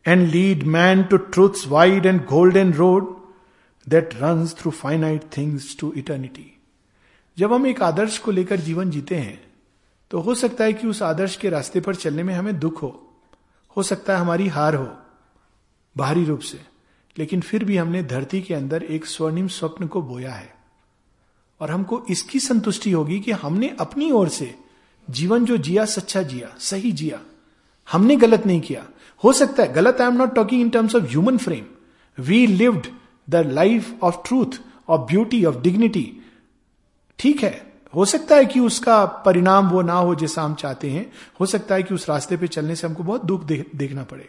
and 0.07 0.29
led 0.29 0.63
man 0.63 1.03
to 1.03 1.17
truth 1.17 1.69
wide 1.69 2.07
and 2.07 2.27
golden 2.57 2.73
road 2.73 3.17
that 3.89 4.11
run 4.15 4.47
through 4.47 4.71
finite 4.71 5.23
things 5.37 5.77
to 5.81 5.93
eternity 5.97 6.59
जब 7.39 7.53
हम 7.53 7.67
एक 7.67 7.83
आदर्श 7.83 8.19
को 8.19 8.31
लेकर 8.31 8.57
जीवन 8.57 8.91
जीते 8.91 9.15
हैं 9.15 9.45
तो 10.11 10.21
हो 10.21 10.35
सकता 10.35 10.65
है 10.65 10.73
कि 10.73 10.87
उस 10.87 11.03
आदर्श 11.03 11.37
के 11.37 11.49
रास्ते 11.49 11.81
पर 11.81 11.95
चलने 11.95 12.23
में 12.23 12.35
हमें 12.35 12.59
दुख 12.59 12.83
हो, 12.83 13.13
हो 13.77 13.83
सकता 13.83 14.15
है 14.15 14.21
हमारी 14.21 14.49
हार 14.49 14.75
हो। 14.75 14.97
बाहरी 15.97 16.25
रूप 16.25 16.41
से। 16.41 16.61
लेकिन 17.19 17.41
फिर 17.41 17.65
भी 17.65 17.77
हमने 17.77 18.03
धरती 18.03 18.43
के 18.43 18.55
अंदर 18.55 18.83
एक 18.83 19.07
स्वर्णिम 19.07 19.49
स्वप्न 19.49 19.87
को 19.87 20.03
बोया 20.03 20.33
है। 20.33 20.55
और 21.61 21.71
हमको 21.71 22.05
इसकी 22.11 22.41
संतुष्टि 22.41 22.91
होगी 22.91 23.21
कि 23.21 23.31
हमने 23.31 23.77
अपनी 23.81 24.11
ओर 24.11 24.29
से 24.29 24.55
जीवन 25.11 25.45
जो 25.45 25.57
जिया, 25.57 25.85
सच्चा 25.85 26.23
जिया, 26.23 26.55
सही 26.59 26.93
जिया, 26.93 27.21
हमने 27.93 28.17
गलत 28.17 28.47
नहीं 28.47 28.61
किया। 28.61 28.87
हो 29.25 29.33
सकता 29.33 29.63
है, 29.63 29.73
गलत 29.73 30.01
I 30.01 30.07
am 30.07 30.15
not 30.15 30.35
talking 30.35 30.61
in 30.61 30.71
terms 30.71 30.95
of 30.95 31.05
human 31.05 31.39
frame 31.39 31.65
we 32.23 32.47
lived 32.47 32.87
the 33.31 33.37
life 33.37 33.95
of 34.03 34.17
truth 34.27 34.61
of 34.89 35.01
beauty 35.01 35.45
of 35.45 35.57
dignity 35.57 36.19
ठीक 37.19 37.43
है, 37.43 37.73
हो 37.95 38.05
सकता 38.05 38.37
है 38.37 38.45
कि 38.45 38.61
उसका 38.61 39.05
परिणाम 39.05 39.71
वो 39.71 39.83
ना 39.83 39.93
हो 39.93 40.15
जैसा 40.15 40.43
हम 40.43 40.55
चाहते 40.55 40.91
हैं। 40.91 41.13
हो 41.41 41.47
सकता 41.47 41.75
है 41.75 41.83
कि 41.83 41.95
उस 41.95 42.09
रास्ते 42.09 42.37
पे 42.37 42.47
चलने 42.47 42.77
से 42.77 42.87
हमको 42.87 43.03
बहुत 43.03 43.25
दुख 43.25 43.45
देखना 43.45 44.03
पड़े। 44.05 44.29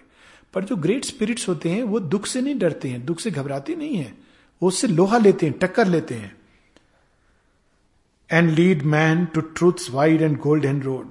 पर 0.56 0.64
जो 0.64 0.76
ग्रेट 0.76 1.06
स्पिरिट्स 1.06 1.50
होते 1.50 1.70
हैं, 1.70 1.84
वो 1.84 2.00
दुख 2.00 2.26
से 2.26 2.42
नहीं 2.42 2.60
डरते 2.60 2.90
हैं, 2.90 3.06
दुख 3.06 3.20
से 3.20 3.32
घबराते 3.32 3.76
नहीं 3.76 3.96
है। 3.96 4.18
वो 4.62 4.68
उससे 4.68 4.88
लोहा 4.88 5.18
लेते 5.18 5.46
हैं, 5.46 5.58
टक्कर 5.58 5.88
लेते 5.88 6.16
हैं। 6.16 6.36
And 8.34 8.58
lead 8.60 8.84
man 8.84 9.36
to 9.36 9.44
truth's 9.58 9.96
wide 9.96 10.22
and 10.22 10.40
golden 10.48 10.84
road. 10.88 11.06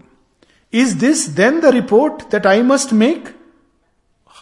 Is 0.74 0.94
this 0.94 1.36
then 1.36 1.62
the 1.62 1.66
report 1.66 2.22
that 2.22 2.46
I 2.46 2.62
must 2.62 2.92
make 2.92 3.40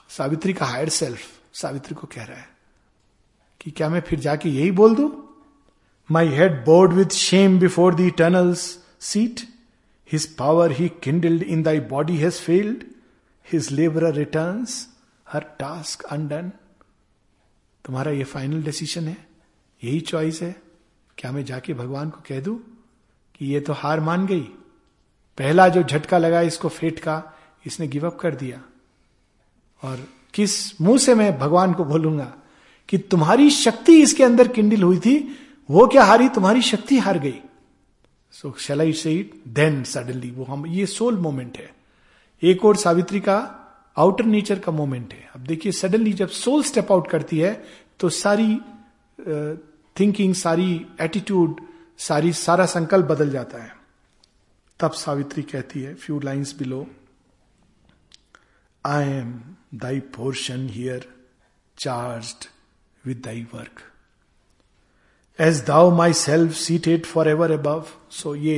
Savitri 0.08 0.52
का 0.52 0.66
हायर 0.66 0.88
सेल्फ 0.88 1.20
सावित्री 1.52 1.94
को 1.94 2.06
कह 2.06 2.24
रहा 2.24 2.38
है 2.38 2.48
कि 3.60 3.70
क्या 3.70 3.88
मैं 3.88 4.00
फिर 4.00 4.20
जाके 4.20 4.48
यही 4.48 4.70
बोल 4.70 4.94
दू? 4.94 5.28
My 6.10 6.28
head 6.28 6.64
bowed 6.64 6.92
with 6.92 7.06
shame 7.06 7.58
before 7.58 7.94
the 7.94 8.00
eternal's 8.00 8.78
seat 9.00 9.40
his 10.12 10.36
power 10.36 10.70
he 10.70 10.88
kindled 10.88 11.42
in 11.42 11.62
thy 11.62 11.80
body 11.80 12.16
has 12.16 12.34
failed 12.34 12.84
his 13.52 13.70
labour 13.70 14.14
return 14.14 14.66
her 15.32 15.44
task 15.58 16.02
undone 16.04 16.50
तुम्हारा 17.84 18.10
ये 18.10 18.24
फाइनल 18.24 18.62
डिसीज़न 18.62 19.08
है, 19.08 19.16
यही 19.82 20.00
चॉइस 20.00 20.40
है, 20.42 20.54
क्या 21.18 21.32
मैं 21.32 21.44
जाके 21.44 21.74
भगवान 21.74 22.10
को 22.10 22.20
कह 22.28 22.40
दू 22.40 22.54
कि 23.34 23.46
ये 23.46 23.60
तो 23.60 23.72
हार 23.72 24.00
मान 24.00 24.26
गई? 24.26 24.40
पहला 25.38 25.68
जो 25.68 25.82
झटका 25.82 26.18
लगा 26.18 26.40
इसको 26.40 26.68
फेट 26.68 26.98
का, 26.98 27.22
इसने 27.66 27.86
गिव 27.88 28.06
अप 28.06 28.18
कर 28.20 28.34
दिया। 28.34 28.62
और 29.82 30.06
किस 30.34 30.80
मुँह 30.80 30.98
से 30.98 31.14
मैं 31.14 31.38
भगवान 31.38 31.72
को 31.72 31.84
बोलूँगा 31.84 32.32
कि 32.88 32.98
तुम्हारी 32.98 33.50
शक्ति 33.50 34.00
इसके 34.02 34.24
अंदर 34.24 34.48
किंडल 34.48 34.82
हुई 34.82 34.98
थी, 34.98 35.16
वो 35.68 35.86
क्या 35.86 36.04
हारी? 36.04 36.28
तुम्हारी 36.28 36.62
शक्ति 36.62 36.98
हार 36.98 37.18
गई। 37.18 37.40
सो 38.34 38.54
शल 38.58 38.80
आई 38.80 38.92
से 38.92 39.30
देन 39.48 39.82
सडनली 39.84 40.30
वो 40.30 40.44
हम, 40.44 40.66
ये 40.66 40.86
सोल 40.86 41.18
मोमेंट 41.18 41.58
है। 41.58 41.70
एक 42.42 42.64
और 42.64 42.76
सावित्री 42.76 43.20
का 43.20 43.61
आउटर 43.96 44.24
नेचर 44.24 44.58
का 44.58 44.72
मोमेंट 44.72 45.12
है। 45.12 45.28
अब 45.34 45.40
देखिए 45.46 45.72
सडनली 45.72 46.12
जब 46.12 46.28
सोल 46.28 46.62
स्टेप 46.62 46.92
आउट 46.92 47.08
करती 47.10 47.38
है 47.38 47.52
तो 48.00 48.08
सारी 48.08 48.54
थिंकिंग 49.96 50.34
सारी 50.34 50.74
एटीट्यूड 51.00 51.60
सारी, 51.98 52.32
सारा 52.32 52.66
संकल्प 52.66 53.06
बदल 53.06 53.30
जाता 53.30 53.62
है। 53.62 53.70
तब 54.80 54.92
सावित्री 54.92 55.42
कहती 55.42 55.80
है 55.82 55.94
few 55.94 56.18
lines 56.20 56.54
below 56.58 56.86
I 58.84 59.10
am 59.10 59.32
thy 59.74 60.00
portion 60.14 60.68
here 60.68 61.06
charged 61.78 62.34
with 63.04 63.20
thy 63.24 63.42
work 63.54 63.82
as 65.38 65.62
thou 65.66 65.94
my 65.96 66.12
self 66.12 66.52
seated 66.54 67.06
for 67.06 67.28
ever 67.28 67.50
above 67.50 67.84
so 68.10 68.34
ये 68.34 68.56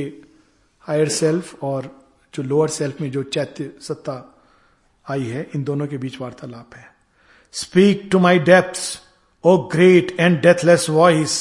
हायर 0.87 1.09
सेल्फ 1.09 1.63
और 1.63 1.89
जो 2.33 2.43
लोअर 2.43 2.69
सेल्फ 2.69 3.01
में 3.01 3.11
जो 3.11 3.23
चैत्य 3.23 3.71
सत्ता 3.81 4.17
आई 5.05 5.25
है, 5.25 5.49
इन 5.55 5.63
दोनों 5.63 5.87
के 5.87 5.97
बीच 5.97 6.19
वार्तालाप 6.21 6.75
है। 6.75 6.93
Speak 7.53 8.07
to 8.11 8.19
my 8.19 8.39
depth 8.41 8.79
O 9.43 9.57
great 9.71 10.15
and 10.19 10.39
deathless 10.41 10.89
voice 10.89 11.37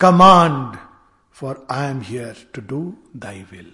command 0.00 0.76
for 1.34 1.66
I 1.70 1.90
am 1.90 2.00
here 2.02 2.46
to 2.54 2.62
do 2.68 2.82
thy 3.16 3.42
will 3.52 3.72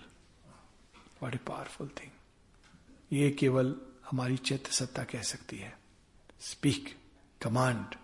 what 1.22 1.35
a 1.35 1.38
powerful 1.46 1.88
thing 2.01 2.11
ये 3.12 3.31
केवल 3.31 3.74
हमारी 4.11 4.37
चैत्य 4.37 4.72
सत्ता 4.72 5.03
कह 5.05 5.22
सकती 5.22 5.57
है। 5.57 5.77
Speak 6.40 6.94
command 7.40 7.94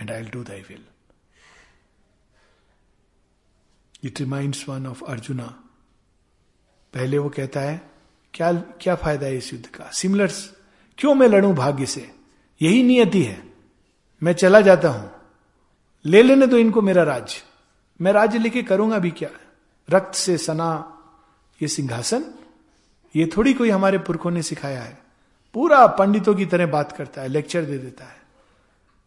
and 0.00 0.10
I 0.10 0.22
do 0.30 0.42
thy 0.44 0.60
will 0.68 0.84
it 4.04 4.20
reminds 4.20 4.68
one 4.68 4.86
of 4.86 5.04
Arjuna 5.04 5.44
पहले 6.94 7.18
वो 7.18 7.28
कहता 7.28 7.60
है, 7.60 7.80
क्या 8.34 8.52
क्या 8.52 8.94
फ़ायदा 8.96 9.26
है 9.26 9.36
इस 9.36 9.52
युद्ध 9.52 9.66
का? 9.66 9.90
सिमिलर 9.90 10.30
क्यों 11.00 11.14
मैं 11.14 11.28
लड़ू 11.28 11.52
भाग्य 11.52 11.86
से? 11.86 12.14
यही 12.62 12.82
नियति 12.82 13.22
है। 13.22 13.52
मैं 14.22 14.32
चला 14.32 14.60
जाता 14.60 14.88
हूँ। 14.88 15.10
ले 16.04 16.22
लेने 16.22 16.46
दो 16.46 16.56
इनको 16.56 16.82
मेरा 16.82 17.02
राज्य 17.02 17.42
मैं 18.00 18.12
राज्य 18.12 18.38
लेके 18.38 18.62
करूँगा 18.62 18.98
भी 18.98 19.10
क्या? 19.10 19.30
रक्त 19.90 20.14
से 20.14 20.38
सना, 20.38 20.98
ये 21.62 21.68
सिंहासन? 21.68 22.34
ये 23.16 23.30
थोड़ी 23.36 23.54
कोई 23.54 23.70
हमारे 23.70 23.98
पुरखों 23.98 24.30
ने 24.30 24.42
सिखाया 24.42 24.82
है। 24.82 24.98
पूरा 25.54 25.86
पंडितों 25.86 26.34
की 26.34 26.46
तरह 26.46 26.66
बात 26.66 26.92
करता 26.92 27.22
है, 27.22 27.28
लेक्चर 27.28 27.64
दे 27.64 27.78
देता 27.78 28.04
है। 28.04 28.22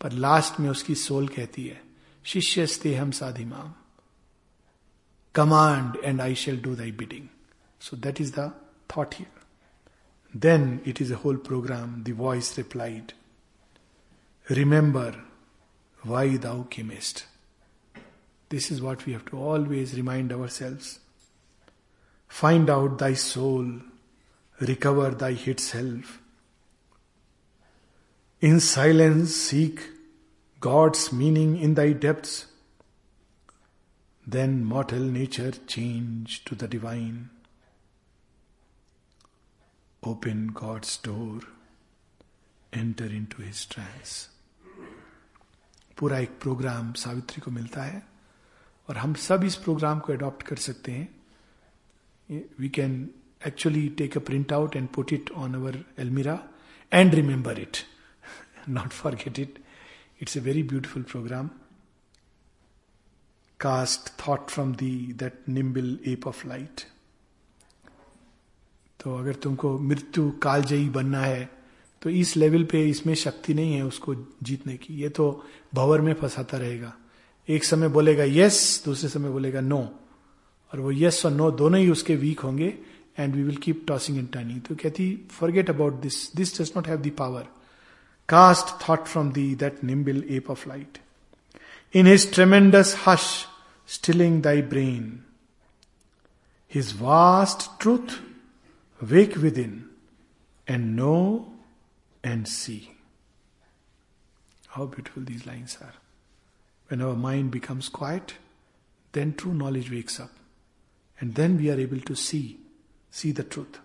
पर 0.01 0.11
लास्ट 0.11 0.59
में 0.59 0.69
उसकी 0.69 0.95
सोल 0.95 1.27
कहती 1.27 1.67
है, 1.67 1.81
शिष्य 2.23 2.67
स्ते 2.67 2.95
हम 2.95 3.11
साधिमाम। 3.11 3.73
Command 5.35 5.97
and 6.03 6.21
I 6.21 6.35
shall 6.35 6.61
do 6.61 6.75
thy 6.75 6.91
bidding 6.91 7.27
so 7.81 7.97
that 7.97 8.21
is 8.21 8.39
the 8.39 8.51
thought 8.97 9.15
here 9.15 9.42
Then 10.33 10.81
it 10.83 10.99
is 10.99 11.11
a 11.11 11.17
whole 11.17 11.37
program, 11.37 12.03
the 12.03 12.13
voice 12.13 12.57
replied. 12.57 13.13
Remember 14.49 15.15
why 16.01 16.37
thou 16.37 16.63
camest. 16.69 17.25
This 18.49 18.71
is 18.71 18.81
what 18.81 19.05
we 19.05 19.13
have 19.13 19.25
to 19.25 19.37
always 19.37 19.95
remind 19.95 20.31
ourselves. 20.31 20.99
Find 22.27 22.69
out 22.69 22.97
thy 22.97 23.13
soul, 23.13 23.79
recover 24.59 25.11
thy 25.11 25.33
hid 25.33 25.59
self. 25.59 26.19
In 28.41 28.59
silence, 28.59 29.35
seek 29.35 29.81
God's 30.59 31.13
meaning 31.13 31.57
in 31.57 31.75
thy 31.75 31.93
depths. 31.93 32.47
Then 34.25 34.65
mortal 34.65 34.99
nature 34.99 35.51
change 35.67 36.43
to 36.45 36.55
the 36.55 36.67
divine. 36.67 37.29
open 40.03 40.47
God's 40.47 40.97
door, 40.97 41.39
enter 42.73 43.05
into 43.05 43.41
his 43.41 43.65
trance. 43.65 44.29
पूरा 45.97 46.19
एक 46.19 46.29
programme 46.29 46.93
Savitri 46.93 47.41
को 47.41 47.51
मिलता 47.51 47.83
है 47.83 48.07
और 48.89 48.97
हम 48.97 49.13
सब 49.13 49.43
इस 49.43 49.55
programme 49.55 49.99
को 49.99 50.13
अडॉप्ट 50.13 50.43
कर 50.43 50.55
सकते 50.55 50.91
हैं। 50.91 51.15
We 52.59 52.69
can 52.69 53.09
actually 53.47 53.89
take 53.89 54.17
a 54.17 54.19
print 54.19 54.53
out 54.53 54.75
and 54.75 54.89
put 54.89 55.13
it 55.13 55.31
on 55.31 55.55
our 55.55 55.83
almirah 55.99 56.49
and 56.93 57.15
remember 57.15 57.59
it 57.59 57.77
not 58.69 58.89
for 58.89 59.15
forget 59.15 59.39
it 59.39 59.63
it's 60.21 60.37
a 60.37 60.41
very 60.41 60.63
beautiful 60.63 61.03
programme 61.03 61.49
cast 63.59 64.27
thought 64.27 64.49
from 64.49 64.75
the 64.75 65.13
that 65.13 65.49
nimble 65.49 65.99
ape 66.07 66.27
of 66.27 66.47
light 66.47 66.92
तो 69.03 69.17
अगर 69.17 69.33
तुमको 69.33 69.79
मृत्यु 69.79 70.31
कालजयी 70.31 70.89
बनना 70.89 71.19
है 71.19 71.49
तो 72.01 72.09
इस 72.09 72.37
level 72.37 72.63
पे 72.63 72.89
इसमें 72.89 73.15
शक्ति 73.15 73.53
नहीं 73.53 73.73
है 73.73 73.85
उसको 73.85 74.15
जीतने 74.43 74.77
की। 74.77 74.93
ये 74.93 75.09
तो 75.09 75.45
भवर 75.73 76.01
में 76.01 76.13
फंसाता 76.13 76.57
रहेगा। 76.57 76.93
एक 77.49 77.63
समय 77.63 77.87
बोलेगा 77.87 78.23
यस 78.23 78.81
दूसरे 78.85 79.09
समय 79.09 79.29
बोलेगा 79.29 79.61
नो 79.61 79.99
और 80.73 80.79
वो 80.79 80.91
यस 80.91 81.25
और 81.25 81.31
नो 81.31 81.51
दोनों 81.51 81.79
ही 81.79 81.89
उसके 81.89 82.15
वीक 82.15 82.39
होंगे 82.39 82.77
and 83.19 83.35
we 83.35 83.43
will 83.43 83.55
keep 83.55 83.85
tossing 83.87 84.17
and 84.17 84.31
turning 84.31 84.61
तो 84.61 84.75
कहती 84.75 85.27
forget 85.31 85.69
about 85.69 85.93
this 85.93 86.35
this 86.35 86.61
does 86.61 86.71
not 86.75 86.87
have 86.87 87.01
the 87.01 87.11
power 87.17 87.47
Cast 88.29 88.69
thought 88.79 89.07
from 89.07 89.33
thee 89.33 89.53
that 89.53 89.83
nimble 89.83 90.19
ape 90.29 90.49
of 90.49 90.65
light. 90.65 90.99
In 91.93 92.05
his 92.05 92.25
tremendous 92.25 92.93
hush, 92.93 93.45
stilling 93.85 94.41
thy 94.41 94.61
brain. 94.61 95.23
His 96.67 96.93
vast 96.93 97.65
truth, 97.81 98.13
wake 99.09 99.35
within, 99.37 99.85
and 100.67 100.95
know 100.95 101.51
and 102.23 102.47
see. 102.47 102.91
How 104.69 104.85
beautiful 104.85 105.23
these 105.23 105.45
lines 105.45 105.77
are. 105.81 105.93
When 106.89 107.01
our 107.01 107.15
mind 107.15 107.51
becomes 107.51 107.89
quiet, 107.89 108.35
then 109.13 109.33
true 109.33 109.53
knowledge 109.53 109.91
wakes 109.91 110.19
up. 110.19 110.31
And 111.19 111.35
then 111.35 111.57
we 111.57 111.69
are 111.69 111.79
able 111.79 111.99
to 112.01 112.15
see, 112.15 112.57
see 113.11 113.31
the 113.31 113.43
truth. 113.43 113.79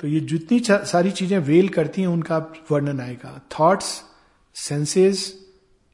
तो 0.00 0.08
ये 0.08 0.20
जितनी 0.20 0.58
सारी 0.68 1.10
चीज़ें 1.10 1.38
well 1.38 1.68
करती 1.74 2.00
हैं 2.00 2.08
उनका 2.08 2.38
वर्णन 2.70 3.00
आएगा 3.00 3.40
थॉट्स 3.58 3.86
सेंसेस 4.54 5.20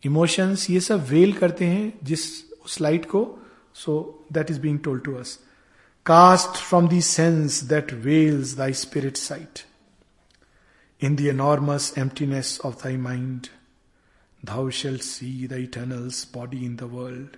इमोशंस 0.03 0.69
ये 0.71 0.81
सब 0.81 1.05
वेल 1.09 1.33
करते 1.33 1.67
हैं 1.67 1.93
जिस 2.05 2.25
उस 2.65 2.81
लाइट 2.81 3.05
को 3.11 3.23
so 3.83 3.95
that 4.33 4.51
is 4.51 4.61
being 4.61 4.79
told 4.85 5.05
to 5.05 5.15
us 5.15 5.39
Cast 6.11 6.57
from 6.57 6.89
the 6.89 7.03
sense 7.03 7.61
that 7.61 7.89
veils 7.89 8.57
thy 8.57 8.73
spirit 8.73 9.17
sight. 9.17 9.65
In 10.99 11.15
the 11.15 11.29
enormous 11.29 11.97
emptiness 11.97 12.59
of 12.59 12.83
thy 12.83 12.97
mind, 12.97 13.51
thou 14.43 14.71
shalt 14.71 15.05
see 15.05 15.47
the 15.47 15.59
eternal's 15.59 16.25
body 16.25 16.67
in 16.67 16.79
the 16.79 16.89
world. 16.89 17.37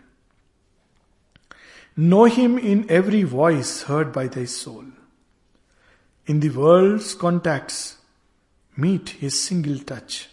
Know 1.99 2.25
him 2.25 2.57
in 2.57 2.91
every 2.91 3.25
voice 3.25 3.83
heard 3.83 4.11
by 4.11 4.27
thy 4.29 4.47
soul. 4.47 4.87
In 6.25 6.41
the 6.41 6.49
world's 6.49 7.15
contacts, 7.15 7.99
meet 8.75 9.11
his 9.11 9.39
single 9.39 9.81
touch. 9.81 10.31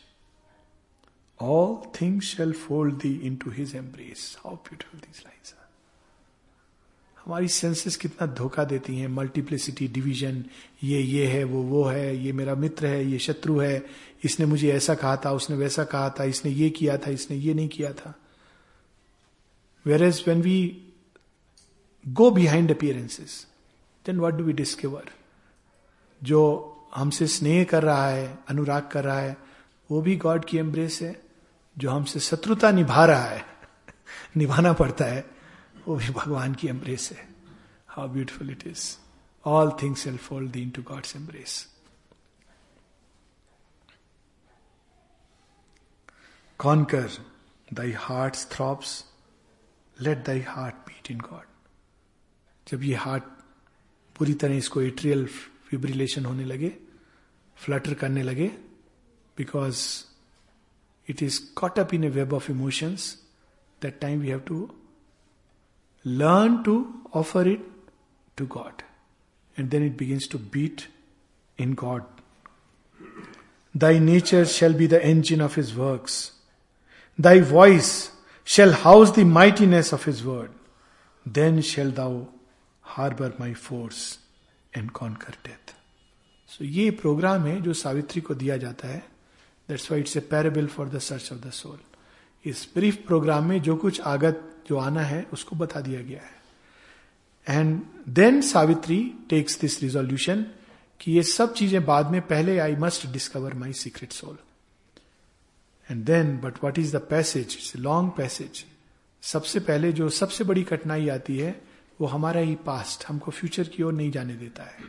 All 1.39 1.89
things 1.91 2.23
shall 2.23 2.53
fold 2.53 3.01
thee 3.01 3.19
into 3.21 3.49
his 3.49 3.73
embrace. 3.73 4.37
How 4.41 4.61
beautiful 4.63 4.99
these 5.05 5.25
lines 5.25 5.53
are. 5.57 5.68
हमारी 7.25 7.47
senses 7.47 7.95
कितना 7.95 8.27
धोखा 8.27 8.63
देती 8.63 8.97
हैं 8.97 9.07
multiplicity 9.07 9.87
division 9.87 10.45
ये 10.83 11.01
ये 11.01 11.27
है, 11.27 11.43
वो 11.43 11.61
वो 11.61 11.83
है, 11.83 12.17
ये 12.17 12.33
मेरा 12.33 12.55
मित्र 12.55 12.85
है, 12.85 13.05
ये 13.05 13.19
शत्रु 13.19 13.59
है, 13.59 13.85
इसने 14.23 14.45
मुझे 14.45 14.71
ऐसा 14.71 14.95
कहा 14.95 15.15
था, 15.15 15.31
उसने 15.31 15.55
वैसा 15.55 15.83
कहा 15.83 16.09
था, 16.09 16.23
इसने 16.23 16.51
ये 16.51 16.69
किया 16.69 16.97
था, 16.97 17.11
इसने 17.11 17.37
ये 17.37 17.53
नहीं 17.53 17.67
किया 17.67 17.93
था। 17.93 18.13
Whereas 20.03 20.23
when 20.27 20.41
we 20.41 20.81
go 22.07 22.31
behind 22.31 22.71
appearances 22.71 23.47
then 24.05 24.19
what 24.19 24.33
do 24.33 24.43
we 24.43 24.53
discover 24.53 25.09
जो 26.23 26.41
हमसे 26.95 27.27
स्नेह 27.27 27.63
कर 27.63 27.83
रहा 27.83 28.09
है, 28.09 28.39
अनुराग 28.49 28.89
कर 28.91 29.03
रहा 29.03 29.19
है, 29.19 29.37
वो 29.91 30.01
भी 30.01 30.15
गॉड 30.15 30.45
की 30.45 30.57
एम्ब्रेस 30.57 31.01
है। 31.01 31.21
जो 31.77 31.89
हमसे 31.89 32.19
शत्रुता 32.19 32.71
निभा 32.71 33.05
रहा 33.05 33.23
है, 33.23 33.45
निभाना 34.37 34.73
पड़ता 34.73 35.05
है 35.05 35.38
वो 35.89 35.95
भी 35.95 36.09
भगवान 36.13 36.53
की 36.53 36.67
एम्ब्रेस 36.67 37.11
है। 37.11 37.27
How 37.87 38.07
beautiful 38.07 38.49
it 38.51 38.65
is 38.67 38.81
all 39.45 39.71
things 39.81 40.05
all 40.07 40.17
fold 40.17 40.55
into 40.69 40.81
God's 40.83 41.15
embrace 41.15 41.53
conquer 46.59 47.09
thy 47.73 47.91
heart 47.99 48.35
throbs 48.51 48.93
let 49.97 50.25
thy 50.25 50.41
heart 50.47 50.75
beat 50.87 51.11
in 51.11 51.19
God 51.19 51.45
जब 52.67 52.83
ये 52.83 52.95
हार्ट 52.95 53.23
पूरी 54.15 54.33
तरह 54.33 54.57
इसको 54.57 54.81
एट्रियल 54.81 55.25
फिब्रिलेशन 55.69 56.25
होने 56.25 56.45
लगे 56.45 56.69
फ्लटर 57.57 57.93
करने 57.93 58.23
लगे 58.23 58.47
because 59.37 59.81
it 61.07 61.23
is 61.23 61.41
caught 61.55 61.79
up 61.79 61.93
in 61.93 62.03
a 62.03 62.09
web 62.09 62.33
of 62.33 62.51
emotions 62.51 63.13
that 63.81 63.99
time 63.99 64.19
we 64.19 64.29
have 64.29 64.39
to 64.47 64.67
Learn 66.04 66.56
to 66.62 66.74
offer 67.14 67.48
it 67.48 67.66
to 68.38 68.46
God 68.46 68.82
and 69.56 69.68
then 69.70 69.86
it 69.86 69.96
begins 69.98 70.28
to 70.32 70.38
beat 70.52 70.82
in 71.58 71.74
God 71.82 72.02
thy 73.74 73.98
nature 74.00 74.44
shall 74.48 74.74
be 74.74 74.88
the 74.88 75.00
engine 75.04 75.44
of 75.44 75.54
his 75.54 75.70
works. 75.76 76.18
Thy 77.18 77.38
voice 77.52 77.94
shall 78.48 78.76
house 78.82 79.12
the 79.12 79.24
mightiness 79.26 79.92
of 79.92 80.04
his 80.04 80.22
word. 80.24 80.52
Then 81.26 81.62
shall 81.62 81.90
thou 81.92 82.12
harbor 82.84 83.32
my 83.38 83.54
force 83.60 84.04
and 84.72 84.90
conquer 84.90 85.36
death 85.44 85.72
so 86.50 86.64
ये 86.64 86.90
programme 87.00 87.44
है 87.46 87.60
जो 87.62 87.72
सावित्री 87.72 88.20
को 88.20 88.34
दिया 88.34 88.56
जाता 88.56 88.88
है 88.88 88.98
that's 89.68 89.90
why 89.90 90.00
it's 90.00 90.16
a 90.16 90.20
parable 90.30 90.66
for 90.66 90.88
the 90.88 90.98
search 91.08 91.32
of 91.32 91.38
the 91.38 91.50
soul 91.50 91.78
इस 92.45 92.67
brief 92.73 92.95
programme 93.07 93.45
में 93.45 93.61
जो 93.61 93.75
कुछ 93.75 94.01
आगत 94.01 94.45
जो 94.69 94.77
आना 94.77 95.01
है, 95.01 95.27
उसको 95.33 95.55
बता 95.55 95.81
दिया 95.81 96.01
गया 96.01 96.21
है। 96.21 96.37
And 97.59 97.81
then 98.09 98.41
Savitri 98.41 98.99
takes 99.29 99.59
this 99.59 99.81
resolution 99.83 100.45
कि 100.99 101.11
ये 101.11 101.23
सब 101.23 101.53
चीज़ें 101.53 101.85
बाद 101.85 102.11
में 102.11 102.21
पहले 102.21 102.57
I 102.59 102.75
must 102.75 103.07
discover 103.07 103.53
my 103.53 103.73
secret 103.73 104.11
soul 104.11 104.37
and 105.89 106.03
then 106.05 106.37
but 106.37 106.63
what 106.63 106.79
is 106.79 106.97
the 106.97 106.99
passage 106.99 107.57
it's 107.59 107.75
long 107.75 108.11
passage 108.17 108.65
सबसे 109.23 109.59
पहले 109.59 109.91
जो 109.91 110.09
सबसे 110.09 110.43
बड़ी 110.43 110.63
कठिनाई 110.63 111.09
आती 111.09 111.37
है, 111.37 111.61
वो 112.01 112.07
हमारा 112.07 112.39
ही 112.39 112.55
पास्ट 112.55 113.05
हमको 113.07 113.31
फ्यूचर 113.31 113.67
की 113.67 113.83
ओर 113.83 113.93
नहीं 113.93 114.11
जाने 114.11 114.35
देता 114.35 114.63
है। 114.63 114.83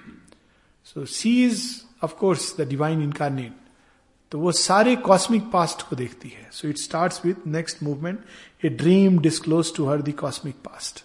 So 0.84 1.04
she 1.04 1.44
is 1.46 1.64
of course 2.04 2.54
the 2.60 2.68
divine 2.68 3.02
incarnate 3.02 3.52
तो 4.32 4.38
वो 4.38 4.52
सारे 4.52 4.94
कॉस्मिक 4.96 5.50
पास्ट 5.52 5.82
को 5.88 5.96
देखती 5.96 6.28
है। 6.28 6.48
So 6.52 6.68
it 6.68 6.78
start 6.78 7.14
with 7.24 7.46
next 7.46 7.82
movement 7.82 8.24
a 8.64 8.68
dream 8.68 9.18
disclose 9.18 9.74
to 9.76 9.86
her 9.88 10.02
the 10.02 10.12
cosmic 10.18 10.54
past 10.64 11.04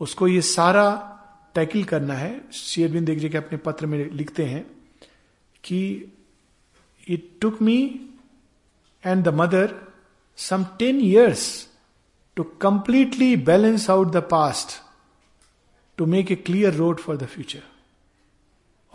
उसको 0.00 0.28
ये 0.28 0.40
सारा 0.42 0.88
टैकल 1.54 1.84
करना 1.84 2.14
है। 2.14 2.40
शेयरबिंद 2.52 3.08
एक 3.08 3.18
जगह 3.18 3.38
अपने 3.38 3.58
पत्र 3.58 3.86
में 3.86 3.98
लिखते 4.10 4.44
हैं 4.44 4.64
कि 5.64 5.80
it 7.06 7.30
took 7.40 7.62
me 7.62 7.78
and 9.04 9.24
the 9.24 9.34
mother 9.34 9.74
some 10.38 10.64
ten 10.78 11.00
years 11.00 11.46
to 12.36 12.42
completely 12.62 13.34
balance 13.44 13.88
out 13.90 14.10
the 14.12 14.22
past 14.30 14.80
to 15.98 16.06
make 16.06 16.32
a 16.32 16.34
clear 16.36 16.74
road 16.74 17.00
for 17.00 17.16
the 17.16 17.26
future 17.26 17.62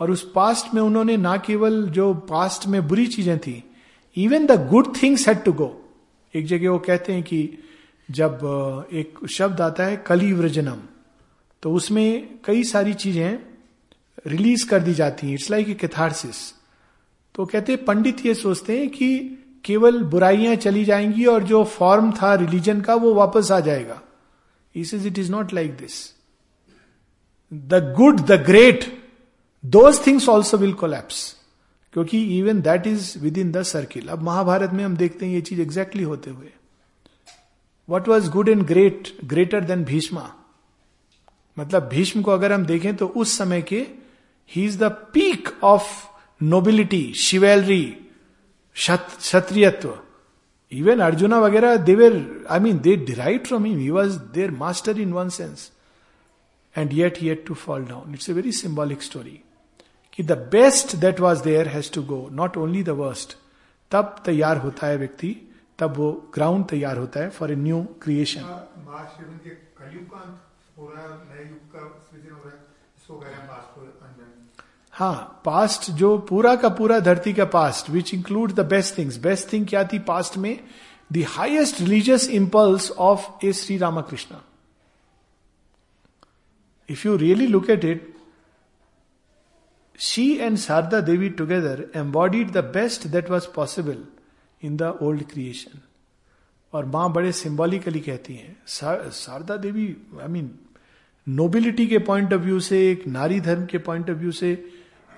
और 0.00 0.10
उस 0.10 0.22
पास्ट 0.34 0.74
में 0.74 0.80
उन्होंने 0.82 1.16
ना 1.16 1.36
केवल 1.36 1.82
जो 1.88 2.12
पास्ट 2.28 2.66
में 2.66 2.86
बुरी 2.88 3.06
चीज़ें 3.06 3.38
थी 3.38 3.62
even 4.16 4.46
the 4.46 4.66
good 4.68 4.94
things 5.02 5.28
had 5.28 5.42
to 5.44 5.52
go 5.52 5.70
एक 6.34 6.46
जगह 6.46 6.70
वो 6.70 6.78
कहते 6.78 7.12
हैं 7.12 7.22
कि 7.22 7.58
जब 8.08 8.88
एक 8.92 9.26
शब्द 9.30 9.60
आता 9.60 9.84
है 9.84 9.96
कली 10.06 10.32
व्रजनम 10.32 10.80
तो 11.62 11.72
उसमें 11.72 12.38
कई 12.44 12.64
सारी 12.64 12.94
चीज़ें 12.94 13.38
रिलीज़ 14.26 14.66
कर 14.68 14.80
दी 14.82 14.94
जाती 14.94 15.26
हैं. 15.26 15.34
इट्स 15.34 15.50
लाइक 15.50 15.68
ए 15.68 15.74
कैथारसिस 15.74 16.38
तो 17.34 17.44
कहते 17.46 17.72
हैं, 17.72 17.84
पंडित 17.84 18.24
ये 18.26 18.34
सोचते 18.34 18.78
हैं 18.78 18.88
कि 18.88 19.38
केवल 19.64 20.02
बुराइयाँ 20.04 20.54
चली 20.56 20.84
जाएँगी 20.84 21.24
और 21.26 21.42
जो 21.42 21.62
फॉर्म 21.64 22.10
था 22.12 22.34
रिलीजन 22.34 22.80
का, 22.80 22.94
वो 22.94 23.14
वापस 23.14 23.50
आ 23.52 23.60
जाएगा. 23.60 24.00
इस 24.74 24.94
is 24.94 25.06
it 25.08 25.18
is 25.18 25.30
not 25.32 25.52
like 25.54 25.76
this 25.76 25.94
the 27.52 27.94
good 27.98 28.20
the 28.20 28.42
great 28.46 28.84
those 29.64 30.06
things 30.06 30.28
also 30.28 30.58
will 30.58 30.72
collapse 30.74 31.24
क्योंकि 31.94 32.22
even 32.38 32.60
that 32.62 32.86
is 32.86 33.18
within 33.38 33.50
the 33.52 33.62
circle 33.64 34.08
अब 34.08 34.22
महाभारत 34.22 34.70
में 34.72 34.84
हम 34.84 34.96
देखते 34.96 35.26
हैं 35.26 35.32
ये 35.32 35.40
चीज़ 35.40 35.60
एग्जैक्टली 35.60 36.02
होते 36.02 36.30
हुए 36.30 36.52
what 37.88 38.08
was 38.08 38.30
good 38.30 38.48
and 38.48 38.62
great 38.66 39.12
greater 39.24 39.64
than 39.64 39.84
Bhishma 39.84 40.30
मतलब 41.56 41.88
भीष्म 41.88 42.22
को 42.22 42.30
अगर 42.30 42.52
हम 42.52 42.64
देखें 42.66 42.94
तो 42.96 43.06
उस 43.06 43.36
समय 43.38 43.62
के 43.62 43.86
he 44.50 44.64
is 44.64 44.78
the 44.78 44.90
peak 45.14 45.48
of 45.64 45.90
nobility 46.40 47.12
chivalry 47.18 47.84
क्षत्रियत्व 48.76 49.98
even 50.72 51.00
Arjuna 51.00 51.38
वगैरह 51.38 51.76
whatever 51.84 52.14
I 52.50 52.60
mean 52.60 52.78
they 52.80 52.96
derive 52.96 53.38
from 53.46 53.64
him 53.64 53.78
he 53.78 53.88
was 53.90 54.18
their 54.34 54.50
master 54.58 55.00
in 55.00 55.12
one 55.12 55.28
sense 55.30 55.70
and 56.74 56.92
yet 56.92 57.22
yet 57.22 57.46
to 57.46 57.54
fall 57.56 57.84
down 57.84 58.14
it's 58.14 58.30
a 58.30 58.32
very 58.32 58.52
symbolic 58.52 59.02
story 59.02 59.40
कि 60.12 60.22
the 60.22 60.32
best 60.32 60.96
that 60.96 61.20
was 61.20 61.42
there 61.42 61.68
has 61.68 61.92
to 61.92 62.02
go 62.02 62.28
not 62.32 62.56
only 62.56 62.82
the 62.82 62.88
worst 62.88 63.36
तब 63.90 64.16
तैयार 64.24 64.56
होता 64.56 64.86
है 64.86 64.96
व्यक्ति 64.96 65.36
तब 65.78 65.96
वो 65.96 66.30
ground 66.34 66.66
तैयार 66.66 66.96
होता 66.98 67.20
है 67.20 67.30
फॉर 67.30 67.52
ए 67.52 67.54
न्यू 67.54 67.82
क्रिएशन 68.02 68.40
हाँ 74.92 75.42
पास्ट 75.44 75.90
जो 75.90 76.18
पूरा 76.18 76.54
का 76.56 76.68
पूरा 76.68 76.98
धरती 77.00 77.32
का 77.32 77.44
past 77.44 77.90
which 77.90 78.14
include 78.14 78.52
the 78.52 78.60
best 78.60 78.98
things 78.98 79.16
best 79.16 79.52
thing 79.52 79.66
क्या 79.66 79.84
थी 79.84 79.98
पास्ट 79.98 80.36
में? 80.36 80.60
The 81.12 81.24
highest 81.28 81.80
religious 81.80 82.28
impulse 82.30 82.90
of 82.90 83.46
a 83.46 83.52
Shri 83.52 83.76
Ramakrishna 83.78 84.36
if 86.88 87.08
you 87.08 87.16
really 87.16 87.46
look 87.46 87.70
at 87.70 87.84
it 87.84 88.11
she 90.02 90.24
and 90.36 90.56
Sharada 90.58 91.00
Devi 91.00 91.28
together 91.38 91.84
embodied 91.96 92.50
the 92.52 92.64
best 92.74 93.06
that 93.08 93.30
was 93.30 93.46
possible 93.54 93.98
in 94.62 94.76
the 94.76 94.82
old 95.02 95.22
creation 95.30 95.80
और 96.72 96.84
माँ 96.86 97.12
बड़े 97.12 97.32
symbolically 97.32 98.00
कहती 98.00 98.34
हैं 98.34 98.56
Sharada 98.68 99.56
Devi 99.66 99.84
I 100.22 100.28
mean 100.28 100.50
nobility 101.26 101.86
के 101.86 101.98
point 102.00 102.32
of 102.32 102.40
view 102.40 102.58
से, 102.60 102.90
एक 102.90 103.06
नारी 103.08 103.40
धर्म 103.40 103.64
के 103.66 103.78
पॉइंट 103.80 104.10
ऑफ़ 104.10 104.16
व्यू 104.18 104.32
से 104.32 104.52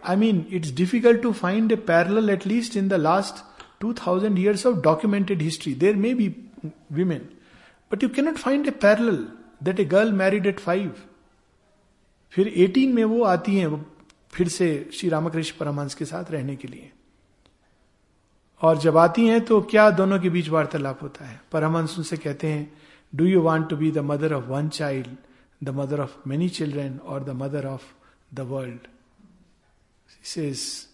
I 0.02 0.16
mean 0.16 0.44
it's 0.52 0.74
difficult 0.76 1.22
to 1.22 1.32
find 1.32 1.72
a 1.72 1.76
parallel 1.86 2.30
at least 2.30 2.76
in 2.76 2.88
the 2.88 2.94
last 3.00 3.44
two 3.80 3.92
thousand 4.02 4.38
years 4.38 4.66
of 4.66 4.76
documented 4.82 5.42
history 5.42 5.74
there 5.84 5.96
may 5.96 6.14
be 6.14 6.28
women 6.92 7.28
but 7.90 8.02
you 8.02 8.08
cannot 8.16 8.36
find 8.38 8.66
a 8.66 8.70
parallel 8.82 9.16
that 9.62 9.80
a 9.80 9.84
girl 9.96 10.12
married 10.22 10.46
at 10.46 10.60
five 10.60 10.92
फिर 12.32 12.48
eighteen 12.48 12.94
में 12.94 13.04
वो 13.04 13.22
आती 13.24 13.56
हैं 13.56 13.84
फिर 14.34 14.48
से 14.48 14.90
श्री 14.94 15.08
रामकृष्ण 15.08 15.58
परमहंस 15.58 15.94
के 15.94 16.04
साथ 16.04 16.30
रहने 16.30 16.56
के 16.56 16.68
लिए। 16.68 16.92
और 18.62 18.78
जब 18.78 18.96
आती 18.96 19.26
हैं 19.26 19.44
तो 19.44 19.60
क्या 19.62 19.90
दोनों 19.90 20.18
के 20.20 20.30
बीच 20.30 20.48
वार्तालाप 20.48 21.02
होता 21.02 21.24
है? 21.24 21.40
परमहंस 21.52 21.98
उनसे 21.98 22.16
कहते 22.16 22.46
हैं 22.46 22.78
do 23.14 23.24
you 23.24 23.40
want 23.40 23.68
to 23.68 23.76
be 23.76 23.90
the 23.90 23.98
mother 23.98 24.32
of 24.32 24.44
one 24.44 24.68
child 24.68 25.16
the 25.64 25.68
mother 25.68 26.00
of 26.00 26.28
many 26.28 26.48
children 26.48 26.98
और 26.98 27.24
the 27.24 27.30
mother 27.30 27.66
of 27.66 27.82
the 28.34 28.40
world 28.40 28.86
is 30.38 30.86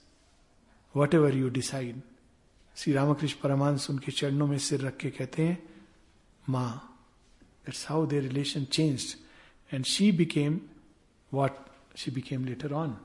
whatever 1.15 1.37
you 1.37 1.49
decide 1.49 2.01
Shri 2.77 2.93
Ramakrishna 2.93 3.41
Paramahamsa 3.43 3.91
उनके 3.91 4.13
चरणों 4.13 4.47
में 4.47 4.59
सिर 4.59 4.81
रख 4.81 4.97
के 4.97 5.11
कहते 5.11 5.43
हैं 5.43 5.63
माँ 6.49 6.99
it's 7.69 7.87
how 7.89 8.07
their 8.07 8.23
relation 8.23 8.65
change 8.65 9.17
and 9.75 9.85
she 9.85 10.13
became 10.13 10.61
what 11.35 11.51
she 11.97 12.11
became 12.11 12.45
later 12.45 12.73
on 12.73 12.97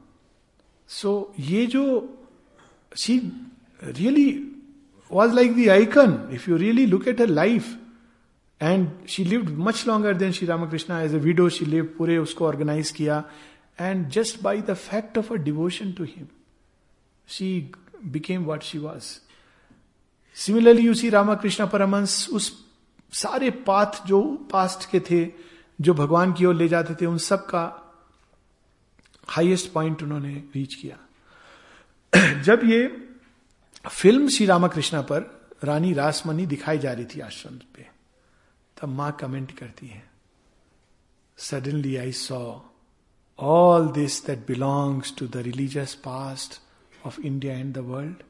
so 0.90 1.34
ये 1.40 1.66
जो 1.68 1.86
she 2.92 3.18
really 3.84 4.30
was 5.12 5.34
like 5.34 5.56
the 5.56 5.68
icon 5.70 6.18
if 6.34 6.50
you 6.50 6.58
really 6.58 6.86
look 6.86 7.08
at 7.08 7.22
a 7.22 7.26
life 7.26 7.76
and 8.62 8.88
she 9.10 9.24
live 9.24 9.50
much 9.64 9.84
longer 9.88 10.14
than 10.18 10.32
Shri 10.32 10.48
Ramakrishna 10.48 11.02
as 11.02 11.16
a 11.16 11.20
widow 11.20 11.48
she 11.50 11.66
live 11.66 11.94
पूरे 11.98 12.18
उसको 12.18 12.46
organise 12.48 12.92
किया 12.92 13.24
and 13.80 14.08
just 14.10 14.42
by 14.42 14.62
the 14.62 14.74
fact 14.74 15.18
of 15.18 15.34
a 15.34 15.38
devotion 15.44 15.92
to 15.92 16.04
him 16.04 16.28
she 17.30 17.50
became 18.06 18.44
what 18.46 18.64
she 18.64 18.78
was 18.78 19.14
similarly 20.38 20.86
you 20.86 20.94
see 20.94 21.10
Ramakrishna 21.10 21.66
Paramahamsa 21.66 22.28
उस 22.34 22.52
सारे 23.14 23.50
path 23.68 24.06
जो 24.08 24.22
past 24.52 24.90
के 24.92 25.00
थे 25.10 25.26
जो 25.80 25.94
भगवान 25.94 26.34
की 26.34 26.46
ओर 26.46 26.56
ले 26.56 26.68
जाते 26.68 26.96
थे 27.02 27.06
उन 27.06 27.18
सब 27.18 27.46
का 27.46 27.64
हाईएस्ट 29.28 29.72
पॉइंट 29.74 30.04
उन्होंने 30.04 30.34
रीच 30.56 30.76
किया। 30.76 30.98
जब 32.44 32.62
ये 32.64 32.88
फ़िल्म 33.90 34.30
श्री 34.30 34.46
रामाकृष्णा 34.46 35.02
पर 35.02 35.32
रानी 35.64 35.94
रासमनी 35.94 36.46
दिखाई 36.46 36.78
जा 36.78 36.92
रही 36.94 37.06
थी 37.06 37.20
आश्रम 37.20 37.58
पे, 37.76 37.88
तब 38.78 38.90
माँ 38.90 39.12
कमेंट 39.20 39.52
करती 39.58 39.88
है 39.88 40.04
suddenly 41.38 41.96
I 41.96 42.12
saw 42.12 42.40
all 43.40 43.88
this 43.88 44.26
that 44.26 44.46
belongs 44.48 45.14
to 45.18 45.28
the 45.28 45.38
religious 45.46 45.94
past 46.06 46.60
of 47.06 47.20
India 47.22 47.58
and 47.58 47.74
the 47.74 47.78
world 47.88 48.24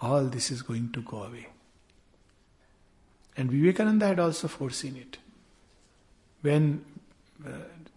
all 0.00 0.28
this 0.30 0.52
is 0.52 0.62
going 0.62 0.88
to 0.94 1.02
go 1.02 1.20
away 1.20 1.46
and 3.36 3.50
Vivekananda 3.50 4.04
had 4.04 4.20
also 4.20 4.48
foreseen 4.72 4.96
it 4.96 5.16
when 6.42 6.80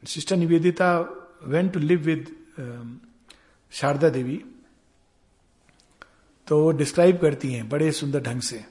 sister 0.06 0.36
Nivedita 0.36 0.92
went 1.48 1.70
to 1.70 1.80
live 1.80 2.00
with 2.00 2.36
Sharada 3.72 4.10
Devi 4.10 4.46
तो 6.48 6.64
वो 6.64 6.72
describe 6.72 7.18
करती 7.18 7.54
हैं 7.54 7.70
बड़े 7.70 7.92
सुंदर 7.92 8.20
ढंग 8.20 8.42
से, 8.42 8.66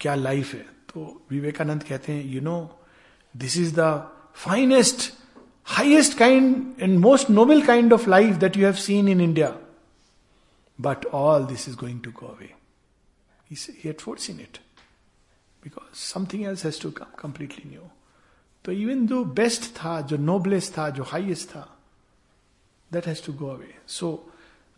क्या 0.00 0.14
life 0.14 0.54
है? 0.54 0.60
तो 0.60 1.26
विवेकानंद 1.30 1.82
कहते 1.82 2.12
हैं 2.12 2.24
you 2.24 2.40
know 2.40 2.80
this 3.36 3.56
is 3.56 3.74
the 3.80 4.10
finest 4.34 5.14
highest 5.64 6.18
kind 6.18 6.74
and 6.80 6.98
most 6.98 7.30
noble 7.30 7.66
kind 7.66 7.92
of 7.92 8.10
life 8.10 8.34
that 8.34 8.56
you 8.56 8.64
have 8.64 8.74
seen 8.74 9.08
in 9.08 9.20
India 9.20 9.58
but 10.80 11.06
all 11.06 11.44
this 11.44 11.68
is 11.68 11.76
going 11.76 12.00
to 12.00 12.10
go 12.10 12.26
away 12.26 13.92
force 13.92 14.30
in 14.30 14.40
it 14.40 14.58
because 15.64 15.96
something 15.96 16.44
else 16.44 16.64
has 16.64 16.82
to 16.82 16.90
come 16.90 17.06
completely 17.18 17.70
new 17.70 17.82
तो 18.64 18.72
even 18.72 19.06
जो 19.06 19.24
best 19.24 19.62
था 19.76 20.00
जो 20.00 20.16
noblest 20.16 20.78
था 20.78 20.90
जो 20.90 21.02
highest 21.02 21.48
था 21.48 21.79
that 22.92 23.06
has 23.06 23.24
to 23.26 23.32
go 23.32 23.46
away 23.46 23.74
so 23.88 24.12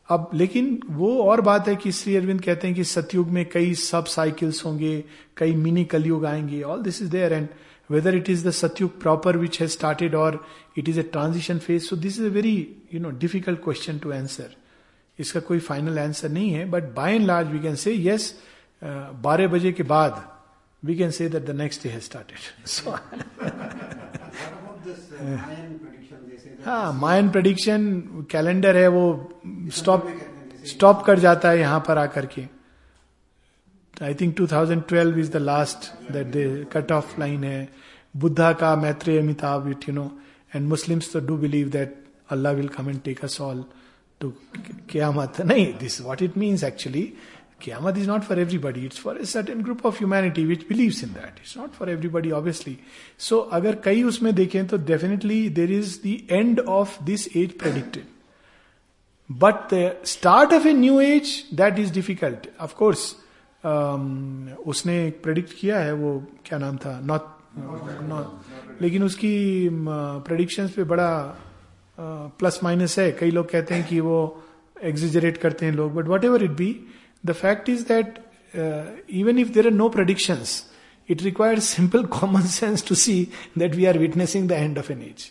अब 0.09 0.31
लेकिन 0.35 0.79
वो 0.91 1.17
और 1.23 1.41
बात 1.41 1.69
है 1.69 1.75
कि 1.77 1.93
श्री 1.93 2.15
अरविंद 2.17 2.41
कहते 2.43 2.67
हैं 2.67 2.77
कि 2.77 2.85
सतयुग 2.85 3.29
में 3.29 3.45
कई 3.51 3.75
सब 3.75 4.05
साइकिल्स 4.05 4.65
होंगे 4.65 5.05
कई 5.37 5.55
मिनी 5.57 5.85
कलयुग 5.85 6.25
आएँगे 6.27 6.63
all 6.63 6.83
this 6.83 7.03
is 7.03 7.11
there 7.11 7.33
and 7.33 7.49
whether 7.91 8.15
it 8.17 8.31
is 8.31 8.47
the 8.49 8.51
Satyug 8.51 9.01
proper 9.01 9.37
which 9.37 9.61
has 9.61 9.71
started 9.71 10.15
और 10.15 10.45
it 10.79 10.89
is 10.89 10.99
a 11.01 11.03
transition 11.03 11.59
phase 11.59 11.85
so 11.85 11.97
this 11.97 12.19
is 12.19 12.27
a 12.27 12.31
very 12.31 12.57
you 12.95 13.01
know 13.01 13.11
difficult 13.21 13.63
question 13.65 13.99
to 13.99 14.13
answer 14.13 14.57
इसका 15.19 15.41
कोई 15.41 15.59
final 15.61 15.99
answer 15.99 16.29
नहीं 16.31 16.51
है 16.51 16.65
but 16.71 16.95
by 16.95 17.15
and 17.15 17.27
large 17.27 17.49
we 17.49 17.59
can 17.61 17.75
say 17.77 17.95
yes 17.95 18.35
बारह 18.83 19.49
बजे 19.49 19.73
के 19.73 19.83
बाद 19.83 20.23
we 20.83 20.97
can 20.97 21.11
say 21.11 21.29
that 21.29 21.45
the 21.47 21.57
next 21.57 21.83
day 21.83 21.89
has 21.89 22.05
started 22.05 22.67
so 22.67 22.97
हाँ 26.65 26.93
Mayan 26.93 27.29
prediction 27.31 27.87
calendar 28.31 28.77
है, 28.77 28.89
वो 28.89 29.41
स्टॉप 29.75 30.07
स्टॉप 30.67 31.03
कर 31.05 31.19
जाता 31.19 31.51
है 31.51 31.59
यहाँ 31.59 31.81
पर 31.89 31.99
आकर 31.99 32.27
के। 32.27 32.43
I 34.05 34.15
think 34.15 34.37
2012 34.37 35.19
is 35.19 35.31
the 35.33 35.37
last 35.37 35.91
that 36.13 36.27
day 36.27 36.45
cut 36.73 36.93
off 36.93 37.19
line 37.21 37.45
है। 37.45 37.69
बुद्धा 38.17 38.53
का, 38.53 38.75
Maitreya, 38.77 39.19
Amitabha 39.19 39.69
you 39.69 39.95
know 39.95 40.11
and 40.55 40.69
Muslims 40.69 41.13
too 41.13 41.21
do 41.21 41.37
believe 41.37 41.69
that 41.71 41.97
Allah 42.31 42.53
will 42.53 42.69
come 42.69 42.91
and 42.91 43.01
take 43.03 43.25
us 43.25 43.41
all 43.41 43.65
to 44.21 44.33
क्यामत 44.91 45.41
नहीं 45.41 45.67
this 45.79 46.01
what 46.01 46.23
it 46.23 46.37
means 46.39 46.65
actually 46.65 47.13
क्यामत 47.63 47.99
is 47.99 48.09
not 48.09 48.23
for 48.23 48.39
everybody 48.41 48.85
it's 48.85 49.01
for 49.01 49.19
a 49.19 49.25
certain 49.25 49.63
group 49.63 49.85
of 49.87 49.99
humanity 49.99 50.45
which 50.45 50.67
believes 50.69 51.03
in 51.05 51.11
that 51.13 51.41
it's 51.41 51.57
not 51.57 51.73
for 51.73 51.91
everybody 51.91 52.31
obviously 52.31 52.77
so 53.21 53.39
अगर 53.59 53.81
कई 53.85 54.03
उसमें 54.05 54.35
देखें 54.35 54.67
तो 54.67 54.77
definitely 54.87 55.49
there 55.61 55.73
is 55.73 55.99
the 56.07 56.17
end 56.31 56.61
of 56.61 57.03
this 57.05 57.27
age 57.37 57.59
predicted 57.59 58.05
but 59.31 59.75
the 59.75 59.95
start 60.07 60.53
of 60.53 60.67
a 60.69 60.73
new 60.75 61.01
age 61.01 61.35
that 61.55 61.79
is 61.79 61.93
difficult 61.93 62.49
of course 62.61 63.11
उसने 64.67 64.99
predict 65.23 65.53
किया 65.61 65.79
है 65.79 65.93
वो 65.95 66.19
क्या 66.47 66.59
नाम 66.59 66.77
था 66.77 66.99
नॉट 67.03 67.31
लेकिन 68.83 69.03
उसकी 69.03 69.69
प्रडिक्शंस 70.27 70.71
पे 70.73 70.85
बड़ा 70.85 71.13
प्लस 72.39 72.61
माइनस 72.65 72.99
है 72.99 73.11
कई 73.13 73.31
लोग 73.31 73.51
कहते 73.51 73.75
हैं 73.75 73.87
कि 73.89 74.01
वो 74.01 74.19
एग्जिजरेट 74.77 75.37
करते 75.39 75.67
हैं 75.67 75.73
लोग 75.73 75.95
but 75.95 76.09
whatever 76.25 76.43
it 76.45 76.51
be 76.51 76.75
the 77.25 77.33
fact 77.33 77.69
is 77.69 77.87
that 77.89 78.19
even 79.11 79.39
if 79.39 79.49
there 79.49 79.67
are 79.67 79.73
no 79.73 79.89
predictions 79.89 80.55
it 81.09 81.23
require 81.23 81.59
simple 81.61 82.05
common 82.19 82.47
sense 82.49 82.87
to 82.89 82.95
see 82.95 83.17
that 83.59 83.75
we 83.75 83.85
are 83.85 83.99
witnessing 83.99 84.49
the 84.49 84.53
end 84.53 84.79
of 84.79 84.93
an 84.93 85.03
age 85.03 85.31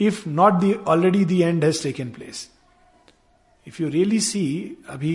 if 0.00 0.28
not 0.28 0.60
the 0.60 0.72
already 0.94 1.24
the 1.24 1.40
end 1.40 1.64
has 1.64 1.82
taken 1.82 2.10
place 2.10 2.48
if 3.66 3.82
you 3.82 3.88
really 3.88 4.20
see 4.20 4.44
अभी 4.88 5.14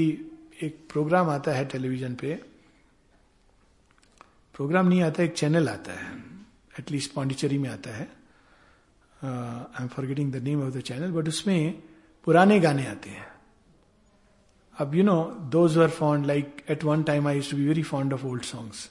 एक 0.63 0.77
programme 0.91 1.29
आता 1.29 1.51
है 1.51 1.65
television 1.65 2.13
पे। 2.15 2.34
Programme 4.55 4.88
नहीं 4.88 5.01
आता, 5.01 5.23
एक 5.23 5.34
channel 5.34 5.69
आता 5.69 5.93
है। 5.93 6.11
एटलीस्ट 6.79 7.13
पांडिचेरी 7.13 7.57
में 7.57 7.69
आता 7.69 7.95
है। 7.95 8.03
I 9.23 9.81
am 9.81 9.88
forgetting 9.88 10.31
the 10.34 10.43
name 10.43 10.61
of 10.63 10.73
the 10.73 10.81
channel 10.81 11.11
but 11.11 11.27
उसमें 11.27 11.73
पुराने 12.27 12.59
गाने 12.59 12.86
आते 12.88 13.09
हैं। 13.09 13.25
You 14.91 15.03
know, 15.03 15.38
those 15.49 15.76
were 15.76 15.88
fond, 15.88 16.26
like 16.26 16.63
at 16.67 16.84
one 16.84 17.03
time 17.03 17.28
I 17.28 17.34
used 17.34 17.49
to 17.51 17.55
be 17.55 17.67
very 17.67 17.84
fond 17.84 18.11
of 18.11 18.26
old 18.26 18.43
songs. 18.43 18.89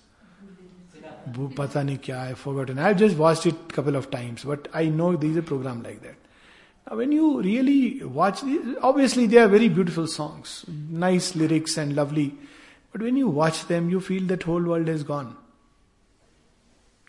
Pata 1.55 1.81
nahi 1.81 2.01
kya, 2.01 2.19
I've 2.19 2.39
forgotten. 2.39 2.79
I've 2.79 2.99
just 2.99 3.17
watched 3.17 3.47
it 3.47 3.55
a 3.55 3.73
couple 3.73 3.97
of 3.97 4.11
times, 4.11 4.45
but 4.45 4.69
I 4.73 4.87
know 4.87 5.17
there 5.17 5.31
is 5.31 5.37
a 5.37 5.43
program 5.43 5.83
like 5.83 6.03
that. 6.03 6.15
Now, 6.89 6.97
when 6.97 7.13
you 7.13 7.41
really 7.41 8.03
watch 8.05 8.43
obviously 8.81 9.27
they 9.27 9.39
are 9.39 9.49
very 9.49 9.69
beautiful 9.69 10.07
songs, 10.07 10.65
nice 10.69 11.35
lyrics 11.35 11.77
and 11.77 11.95
lovely. 11.95 12.35
But 12.93 13.03
when 13.03 13.17
you 13.17 13.29
watch 13.29 13.67
them, 13.67 13.89
you 13.89 14.01
feel 14.01 14.25
that 14.25 14.43
whole 14.43 14.63
world 14.63 14.89
has 14.89 15.03
gone. 15.03 15.37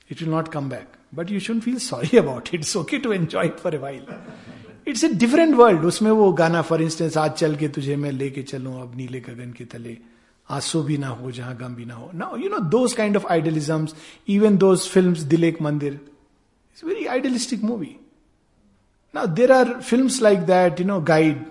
It 0.09 0.21
will 0.21 0.29
not 0.29 0.51
come 0.51 0.69
back. 0.69 0.87
But 1.11 1.29
you 1.29 1.39
shouldn't 1.39 1.63
feel 1.63 1.79
sorry 1.79 2.17
about 2.17 2.53
it. 2.53 2.61
It's 2.61 2.75
okay 2.75 2.99
to 2.99 3.11
enjoy 3.11 3.45
it 3.47 3.59
for 3.59 3.75
a 3.75 3.79
while. 3.79 4.05
It's 4.87 5.03
a 5.03 5.09
different 5.23 5.55
world 5.55 5.85
उसमें 5.85 6.11
वो 6.11 6.31
गाना 6.41 6.61
for 6.69 6.81
instance 6.81 7.17
आज 7.17 7.31
चल 7.31 7.55
के 7.55 7.67
तुझे 7.77 7.95
मैं 7.95 8.11
लेके 8.11 8.43
चलूँ 8.43 8.81
अब 8.81 8.95
नीले 8.97 9.19
गगन 9.29 9.51
के 9.57 9.65
तले 9.73 9.97
आँसू 10.49 10.81
भी 10.83 10.97
ना 10.97 11.07
हो 11.07 11.31
जहाँ 11.31 11.55
गम 11.57 11.75
भी 11.75 11.85
ना 11.85 11.95
हो 11.95 12.11
now 12.15 12.37
you 12.37 12.49
know 12.49 12.59
those 12.77 12.93
kind 12.93 13.17
of 13.17 13.27
idealism 13.33 13.87
even 14.37 14.57
those 14.63 14.87
film 14.89 15.13
Dil Ek 15.35 15.61
Mandir 15.61 15.93
it's 15.93 16.83
very 16.83 17.05
idealistic 17.15 17.63
movie 17.63 17.95
Now, 19.13 19.27
there 19.27 19.51
are 19.51 19.81
films 19.81 20.21
like 20.21 20.47
that, 20.47 20.79
you 20.79 20.85
know, 20.85 20.99
Guide. 20.99 21.45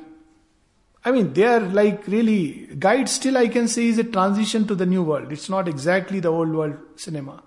I 1.05 1.13
mean, 1.13 1.33
they 1.33 1.45
are 1.45 1.61
like 1.61 2.07
really, 2.09 2.69
Guide 2.79 3.09
still 3.09 3.39
I 3.39 3.49
can 3.49 3.69
say 3.69 3.87
is 3.87 3.99
a 3.99 4.05
transition 4.05 4.67
to 4.67 4.75
the 4.75 4.87
new 4.87 5.03
world. 5.03 5.33
It's 5.33 5.49
not 5.49 5.69
exactly 5.69 6.21
the 6.21 6.29
old 6.29 6.51
world 6.51 6.75
cinema. 6.97 7.43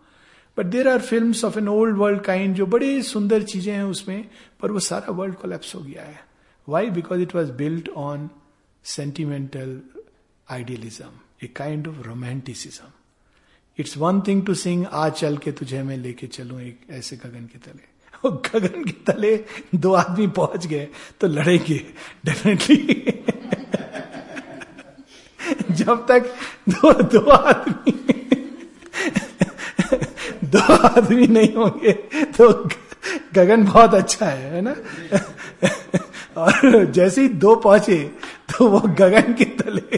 But 0.57 0.65
there 0.65 0.87
are 0.87 1.01
film 1.01 1.33
of 1.45 1.59
an 1.59 1.67
old 1.67 1.97
world 1.97 2.21
kind 2.21 2.55
जो 2.55 2.65
बड़े 2.65 3.01
सुंदर 3.01 3.43
चीज़ें 3.43 3.73
हैं 3.73 3.83
उसमें, 3.83 4.29
पर 4.59 4.71
वो 4.71 4.79
सारा 4.79 5.11
world 5.11 5.35
collapse 5.35 5.75
हो 5.75 5.79
गया 5.79 6.03
है। 6.03 6.25
Why 6.69 6.89
because 6.89 7.21
it 7.21 7.35
was 7.35 7.51
built 7.51 7.89
on 7.89 8.29
sentimental 8.83 9.81
idealism 10.51 11.05
a 11.43 11.47
kind 11.47 11.87
of 11.87 11.95
romanticism 12.01 12.87
it's 13.77 13.97
one 13.97 14.21
thing 14.21 14.45
to 14.45 14.53
sing 14.53 14.85
आ 14.85 15.09
चल 15.09 15.37
के 15.37 15.51
तुझे 15.51 15.83
मैं 15.83 15.97
लेके 15.97 16.27
चलू 16.27 16.59
एक 16.59 16.79
ऐसे 16.89 17.17
गगन 17.17 17.45
के 17.45 17.59
तले. 17.59 17.95
गगन 18.29 18.83
के 18.83 18.91
तले 18.91 19.45
दो 19.75 19.93
आदमी 19.93 20.27
पहुँच 20.27 20.67
गए 20.67 20.87
तो 21.19 21.27
लड़ेंगे 21.27 21.85
डेफिनेटली 22.25 22.77
जब 25.75 26.07
तक 26.07 26.35
दो 26.69 26.93
दो 27.03 27.19
आदमी 27.19 28.14
दो 30.51 30.59
आदमी 30.75 31.27
नहीं 31.27 31.53
होंगे 31.53 31.91
तो 32.37 32.51
गगन 33.35 33.63
बहुत 33.65 33.93
अच्छा 33.93 34.25
है 34.25 34.53
है 34.53 34.61
ना? 34.61 34.75
और 36.37 36.85
जैसे 36.85 37.21
ही 37.21 37.27
दो 37.27 37.55
पहुँचे 37.55 37.97
तो 38.49 38.67
वो 38.67 38.79
गगन 38.79 39.33
के 39.33 39.45
तले, 39.59 39.97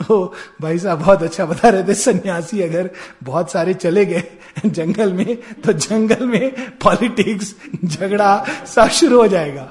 वो 0.00 0.34
भाई 0.60 0.78
साहब 0.78 0.98
बहुत 0.98 1.22
अच्छा 1.22 1.44
बता 1.46 1.68
रहे 1.68 1.82
थे, 1.84 1.94
सन्यासी 1.94 2.60
अगर 2.62 2.90
बहुत 3.22 3.50
सारे 3.50 3.74
चले 3.74 4.04
गए 4.06 4.22
जंगल 4.66 5.12
में 5.12 5.36
तो 5.62 5.72
जंगल 5.72 6.26
में 6.26 6.50
पॉलिटिक्स, 6.78 7.54
झगड़ा 7.84 8.44
सब 8.66 8.88
शुरू 8.90 9.20
हो 9.20 9.26
जाएगा। 9.28 9.68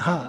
हाँ 0.00 0.22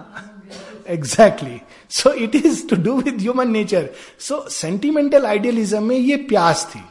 exactly 0.89 1.59
so 1.91 2.11
it 2.13 2.35
is 2.35 2.67
to 2.69 2.75
do 2.83 2.97
with 3.01 3.21
human 3.21 3.51
nature 3.51 3.89
so 4.19 4.45
sentimental 4.51 5.25
idealism 5.25 5.83
में 5.83 5.97
ये 5.97 6.15
प्यास 6.29 6.67
थी। 6.71 6.81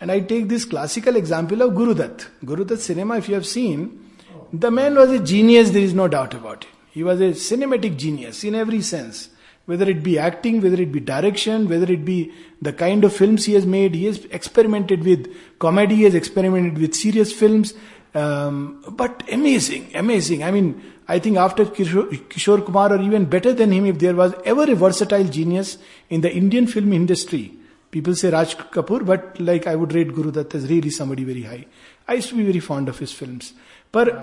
And 0.00 0.10
I 0.10 0.20
take 0.20 0.48
this 0.48 0.64
classical 0.64 1.16
example 1.16 1.62
of 1.62 1.72
Gurudat. 1.72 2.26
Gurudat 2.44 2.78
cinema, 2.78 3.18
if 3.18 3.28
you 3.28 3.34
have 3.34 3.46
seen, 3.46 4.10
the 4.52 4.70
man 4.70 4.94
was 4.94 5.10
a 5.10 5.18
genius, 5.18 5.70
there 5.70 5.82
is 5.82 5.94
no 5.94 6.08
doubt 6.08 6.34
about 6.34 6.64
it. 6.64 6.70
He 6.90 7.02
was 7.02 7.20
a 7.20 7.30
cinematic 7.30 7.96
genius 7.96 8.44
in 8.44 8.54
every 8.54 8.80
sense. 8.82 9.30
Whether 9.66 9.88
it 9.88 10.02
be 10.02 10.18
acting, 10.18 10.60
whether 10.60 10.80
it 10.80 10.92
be 10.92 11.00
direction, 11.00 11.68
whether 11.68 11.90
it 11.90 12.04
be 12.04 12.32
the 12.60 12.72
kind 12.72 13.02
of 13.02 13.12
films 13.14 13.46
he 13.46 13.54
has 13.54 13.66
made, 13.66 13.94
he 13.94 14.04
has 14.04 14.24
experimented 14.26 15.04
with 15.04 15.34
comedy, 15.58 15.96
he 15.96 16.02
has 16.02 16.14
experimented 16.14 16.78
with 16.78 16.94
serious 16.94 17.32
films. 17.32 17.74
Um, 18.14 18.84
but 18.90 19.22
amazing, 19.32 19.90
amazing. 19.94 20.44
I 20.44 20.50
mean, 20.50 20.82
I 21.08 21.18
think 21.18 21.36
after 21.36 21.64
Kishore, 21.64 22.08
Kishore 22.28 22.64
Kumar, 22.64 22.92
or 22.92 23.00
even 23.00 23.24
better 23.24 23.52
than 23.52 23.72
him, 23.72 23.86
if 23.86 23.98
there 23.98 24.14
was 24.14 24.34
ever 24.44 24.70
a 24.70 24.74
versatile 24.74 25.24
genius 25.24 25.78
in 26.10 26.20
the 26.20 26.32
Indian 26.32 26.66
film 26.66 26.92
industry, 26.92 27.52
people 27.94 28.14
say 28.14 28.30
Raj 28.30 28.56
Kapoor, 28.76 29.04
but 29.06 29.40
like 29.40 29.66
I 29.66 29.76
would 29.76 29.94
rate 29.94 30.14
Guru 30.14 30.32
Dutt 30.32 30.54
as 30.54 30.68
really 30.68 30.90
somebody 30.90 31.24
very 31.24 31.42
high. 31.42 31.64
I 32.08 32.14
used 32.14 32.28
to 32.30 32.36
be 32.36 32.44
very 32.44 32.60
fond 32.60 32.88
of 32.88 32.98
his 32.98 33.12
films. 33.12 33.52
But 33.94 34.16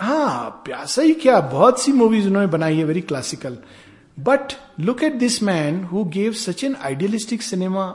हाँ 0.00 0.62
प्यासा 0.64 1.02
ही 1.02 1.14
क्या 1.22 1.38
बहुत 1.52 1.80
सी 1.80 1.92
movies 1.92 2.26
उन्होंने 2.26 2.46
बनाई 2.48 2.76
है 2.76 2.84
very 2.84 3.00
classical 3.02 3.56
but 4.18 4.52
look 4.80 5.02
at 5.04 5.14
this 5.18 5.42
man 5.42 5.82
who 5.92 6.04
gave 6.16 6.32
such 6.42 6.62
an 6.64 6.74
idealistic 6.88 7.42
cinema 7.42 7.86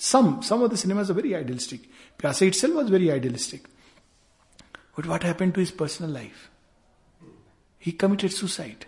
some 0.00 0.32
some 0.48 0.62
of 0.62 0.72
the 0.72 0.76
cinema 0.82 1.02
very 1.10 1.32
idealistic 1.32 1.82
Pyaasa 2.20 2.46
itself 2.54 2.72
was 2.72 2.92
very 2.92 3.08
idealistic 3.16 3.68
but 4.98 5.06
what 5.06 5.24
happen 5.24 5.50
to 5.50 5.60
his 5.60 5.70
personal 5.82 6.12
life 6.14 6.48
he 7.82 7.92
committed 8.04 8.30
suicide 8.30 8.84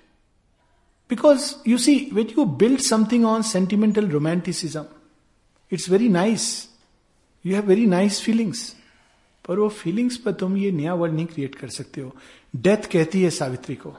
because 1.11 1.55
you 1.69 1.79
see 1.79 2.11
what 2.13 2.39
you 2.39 2.45
build 2.45 2.81
something 2.81 3.27
on 3.27 3.43
sentimental 3.43 4.09
romanticism 4.09 4.85
it's 5.73 5.91
very 5.91 6.09
nice 6.09 6.69
you 7.47 7.55
have 7.55 7.67
very 7.67 7.87
nice 7.87 8.21
feelings 8.21 8.77
पर 9.49 9.59
वो 9.59 9.69
feelings 9.69 10.17
पर 10.17 10.33
तुम 10.33 10.57
ये 10.57 10.71
नया 10.71 10.95
world 10.95 11.13
नहीं 11.13 11.27
create 11.27 11.55
कर 11.55 11.69
सकते 11.69 12.01
हो। 12.01 12.17
डेथ 12.57 12.77
कहती 12.77 13.23
है 13.23 13.31
सावित्री 13.31 13.75
को। 13.75 13.97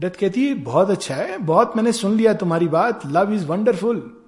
डेथ 0.00 0.10
कहती 0.10 0.48
है, 0.48 0.54
बहुत 0.54 0.90
अच्छा 0.90 1.14
है, 1.14 1.38
बहुत 1.38 1.76
मैंने 1.76 1.92
सुन 1.92 2.16
लिया 2.16 2.34
तुम्हारी 2.34 2.68
बात। 2.68 3.06
लव 3.06 3.32
इज़ 3.32 3.44
वंडरफुल 3.44 4.22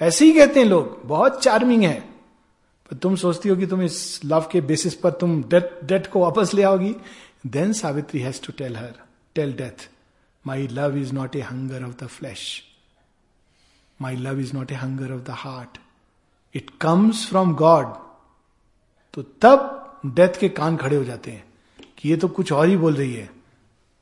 ऐसे 0.00 0.24
ही 0.24 0.32
कहते 0.32 0.60
हैं 0.60 0.66
लोग। 0.66 1.00
बहुत 1.04 1.42
चार्मिंग 1.42 1.82
है। 1.82 2.00
पर 2.90 2.96
तुम 2.96 3.16
सोचती 3.16 3.48
हो 3.48 3.56
कि 3.56 3.66
तुम 3.66 3.82
इस 3.82 4.20
लव 4.24 4.48
के 4.52 4.60
बेसिस 4.60 4.94
पर 4.94 5.10
तुम 5.10 5.42
डेथ 5.42 5.84
डेथ 5.84 6.00
को 6.00 6.20
वापस 6.20 6.54
ले 6.54 6.62
आओगी। 6.62 6.94
Then 7.46 7.72
Savitri 7.72 8.20
has 8.20 8.46
to 8.46 8.52
tell 8.52 8.76
her 8.76 8.94
tell 9.34 9.52
death 9.52 9.90
my 10.48 10.66
love 10.72 10.96
is 10.96 11.12
not 11.14 11.36
a 11.36 11.40
hunger 11.42 11.84
of 11.84 11.94
the 12.02 12.06
flesh 12.08 12.44
my 14.00 14.16
love 14.18 14.40
is 14.40 14.52
not 14.54 14.72
a 14.72 14.74
hunger 14.74 15.12
of 15.14 15.22
the 15.22 15.34
heart 15.38 15.78
it 16.54 16.70
comes 16.80 17.26
from 17.28 17.54
God 17.54 17.86
तो 19.14 19.22
तब 19.42 19.74
death 20.16 20.38
के 20.40 20.48
कान 20.56 20.76
खड़े 20.76 20.96
हो 20.96 21.04
जाते 21.04 21.30
हैं 21.30 21.44
कि 21.98 22.08
ये 22.08 22.16
तो 22.16 22.28
कुछ 22.28 22.52
और 22.52 22.68
ही 22.68 22.76
बोल 22.76 22.94
रही 22.94 23.12
है। 23.14 23.28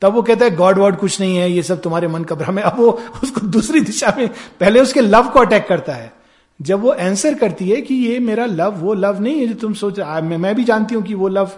तब 0.03 0.13
वो 0.13 0.23
कहता 0.23 0.45
है 0.45 0.55
गॉड 0.57 0.79
वॉड 0.79 0.97
कुछ 0.99 1.21
नहीं 1.21 1.37
है 1.37 1.51
ये 1.51 1.63
सब 1.63 1.81
तुम्हारे 1.83 2.09
मन 2.09 2.25
का 2.25 2.35
भ्रम 2.35 2.59
है। 2.59 2.65
अब 2.65 2.79
वो 2.79 2.91
उसको 3.23 3.41
दूसरी 3.49 3.81
दिशा 3.81 4.15
में 4.19 4.29
पहले 4.61 4.81
उसके 4.81 5.01
लव 5.01 5.29
को 5.31 5.41
अटैक 5.41 5.67
करता 5.69 5.95
है। 5.95 6.13
जब 6.61 6.81
वो 6.81 6.91
आंसर 6.91 7.35
करती 7.39 7.69
है 7.71 7.81
कि 7.83 7.95
ये 7.97 8.19
मेरा 8.21 8.47
लव 8.47 8.77
वो 8.81 8.95
लव 8.95 9.21
नहीं 9.21 9.41
है 9.41 9.47
जो 9.47 9.55
तुम 9.61 9.75
सोच 9.75 10.01
मैं, 10.01 10.37
मैं 10.37 10.55
भी 10.55 10.65
जानती 10.65 10.95
हूँ 10.95 11.03
कि 11.03 11.15
वो 11.15 11.29
लव 11.29 11.51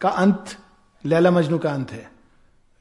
का 0.00 0.08
अंत 0.08 0.56
लैला 1.04 1.30
मजनू 1.30 1.58
का 1.58 1.72
अंत 1.72 1.90
है। 1.92 2.10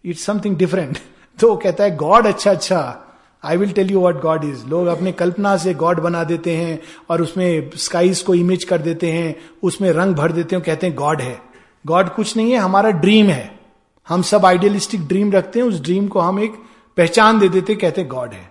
इट्स 0.06 0.24
समथिंग 0.24 0.58
डिफरेंट 0.58 1.00
तो 1.40 1.50
वो 1.50 1.56
कहता 1.56 1.84
है 1.84 1.96
गॉड 1.96 2.28
अच्छा 2.28 2.52
अच्छा। 2.52 3.02
I 3.44 3.58
will 3.58 3.72
tell 3.72 3.92
you 3.92 4.00
what 4.00 4.22
God 4.22 4.44
is 4.46 4.66
लोग 4.66 4.88
अपने 4.88 5.12
कल्पना 5.12 5.56
से 5.58 5.74
गॉड 5.74 6.00
बना 6.00 6.24
देते 6.24 6.56
हैं 6.56 6.80
और 7.10 7.22
उसमें 7.22 7.70
स्काईज 7.78 8.22
को 8.22 8.34
इमेज 8.34 8.64
कर 8.64 8.82
देते 8.82 9.12
हैं, 9.12 9.36
उसमें 9.64 9.92
रंग 9.92 10.16
भर 10.16 10.32
देते 10.32 10.56
हैं 10.56 10.64
कहते 10.66 10.88
हैं 10.88 10.96
गॉड 10.96 11.22
है। 11.22 11.38
गॉड 11.86 12.10
कुछ 12.10 12.36
नहीं 12.38 12.52
है, 12.52 12.58
हमारा 12.58 12.90
ड्रीम 12.90 13.30
है। 13.30 13.60
हम 14.08 14.22
सब 14.22 14.46
आइडियलिस्टिक 14.46 15.08
ड्रीम 15.08 15.32
रखते 15.32 15.60
हैं, 15.60 15.68
उस 15.68 15.82
ड्रीम 15.82 16.08
को 16.08 16.20
हम 16.20 16.40
एक 16.40 16.54
पहचान 16.98 17.40
दे 17.40 17.50
देते 17.50 17.76
कहते 17.76 18.04
गॉड 18.06 18.34
है। 18.34 18.50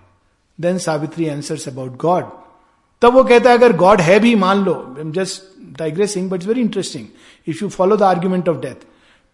Then 0.59 0.79
Savitri 0.79 1.29
answers 1.29 1.69
about 1.69 1.97
God 1.97 2.25
तब 3.03 3.15
वो 3.15 3.25
कहता 3.25 3.51
है, 3.51 3.57
अगर 3.59 3.73
गॉड 3.77 4.01
है 4.01 4.19
भी, 4.21 4.35
मान 4.35 4.65
लो 4.65 4.95
just 4.99 5.43
digressing 5.79 6.31
but 6.31 6.37
it's 6.37 6.47
very 6.47 6.61
interesting 6.61 7.07
if 7.49 7.59
you 7.63 7.69
follow 7.71 7.97
the 7.97 8.03
argument 8.03 8.49
of 8.49 8.57
death 8.57 8.87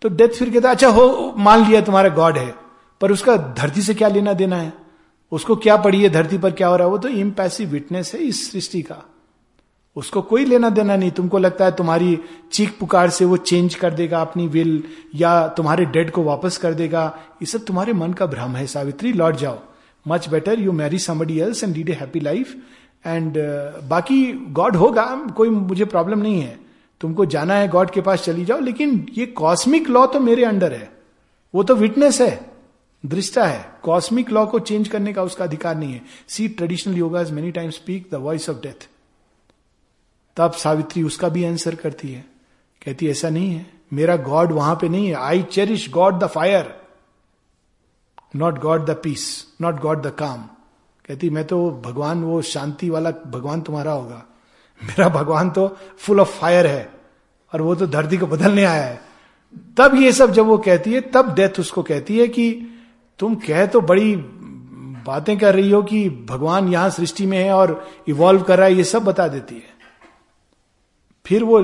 तो 0.03 0.09
डेथ 0.09 0.29
फिर 0.29 0.51
कहता 0.51 0.69
है 0.69 0.75
अच्छा 0.75 0.89
हो, 0.89 1.35
मान 1.37 1.69
लिया, 1.69 1.81
तुम्हारा 1.81 2.09
गॉड 2.09 2.39
है। 2.39 2.55
पर 3.01 3.13
उसका 3.13 3.37
धरती 3.37 3.83
से 3.83 3.95
क्या 3.95 4.09
लेना 4.09 4.33
देना 4.33 4.57
है? 4.57 4.73
उसको 5.33 5.57
क्या 5.57 5.77
पड़ी 5.77 6.03
है 6.03 6.11
धरती 6.11 6.39
पर 6.39 6.51
क्या 6.51 6.69
हो 6.69 6.77
रहा 6.77 6.87
है? 6.87 6.93
वो 6.93 6.99
तो 6.99 7.09
इम्पैसिव 7.09 7.69
विटनेस 7.69 8.15
है 8.15 8.21
इस 8.21 8.53
सृष्टि 8.53 8.83
का। 8.83 9.05
उसको 9.97 10.23
कोई 10.23 10.45
लेना 10.45 10.71
देना 10.71 10.97
नहीं। 10.97 11.11
तुमको 11.11 11.39
लगता 11.39 11.65
है 11.65 11.73
तुम्हारी 11.73 12.19
चीख 12.53 12.79
पुकार 12.81 13.11
से 13.11 13.25
वो 13.25 13.37
चेंज 13.37 13.75
कर 13.75 13.95
देगा 13.95 14.21
अपनी 14.21 14.47
विल 14.49 14.85
या 15.15 15.49
तुम्हारे 15.49 15.85
डेड 15.85 16.11
को 16.11 16.23
वापस 16.23 16.57
कर 16.57 16.75
देगा? 16.75 17.19
ये 17.43 17.47
सब 17.47 17.65
तुम्हारे 17.65 17.93
मन 17.93 18.13
का 18.13 18.27
भ्रम 18.27 18.57
है, 18.57 18.67
सावित्री। 18.67 19.13
लौट 19.13 19.37
जाओ। 19.37 19.59
Much 20.09 20.29
better 20.29 20.59
you 20.59 20.73
marry 20.73 20.99
somebody 20.99 21.41
else 21.41 21.65
and 21.65 21.77
lead 21.77 21.91
a 21.91 21.93
happy 21.93 22.21
life 22.21 22.57
and 23.07 23.35
बाकी 23.89 24.33
गॉड 24.33 24.77
होगा। 24.77 25.05
कोई 25.37 25.51
मुझे 25.51 25.85
प्रॉब्लम 25.85 26.19
नहीं 26.19 26.41
है। 26.41 26.59
तुमको 27.01 27.27
जाना 27.27 27.55
है 27.55 27.69
गॉड 27.69 27.91
के 27.91 28.01
पास 28.01 28.25
चली 28.25 28.45
जाओ। 28.45 28.61
लेकिन 28.61 29.07
ये 29.19 29.27
कॉस्मिक 29.27 29.89
लॉ 29.89 30.07
तो 30.07 30.21
मेरे 30.21 30.45
अंडर 30.45 30.73
है। 30.73 30.93
वो 31.55 31.63
तो 31.63 31.75
विटनेस 31.75 32.21
है। 32.21 32.50
दृष्टा 33.07 33.47
है। 33.47 33.73
कॉस्मिक 33.83 34.31
लॉ 34.31 34.47
को 34.47 34.59
चेंज 34.59 34.89
करने 34.89 35.13
का 35.13 35.23
उसका 35.23 35.45
अधिकार 35.45 35.77
नहीं 35.77 35.93
है। 35.93 36.03
See 36.29 36.49
traditional 36.49 36.97
yoga 36.97 37.23
many 37.23 37.51
time 37.51 37.71
speak 37.71 38.09
the 38.13 38.15
voice 38.15 38.51
of 38.51 38.57
death 38.57 38.89
तब 40.37 40.53
सावित्री 40.53 41.03
उसका 41.03 41.29
भी 41.29 41.45
आंसर 41.45 41.75
करती 41.75 42.09
है। 42.09 42.25
कहती 42.85 43.09
ऐसा 43.09 43.29
नहीं 43.29 43.55
है। 43.55 43.67
मेरा 43.93 44.17
गॉड 44.17 44.53
वहाँ 44.53 44.75
पे 44.75 44.89
नहीं 44.89 45.07
है। 45.09 45.15
I 45.15 45.43
cherish 45.43 45.91
God 45.91 46.19
the 46.19 46.27
fire 46.27 46.81
not 48.37 48.59
God 48.59 48.87
the 48.87 48.91
peace 48.91 49.47
not 49.61 49.81
God 49.81 50.03
the 50.03 50.11
calm 50.11 50.49
कहती, 51.09 51.31
मैं 51.31 51.47
तो 51.47 51.71
भगवान, 51.71 52.23
वो 52.23 52.43
शांति 52.43 52.91
वाला 52.91 53.11
भगवान 53.11 53.61
तुम्हारा 53.61 53.93
होगा। 53.93 54.25
मेरा 54.83 55.09
भगवान 55.09 55.51
तो 55.51 55.77
फुल 55.99 56.21
ऑफ़ 56.21 56.39
फायर 56.39 56.67
है 56.67 56.93
और 57.55 57.63
वो 57.63 57.75
तो 57.75 57.87
धरती 57.87 58.19
को 58.19 58.27
बदलने 58.27 58.65
आया 58.65 58.83
है। 58.83 59.01
तब 59.77 59.95
ये 59.95 60.13
सब 60.13 60.33
जब 60.33 60.47
वो 60.47 60.59
कहती 60.59 60.93
है, 60.93 61.01
तब 61.01 61.35
डेथ 61.35 61.61
उसको 61.61 61.83
कहती 61.83 62.19
है 62.19 62.29
कि 62.29 62.70
तुम 63.21 63.35
कह 63.35 63.67
तो 63.67 63.81
बड़ी 63.81 64.15
बातें 65.07 65.39
कर 65.39 65.55
रही 65.55 65.71
हो 65.71 65.83
कि 65.83 66.11
भगवान 66.11 66.69
यहाँ 66.69 66.91
सृष्टि 66.91 67.27
में 67.27 67.39
है 67.39 67.53
और 67.53 67.91
इवॉल्व 68.09 68.43
कर 68.43 68.59
रहा 68.59 68.67
है, 68.67 68.75
ये 68.75 68.85
सब 68.85 69.05
बता 69.05 69.29
देती 69.29 69.55
है। 69.55 69.79
फिर 71.27 71.45
वो 71.45 71.61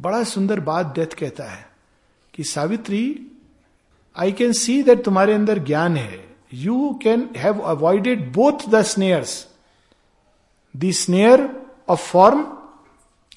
बड़ा 0.00 0.24
सुंदर 0.24 0.60
बात 0.60 0.94
डेथ 0.94 1.06
कहता 1.06 1.44
है 1.44 1.66
कि, 2.34 2.44
Savitri 2.44 3.26
I 4.16 4.32
can 4.32 4.52
see 4.52 4.82
that 4.82 5.04
तुम्हारे 5.04 5.34
अंदर 5.34 5.58
ज्ञान 5.58 5.96
है। 5.96 6.36
You 6.54 7.00
can 7.02 7.28
have 7.36 7.60
avoided 7.60 8.32
both 8.32 8.68
the 8.68 8.82
snares 8.82 9.48
the 10.76 10.90
snare 10.90 11.48
of 11.88 12.00
form 12.00 12.46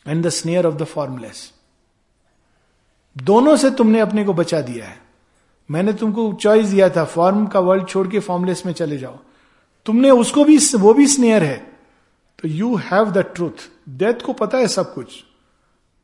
and 0.08 0.26
the 0.26 0.30
snare 0.30 0.66
of 0.66 0.76
the 0.76 0.84
formless 0.84 1.54
दोनों 3.18 3.56
से 3.56 3.72
तुमने 3.72 4.00
अपने 4.00 4.24
को 4.24 4.34
बचा 4.34 4.62
दिया 4.62 4.86
है। 4.86 5.07
मैंने 5.72 5.94
तुमको 5.94 6.34
चॉइस 6.34 6.68
दिया 6.68 6.90
था 6.90 7.06
फॉर्म 7.06 7.48
का 7.48 7.60
वर्ल्ड 7.60 7.88
छोड़ 7.88 8.08
के 8.08 8.20
फॉर्मलेस 8.20 8.66
में 8.66 8.74
चले 8.74 8.98
जाओ। 8.98 9.20
तुमने 9.86 10.10
उसको 10.12 10.44
भी, 10.44 10.58
वो 10.58 10.94
भी 10.94 11.08
स्नेयर 11.08 11.44
है। 11.44 11.58
तो 12.42 12.48
you 12.48 12.76
have 12.76 13.12
the 13.12 13.18
truth 13.18 13.70
death 13.90 14.14
को 14.14 14.34
पता 14.34 14.58
है 14.58 14.68
सब 14.68 14.94
कुछ। 14.94 15.24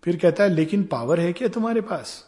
फिर 0.03 0.17
कहता 0.17 0.43
है, 0.43 0.49
लेकिन 0.49 0.83
पावर 0.83 1.19
है 1.19 1.33
क्या 1.33 1.47
तुम्हारे 1.47 1.81
पास? 1.81 2.25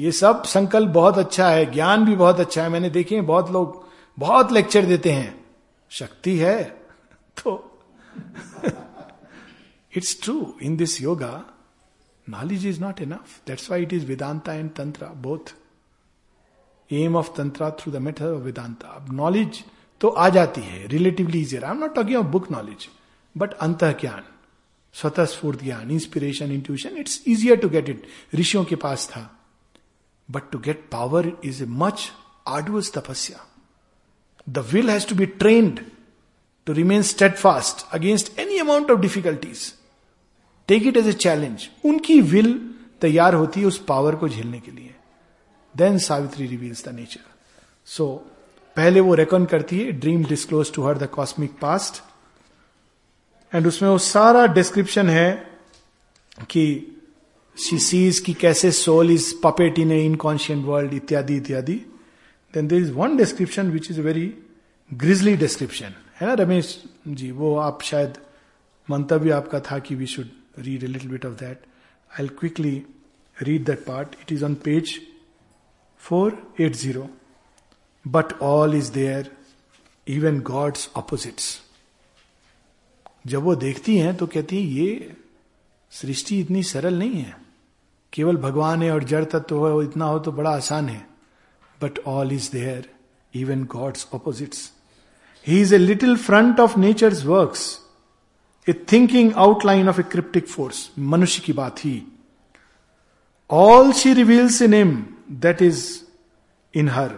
ये 0.00 0.12
सब 0.12 0.42
संकल्प 0.42 0.90
बहुत 0.90 1.18
अच्छा 1.18 1.48
है, 1.48 1.72
ज्ञान 1.72 2.04
भी 2.04 2.16
बहुत 2.16 2.40
अच्छा 2.40 2.62
है। 2.62 2.68
मैंने 2.68 2.90
देखे 2.90 3.20
बहुत 3.20 3.50
लोग, 3.50 3.88
बहुत 4.18 4.52
लेक्चर 4.52 4.84
देते 4.84 5.12
हैं। 5.12 5.44
शक्ति 5.90 6.38
है। 6.38 6.64
तो 7.44 7.78
it's 9.96 10.22
true 10.22 10.54
in 10.62 10.76
this 10.76 11.02
yoga 11.02 11.44
knowledge 12.28 12.66
is 12.66 12.80
not 12.80 13.00
enough 13.00 13.40
that's 13.46 13.70
why 13.70 13.82
it 13.82 13.92
is 13.92 14.06
Vedanta 14.06 14.52
and 14.52 14.70
tantra 14.70 15.06
both 15.06 15.54
aim 16.90 17.16
of 17.16 17.30
tantra 17.36 17.70
through 17.80 17.92
the 17.92 17.96
method 17.96 18.26
of 18.26 18.42
Vedanta 18.42 18.88
अब 18.88 19.12
नॉलेज 19.12 19.62
तो 20.00 20.08
आ 20.08 20.28
जाती 20.28 20.60
है 20.60 20.86
relatively 20.86 21.40
easier 21.40 21.64
I 21.64 21.70
am 21.70 21.78
not 21.78 21.94
talking 21.94 22.16
of 22.16 22.26
book 22.26 22.50
knowledge 22.52 22.88
but 23.36 23.52
अंत 23.52 23.84
ज्ञान 24.00 24.22
स्वतः 24.94 25.24
स्फूर्त 25.24 25.62
ज्ञान 25.62 25.90
inspiration 25.90 26.52
intuition 26.52 26.96
it's 26.98 27.22
easier 27.26 27.56
to 27.56 27.68
get 27.68 27.88
it 27.88 28.06
ऋषियों 28.34 28.64
के 28.64 28.76
पास 28.76 29.06
था। 29.08 29.20
But 30.28 30.50
to 30.52 30.58
get 30.58 30.88
power 30.92 31.32
is 31.44 31.62
a 31.62 31.66
much 31.66 32.10
arduous 32.48 32.92
तपस्या। 32.94 33.46
The 34.48 34.58
will 34.72 34.90
has 34.90 35.06
to 35.08 35.14
be 35.14 35.26
trained 35.26 35.80
to 36.66 36.72
remain 36.72 37.02
steadfast 37.36 37.86
against 37.94 38.38
any 38.38 38.58
amount 38.58 38.90
of 38.90 39.00
difficulties 39.00 39.72
take 40.68 40.86
it 40.86 40.96
as 40.96 41.08
a 41.08 41.12
challenge 41.12 41.68
उनकी 41.84 42.20
will 42.20 42.52
तैयार 43.00 43.34
होती 43.34 43.60
है 43.60 43.66
उस 43.66 43.78
पावर 43.84 44.16
को 44.16 44.28
झेलने 44.28 44.60
के 44.60 44.70
लिए। 44.70 44.94
Then 45.76 45.98
Savitri 45.98 46.46
reveals 46.46 46.84
the 46.88 46.94
nature 46.94 47.24
so 47.86 48.06
पहले 48.76 49.00
वो 49.00 49.14
रेकन 49.14 49.44
करती 49.44 49.78
है 49.80 49.92
dream 49.92 50.24
disclose 50.24 50.72
to 50.74 50.86
her 50.86 50.98
the 50.98 51.06
cosmic 51.12 51.58
past 51.60 52.02
and 53.52 53.66
उसमें 53.66 53.88
वो 53.88 53.98
सारा 53.98 54.46
डिस्क्रिप्शन 54.46 55.08
है 55.08 55.30
कि 56.50 56.64
शी 57.56 57.78
सीज 57.78 58.18
की 58.20 58.32
कैसे 58.34 58.70
soul 58.72 59.10
is 59.10 59.32
puppet 59.44 59.78
in 59.78 59.92
a 59.92 60.00
inconscient 60.04 60.64
world 60.64 60.94
इत्यादि 60.94 61.36
इत्यादि. 61.36 61.74
Then 62.54 62.68
there 62.68 62.80
is 62.82 62.92
one 62.92 63.16
description 63.16 63.70
which 63.70 63.90
is 63.90 64.00
very 64.00 64.26
grisly 64.90 65.36
description 65.36 65.94
है 66.20 66.26
ना, 66.26 66.34
रमेश 66.34 66.82
जी? 67.08 67.30
वो 67.30 67.56
आप 67.58 67.82
शायद, 67.82 68.18
मंतव्य 68.88 69.30
आपका 69.30 69.60
था 69.60 69.78
कि 69.78 69.94
we 69.94 70.06
should 70.06 70.28
read 70.58 70.84
a 70.84 70.86
little 70.86 71.10
bit 71.10 71.26
of 71.26 71.34
that 71.34 71.64
I 72.20 72.28
quickly 72.38 72.82
read 73.36 73.64
that 73.64 73.84
part 73.84 74.16
it 74.22 74.32
is 74.32 74.44
on 74.44 74.54
page 74.54 75.00
four 76.08 76.42
eight 76.60 76.74
zero 76.76 77.08
but 78.04 78.32
all 78.44 78.74
is 78.76 78.92
there 78.92 79.30
even 80.06 80.40
God's 80.46 80.90
opposites 80.96 81.58
जब 83.26 83.42
वो 83.42 83.54
देखती 83.56 83.96
हैं 83.98 84.14
तो 84.16 84.26
कहती 84.26 84.56
है, 84.56 84.62
ये 84.62 85.16
सृष्टि 85.92 86.38
इतनी 86.40 86.62
सरल 86.62 86.98
नहीं 86.98 87.14
है। 87.14 87.36
केवल 88.12 88.36
भगवान 88.36 88.82
है 88.82 88.90
और 88.92 89.04
जड़ 89.04 89.24
तत्व 89.24 89.56
हो 89.58 89.82
इतना 89.82 90.04
हो 90.04 90.18
तो 90.18 90.32
बड़ा 90.32 90.50
आसान 90.50 90.88
है। 90.88 91.06
But 91.80 91.98
all 92.06 92.32
is 92.32 92.50
there 92.52 92.88
even 93.34 93.64
God's 93.72 94.06
opposites 94.14 94.70
he 95.46 95.60
is 95.60 95.74
a 95.74 95.78
little 95.78 96.16
front 96.16 96.60
of 96.60 96.78
nature 96.78 97.14
works 97.26 97.68
a 98.66 98.72
thinking 98.92 99.32
outline 99.38 99.88
of 99.88 100.00
a 100.00 100.04
cryptic 100.12 100.48
force 100.48 100.88
मनुष्य 100.98 101.42
की 101.46 101.52
बात 101.52 101.84
ही 101.84 102.02
all 103.50 103.92
she 103.92 104.12
reveals 104.14 104.62
in 104.62 104.74
them 104.74 104.96
that 105.30 105.62
is 105.62 106.00
in 106.74 106.88
her 106.88 107.10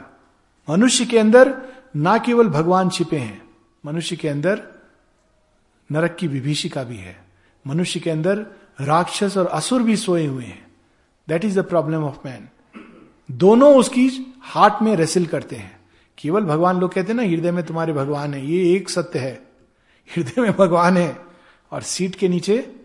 मनुष्य 0.70 1.06
के 1.06 1.18
अंदर 1.18 1.62
ना 1.96 2.18
केवल 2.18 2.48
भगवान 2.48 2.88
छिपे 2.88 3.16
हैं 3.16 3.42
मनुष्य 3.86 4.16
के 4.16 4.28
अंदर 4.28 4.62
नरक 5.92 6.16
की 6.20 6.26
विभीषिका 6.26 6.84
भी 6.84 6.96
है। 6.96 7.24
मनुष्य 7.66 8.00
के 8.00 8.10
अंदर 8.10 8.46
राक्षस 8.80 9.36
और 9.36 9.46
असुर 9.46 9.82
भी 9.82 9.96
सोए 9.96 10.26
हुए 10.26 10.44
हैं। 10.44 10.66
That 11.28 11.44
is 11.44 11.60
the 11.60 11.64
problem 11.64 12.04
of 12.04 12.16
man 12.24 12.48
दोनों 13.30 13.76
उसकी 13.76 14.34
हार्ट 14.40 14.82
में 14.82 14.96
रेसिल 14.96 15.26
करते 15.26 15.56
हैं। 15.56 15.80
केवल 16.18 16.44
भगवान 16.44 16.80
लोग 16.80 16.92
कहते 16.92 17.08
हैं 17.08 17.14
ना 17.14 17.22
हृदय 17.22 17.50
में 17.50 17.66
तुम्हारे 17.66 17.92
भगवान 17.92 18.34
है। 18.34 18.46
ये 18.46 18.76
एक 18.76 18.90
सत्य 18.90 19.18
है। 19.18 19.42
हृदय 20.16 20.40
में 20.42 20.52
भगवान 20.52 20.96
है 20.96 21.18
और 21.72 21.82
सीट 21.82 22.14
के 22.14 22.28
नीचे 22.28 22.76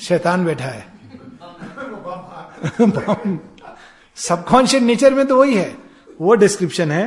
शैतान 0.00 0.44
बैठा 0.44 0.64
है। 0.64 0.92
सबकॉन्शियस 4.16 4.82
नेचर 4.82 5.14
में 5.14 5.26
तो 5.26 5.36
वही 5.36 5.54
है। 5.54 5.76
वो 6.20 6.34
डिस्क्रिप्शन 6.34 6.90
है 6.90 7.04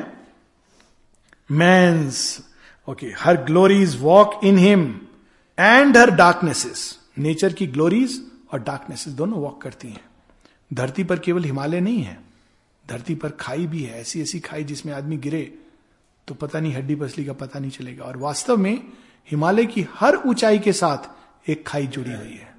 man's 1.50 2.42
okay 2.88 3.08
her 3.20 3.44
glories 3.44 3.96
walk 4.02 4.40
in 4.44 4.58
him 4.58 4.84
and 5.58 5.98
her 5.98 6.12
darknesses 6.12 6.88
nature 7.18 7.54
की 7.54 7.68
ग्लोरीज 7.68 8.22
और 8.54 8.60
डार्कनेसेस 8.62 9.14
दोनों 9.14 9.40
वॉक 9.40 9.62
करती 9.62 9.88
हैं। 9.88 10.04
धरती 10.72 11.04
पर 11.04 11.20
केवल 11.20 11.44
हिमालय 11.44 11.80
नहीं 11.80 12.02
है, 12.04 12.18
धरती 12.86 13.16
पर 13.16 13.30
खाई 13.40 13.66
भी 13.68 13.84
है, 13.84 14.00
ऐसी 14.02 14.22
ऐसी 14.22 14.40
खाई 14.40 14.64
जिसमें 14.64 14.94
आदमी 14.94 15.18
गिरे 15.18 15.42
तो 16.28 16.36
पता 16.36 16.60
नहीं 16.60 16.74
हड्डी 16.74 16.96
पसली 16.96 17.26
का 17.26 17.34
पता 17.36 17.60
नहीं 17.60 17.72
चलेगा। 17.72 18.04
और 18.06 18.18
वास्तव 18.18 18.58
में 18.58 18.82
हिमालय 19.30 19.66
की 19.66 19.86
हर 19.94 20.16
ऊंचाई 20.18 20.60
के 20.60 20.74
साथ 20.74 21.50
एक 21.50 21.68
खाई 21.68 21.88
जुड़ी 21.88 22.14
हुई 22.14 22.34
है। 22.34 22.54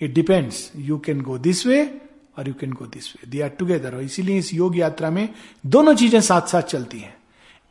It 0.00 0.14
depends 0.14 0.70
you 0.76 0.98
can 0.98 1.20
go 1.20 1.38
this 1.38 1.66
way 1.66 1.82
और 2.36 2.48
you 2.48 2.54
can 2.60 2.72
go 2.72 2.86
this 2.86 3.08
way 3.08 3.30
they 3.30 3.40
are 3.42 3.48
together 3.58 3.94
और 3.94 4.02
इसीलिए 4.02 4.38
इस 4.38 4.52
योग 4.54 4.78
यात्रा 4.78 5.10
में 5.10 5.28
दोनों 5.66 5.94
चीज़ें 5.94 6.20
साथ 6.20 6.46
साथ 6.48 6.62
चलती 6.70 6.98
हैं। 6.98 7.14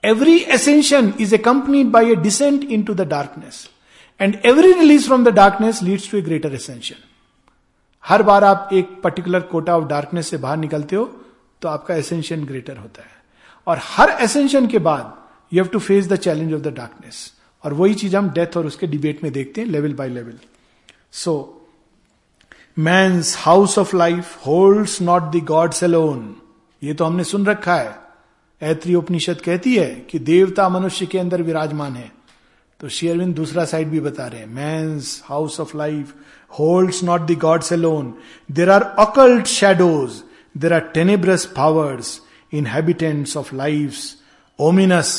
Every 0.03 0.37
ascension 0.55 1.13
is 1.19 1.35
accompanied 1.39 1.87
by 1.91 2.11
a 2.11 2.15
descent 2.17 2.63
into 2.83 2.93
the 2.93 3.07
darkness 3.07 3.67
and 4.19 4.37
every 4.45 4.71
release 4.73 5.05
from 5.07 5.23
the 5.25 5.33
darkness 5.35 5.81
leads 5.83 6.09
to 6.11 6.17
a 6.17 6.21
greater 6.21 6.53
ascension 6.55 6.95
हर 8.03 8.23
बार 8.23 8.43
आप 8.43 8.69
एक 8.73 8.99
पर्टिकुलर 9.03 9.39
कोटा 9.51 9.77
ऑफ़ 9.77 9.87
डार्कनेस 9.87 10.27
से 10.29 10.37
बाहर 10.37 10.57
निकलते 10.57 10.95
हो 10.95 11.05
तो 11.61 11.67
आपका 11.69 11.95
एसेंशन 11.95 12.43
ग्रेटर 12.45 12.77
होता 12.77 13.01
है। 13.01 13.19
और 13.67 13.79
हर 13.83 14.09
एसेंशन 14.21 14.67
के 14.67 14.79
बाद 14.79 15.17
you 15.53 15.63
have 15.63 15.71
to 15.71 15.79
face 15.79 16.07
the 16.07 16.15
challenge 16.17 16.53
of 16.53 16.61
the 16.61 16.73
darkness 16.75 17.31
और 17.63 17.73
वही 17.73 17.93
चीज़ 17.93 18.15
हम 18.15 18.29
डेथ 18.29 18.57
और 18.57 18.65
उसके 18.65 18.87
डिबेट 18.87 19.23
में 19.23 19.31
देखते 19.33 19.61
हैं 19.61 19.67
level 19.67 19.93
by 19.93 20.09
level 20.09 20.39
so 21.13 21.33
man's 22.79 23.21
house 23.37 23.77
of 23.79 23.95
life 23.95 24.47
holds 24.47 25.01
not 25.01 25.31
the 25.31 25.43
gods 25.45 25.83
alone 25.83 26.35
ये 26.83 26.93
तो 26.93 27.05
हमने 27.05 27.23
सुन 27.23 27.45
रखा 27.45 27.75
है। 27.75 27.95
ऐत्री 28.61 28.95
उपनिषद 28.95 29.41
कहती 29.41 29.75
है 29.75 29.89
कि 30.09 30.19
देवता 30.19 30.69
मनुष्य 30.69 31.05
के 31.05 31.19
अंदर 31.19 31.41
विराजमान 31.41 31.95
है। 31.95 32.11
तो 32.79 32.89
शेयरविंद 32.89 33.35
दूसरा 33.35 33.65
साइड 33.65 33.89
भी 33.89 33.99
बता 33.99 34.27
रहे 34.27 34.39
हैं। 34.39 34.47
Man's 34.47 34.99
house 35.23 35.59
of 35.59 35.77
life 35.77 36.13
holds 36.59 37.03
not 37.03 37.21
the 37.21 37.37
gods 37.39 37.73
alone 37.73 38.13
there 38.51 38.69
are 38.69 38.83
occult 38.99 39.45
shadows 39.45 40.21
there 40.57 40.73
are 40.73 40.89
tenebrous 40.93 41.45
powers 41.45 42.19
inhabitants 42.53 43.33
of 43.39 43.49
life's 43.53 44.17
ominous, 44.59 45.11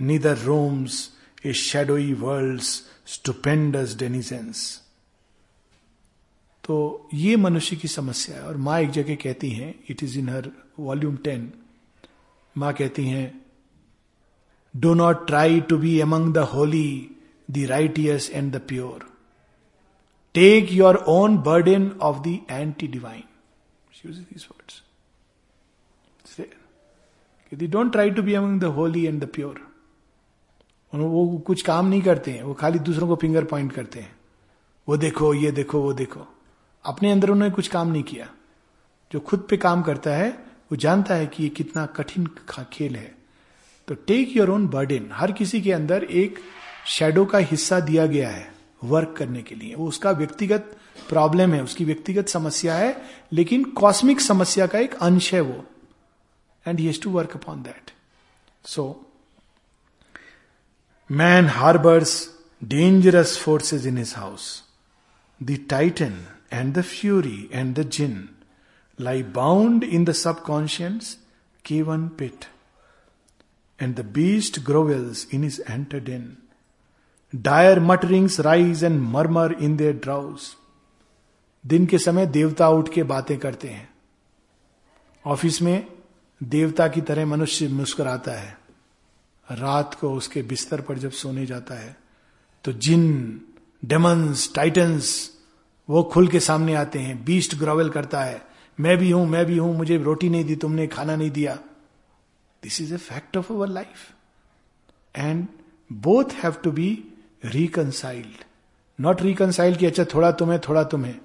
neither 0.00 0.34
roams, 0.46 0.94
a 1.44 1.52
shadowy 1.52 2.14
world's 2.14 2.70
stupendous 3.06 3.94
denizens. 3.94 4.62
तो 6.70 7.08
ये 7.14 7.36
मनुष्य 7.36 7.76
की 7.76 7.88
समस्या 7.88 8.36
है। 8.36 8.42
और 8.42 8.56
माँ 8.56 8.80
एक 8.80 8.90
जगह 8.90 9.14
कहती 9.14 9.50
हैं 9.50 9.84
it 9.88 10.02
is 10.02 10.18
in 10.18 10.28
her 10.28 10.50
volume 10.78 11.16
ten 11.16 11.52
माँ 12.56 12.72
कहती 12.72 13.06
हैं 13.06 13.46
do 14.76 14.94
not 14.94 15.26
try 15.26 15.60
to 15.60 15.78
be 15.78 16.00
among 16.00 16.34
the 16.34 16.38
holy 16.38 17.10
the 17.50 17.58
righteous 17.58 18.30
and 18.30 18.52
the 18.52 18.60
pure 18.68 19.08
take 20.34 20.72
your 20.72 20.96
own 21.08 21.38
burden 21.38 21.90
of 22.02 22.16
the 22.18 22.38
anti 22.50 22.86
divine 22.86 23.22
these 24.06 24.46
words 24.50 24.80
don't 27.70 27.92
try 27.92 28.10
to 28.10 28.22
be 28.22 28.34
among 28.34 28.60
the 28.60 28.64
holy 28.64 29.06
and 29.06 29.24
the 29.24 29.26
pure 29.26 29.66
वो 30.94 31.38
कुछ 31.38 31.62
काम 31.62 31.86
नहीं 31.86 32.02
करते 32.02 32.30
हैं। 32.30 32.42
वो 32.42 32.54
खाली 32.54 32.78
दूसरों 32.78 33.08
को 33.08 33.16
फिंगर 33.16 33.44
पॉइंट 33.44 33.72
करते 33.72 34.00
हैं। 34.00 34.16
वो 34.88 34.96
देखो, 34.96 35.34
ये 35.34 35.50
देखो, 35.50 35.80
वो 35.80 35.92
देखो। 35.92 36.26
अपने 36.84 37.12
अंदर 37.12 37.30
उन्होंने 37.30 37.54
कुछ 37.54 37.68
काम 37.68 37.88
नहीं 37.88 38.02
किया। 38.02 38.28
जो 39.12 39.20
खुद 39.20 39.46
पे 39.50 39.56
काम 39.56 39.82
करता 39.82 40.10
है, 40.10 40.30
वो 40.72 40.76
जानता 40.76 41.14
है 41.14 41.26
कि 41.26 41.42
ये 41.42 41.48
कितना 41.48 41.86
कठिन 41.86 42.26
खेल 42.72 42.96
है। 42.96 43.14
तो 43.88 43.94
टेक 43.94 44.36
योर 44.36 44.50
ओन 44.50 44.68
बर्डन 44.68 45.10
हर 45.12 45.32
किसी 45.32 45.60
के 45.60 45.72
अंदर 45.72 46.04
एक 46.04 46.38
शेडो 46.86 47.24
का 47.24 47.38
हिस्सा 47.38 47.80
दिया 47.80 48.06
गया 48.06 48.30
है 48.30 48.54
वर्क 48.84 49.14
करने 49.18 49.42
के 49.42 49.54
लिए। 49.54 49.74
वो 49.74 49.88
उसका 49.88 50.10
व्यक्तिगत 50.10 50.76
प्रॉब्लम 51.08 51.52
है, 51.54 51.62
उसकी 51.62 51.84
व्यक्तिगत 51.84 52.28
समस्या 52.28 52.74
है, 52.74 53.02
लेकिन 53.32 53.64
कॉस्मिक 53.64 54.20
समस्या 54.20 54.66
का 54.66 54.78
एक 54.78 54.94
अंश 54.94 55.34
है 55.34 55.40
वो। 55.40 55.64
And 56.68 56.80
he 56.80 57.02
to 57.02 57.10
work 57.10 57.30
upon 57.34 57.62
that 57.62 57.90
so 58.64 59.06
man 61.10 61.46
harbours 61.46 62.30
dangerous 62.64 63.38
forces 63.38 63.86
in 63.86 64.04
in 64.04 64.16
house. 64.16 64.64
The 65.42 65.58
titan 65.72 66.12
and 66.50 66.74
the 66.74 66.82
fury 66.82 67.48
and 67.52 67.74
the 67.74 67.84
jinn 67.84 68.28
lie 68.98 69.22
bound 69.22 69.82
in 69.82 70.04
the 70.04 70.14
subconscious 70.14 71.16
cavern 71.64 72.10
pit, 72.10 72.48
and 73.80 73.96
the 73.96 74.04
beast 74.04 74.62
grovels 74.62 75.26
in 75.30 75.42
his 75.42 75.62
enter 75.66 76.00
den. 76.00 76.38
Dire 77.32 77.80
mutterings 77.80 78.38
rise 78.40 78.82
and 78.82 79.02
murmur 79.02 79.52
in 79.52 79.76
their 79.76 79.92
drowse. 79.94 80.56
दिन 81.64 81.86
के 81.86 81.98
समय 81.98 82.26
देवता 82.26 82.68
उठ 82.68 82.88
के 82.88 83.02
बातें 83.02 83.36
करते 83.38 83.68
हैं 83.68 83.88
office 85.24 85.60
में 85.62 85.86
देवता 86.40 86.86
की 86.88 87.00
तरह 87.00 87.26
मनुष्य 87.26 87.68
मुस्कुराता 87.68 88.32
है 88.32 88.56
रात 89.50 89.94
को 89.94 90.12
उसके 90.12 90.42
बिस्तर 90.42 90.80
पर 90.80 90.98
जब 90.98 91.10
सोने 91.10 91.44
जाता 91.46 91.74
है 91.74 91.96
तो 92.64 92.72
जिन 92.72 93.04
डेमंस 93.84 94.52
टाइटन्स 94.54 95.10
वो 95.90 96.02
खुल 96.02 96.28
के 96.28 96.40
सामने 96.40 96.74
आते 96.74 96.98
हैं। 96.98 97.24
बीस्ट 97.24 97.54
ग्रोवेल 97.54 97.88
करता 97.90 98.20
है। 98.20 98.46
मैं 98.80 98.96
भी 98.98 99.10
हूँ 99.10 99.26
मैं 99.26 99.46
भी 99.46 99.56
हूँ 99.58 99.76
मुझे 99.76 99.98
रोटी 99.98 100.28
नहीं 100.28 100.44
दी 100.44 100.56
तुमने 100.56 100.86
खाना 100.86 101.16
नहीं 101.16 101.30
दिया। 101.30 101.54
This 102.62 102.80
is 102.80 102.94
a 102.94 102.96
fact 102.96 103.36
of 103.36 103.52
our 103.52 103.68
life 103.68 104.12
and 105.16 105.46
both 105.92 106.24
have 106.32 106.52
to 106.52 106.72
be 106.72 107.04
reconciled 107.44 108.44
not 109.00 109.22
reconciled 109.22 109.78
कि 109.78 109.86
अच्छा 109.86 110.04
थोड़ा 110.04 110.32
तुम्हें 110.32 110.60
थोड़ा 110.60 110.84
तुम्हें। 110.84 111.20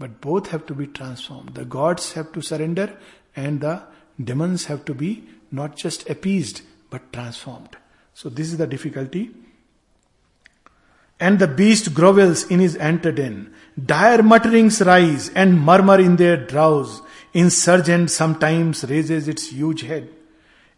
But 0.00 0.10
both 0.10 0.40
have 0.52 0.60
to 0.60 0.74
be 0.74 0.84
transform 0.84 1.48
the 1.48 1.68
gods 1.68 2.16
have 2.16 2.26
to 2.34 2.40
surrender 2.40 2.94
and 3.38 3.60
the 3.64 3.80
demons 4.22 4.64
have 4.66 4.84
to 4.84 4.94
be 4.94 5.08
not 5.52 5.76
just 5.76 6.08
appeased 6.08 6.60
but 6.90 7.00
transformed. 7.12 7.76
So, 8.16 8.28
this 8.28 8.52
is 8.52 8.58
the 8.58 8.66
difficulty. 8.66 9.22
And 11.20 11.38
the 11.38 11.48
beast 11.48 11.92
grovels 11.94 12.44
in 12.48 12.60
his 12.60 12.76
antiden. 12.76 13.40
Dire 13.82 14.22
mutterings 14.22 14.80
rise 14.82 15.30
and 15.30 15.60
murmur 15.60 16.00
in 16.00 16.16
their 16.16 16.36
drowse. 16.36 17.02
Insurgent 17.32 18.10
sometimes 18.10 18.84
raises 18.84 19.26
its 19.26 19.48
huge 19.48 19.82
head. 19.82 20.08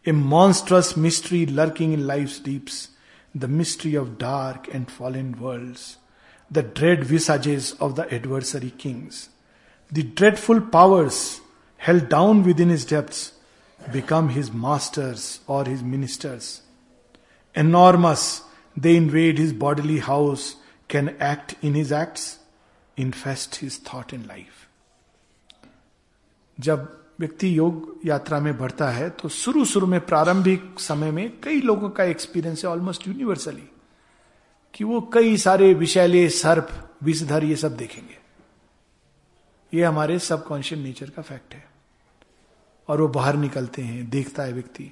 A 0.05 0.13
monstrous 0.13 0.97
mystery 0.97 1.45
lurking 1.45 1.93
in 1.93 2.07
life's 2.07 2.39
deeps. 2.39 2.89
The 3.35 3.47
mystery 3.47 3.93
of 3.93 4.17
dark 4.17 4.73
and 4.73 4.89
fallen 4.89 5.39
worlds. 5.39 5.97
The 6.49 6.63
dread 6.63 7.03
visages 7.03 7.73
of 7.73 7.95
the 7.95 8.11
adversary 8.11 8.71
kings. 8.71 9.29
The 9.91 10.03
dreadful 10.03 10.61
powers 10.61 11.41
held 11.77 12.09
down 12.09 12.43
within 12.43 12.69
his 12.69 12.85
depths, 12.85 13.33
become 13.91 14.29
his 14.29 14.51
masters 14.51 15.39
or 15.47 15.65
his 15.65 15.83
ministers. 15.83 16.61
Enormous, 17.55 18.41
they 18.75 18.95
invade 18.95 19.37
his 19.37 19.53
bodily 19.53 19.99
house, 19.99 20.55
can 20.87 21.15
act 21.19 21.55
in 21.61 21.73
his 21.73 21.91
acts, 21.91 22.39
infest 22.99 23.59
his 23.63 23.79
thought 23.79 24.13
and 24.13 24.23
life. 24.23 24.57
जब 26.59 27.05
व्यक्ति 27.19 27.57
योग 27.57 27.99
यात्रा 28.05 28.39
में 28.39 28.57
बढ़ता 28.57 28.89
है 28.89 29.09
तो 29.09 29.29
शुरू 29.29 29.65
शुरू 29.65 29.87
में, 29.87 30.05
प्रारंभिक 30.05 30.79
समय 30.79 31.11
में 31.11 31.41
कई 31.41 31.61
लोगों 31.61 31.89
का 31.89 32.03
एक्सपीरियंस 32.03 32.65
है 32.65 32.71
ऑलमोस्ट 32.71 33.07
यूनिवर्सली 33.07 33.69
कि 34.73 34.83
वो 34.83 35.01
कई 35.13 35.37
सारे 35.37 35.73
विषैले, 35.73 36.29
सर्प, 36.29 36.95
विषधर 37.03 37.43
ये 37.43 37.55
सब 37.55 37.77
देखेंगे। 37.77 38.17
ये 39.73 39.83
हमारे 39.83 40.19
सबकॉन्शियस 40.19 40.81
नेचर 40.81 41.09
का 41.09 41.21
फैक्ट 41.21 41.53
है। 41.53 41.65
और 42.87 43.01
वो 43.01 43.07
बाहर 43.07 43.35
निकलते 43.35 43.81
हैं, 43.81 44.09
देखता 44.09 44.43
है 44.43 44.53
व्यक्ति, 44.53 44.91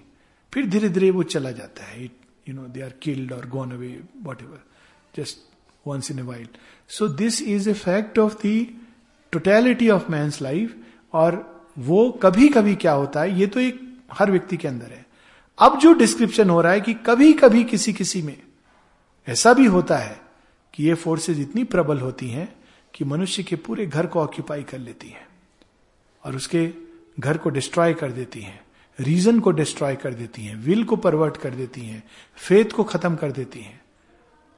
फिर 0.53 0.65
धीरे 0.65 0.89
धीरे 0.89 1.11
वो 1.11 1.23
चला 1.23 1.51
जाता 1.51 1.83
है। 1.83 2.03
You 2.03 2.53
know 2.53 2.67
they 2.67 2.81
are 2.81 2.89
killed 2.89 3.33
और 3.33 3.47
gone 3.49 3.71
away 3.71 4.03
whatever 4.41 4.63
just 5.15 5.54
once 5.87 6.11
in 6.11 6.19
a 6.19 6.21
while 6.21 6.57
so 6.89 7.07
this 7.07 7.41
is 7.41 7.69
a 7.69 7.73
fact 7.73 8.19
of 8.19 8.47
the 8.47 8.67
totality 9.31 9.89
of 9.89 10.11
man's 10.11 10.31
life 10.41 10.75
और 11.13 11.55
वो 11.77 12.11
कभी 12.11 12.47
कभी 12.47 12.75
क्या 12.75 12.91
होता 12.91 13.21
है, 13.21 13.39
ये 13.39 13.47
तो 13.47 13.59
एक 13.59 13.97
हर 14.13 14.31
व्यक्ति 14.31 14.57
के 14.57 14.67
अंदर 14.67 14.85
है। 14.85 15.05
अब 15.59 15.79
जो 15.79 15.93
डिस्क्रिप्शन 15.93 16.49
हो 16.49 16.61
रहा 16.61 16.71
है 16.71 16.81
कि 16.81 16.93
कभी 16.93 17.33
कभी 17.33 17.63
किसी 17.63 17.93
किसी 17.93 18.21
में 18.21 18.37
ऐसा 19.27 19.53
भी 19.53 19.65
होता 19.65 19.97
है 19.97 20.21
कि 20.73 20.83
ये 20.83 20.93
फोर्सेज 20.93 21.39
इतनी 21.39 21.63
प्रबल 21.63 21.99
होती 21.99 22.29
हैं 22.29 22.55
कि 22.93 23.05
मनुष्य 23.05 23.43
के 23.43 23.55
पूरे 23.55 23.85
घर 23.85 24.07
को 24.07 24.19
ऑक्यूपाई 24.19 24.63
कर 24.63 24.77
लेती 24.77 25.09
हैं 25.09 25.27
और 26.23 26.35
उसके 26.35 26.69
घर 27.19 27.37
को 27.37 27.49
डिस्ट्रॉय 27.49 27.93
कर 27.93 28.11
देती 28.11 28.41
हैं 28.41 28.61
रीजन 28.99 29.39
को 29.39 29.51
डिस्ट्रॉय 29.51 29.95
कर 29.95 30.13
देती 30.13 30.45
हैं 30.45 30.55
विल 30.55 30.83
को 30.83 30.95
परवर्ट 30.95 31.37
कर 31.37 31.49
देती 31.49 31.81
हैं 31.81 32.03
फेथ 32.35 32.65
को 32.65 32.83
खत्म 32.83 33.15
कर 33.15 33.31
देती 33.31 33.59
हैं। 33.59 33.81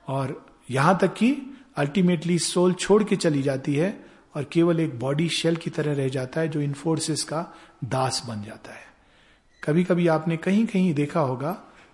और 0.07 0.45
यहाँ 0.69 0.97
तक 1.01 1.13
कि 1.13 1.31
अल्टीमेटली 1.77 2.37
सोल 2.39 2.73
छोड़ 2.73 3.03
के 3.03 3.15
चली 3.15 3.41
जाती 3.41 3.75
है 3.75 3.89
और 4.35 4.43
केवल 4.43 4.79
एक 4.79 4.99
बॉडी 4.99 5.27
शेल 5.29 5.55
की 5.55 5.69
तरह 5.69 5.93
रह 5.93 6.09
जाता 6.09 6.41
है 6.41 6.47
जो 6.47 6.61
इन 6.61 6.73
फोर्सेस 6.73 7.23
का 7.23 7.41
दास 7.83 8.21
बन 8.27 8.43
जाता 8.43 8.73
है। 8.73 8.85
कभी 9.63 9.83
कभी 9.83 10.07
आपने 10.07 10.37
कहीं 10.37 10.65
कहीं 10.65 10.93
देखा 10.93 11.19
होगा, 11.19 11.51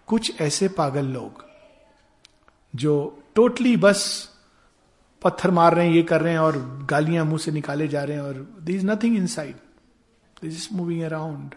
कुछ 0.08 0.42
ऐसे 0.42 0.68
पागल 0.68 1.06
लोग 1.06 1.46
जो 2.74 3.24
टोटली 3.36 3.76
बस 3.78 4.30
पत्थर 5.22 5.52
मार 5.52 5.76
रहे 5.76 5.88
हैं, 5.88 5.94
ये 5.94 6.04
कर 6.04 6.22
रहे 6.22 6.32
हैं 6.34 6.40
और 6.40 6.58
गालियाँ 6.90 7.26
मुँह 7.26 7.38
से 7.38 7.52
निकाले 7.52 7.88
जा 7.88 8.04
रहे 8.04 8.18
हैं 8.18 8.24
और 8.24 8.48
there 8.62 8.76
is 8.76 8.86
nothing 8.88 9.16
inside 9.28 9.56
this 10.42 10.54
is 10.54 10.68
moving 10.74 11.02
around 11.02 11.56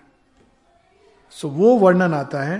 so 1.31 1.49
वो 1.49 1.77
वर्णन 1.77 2.14
आता 2.14 2.43
है 2.43 2.59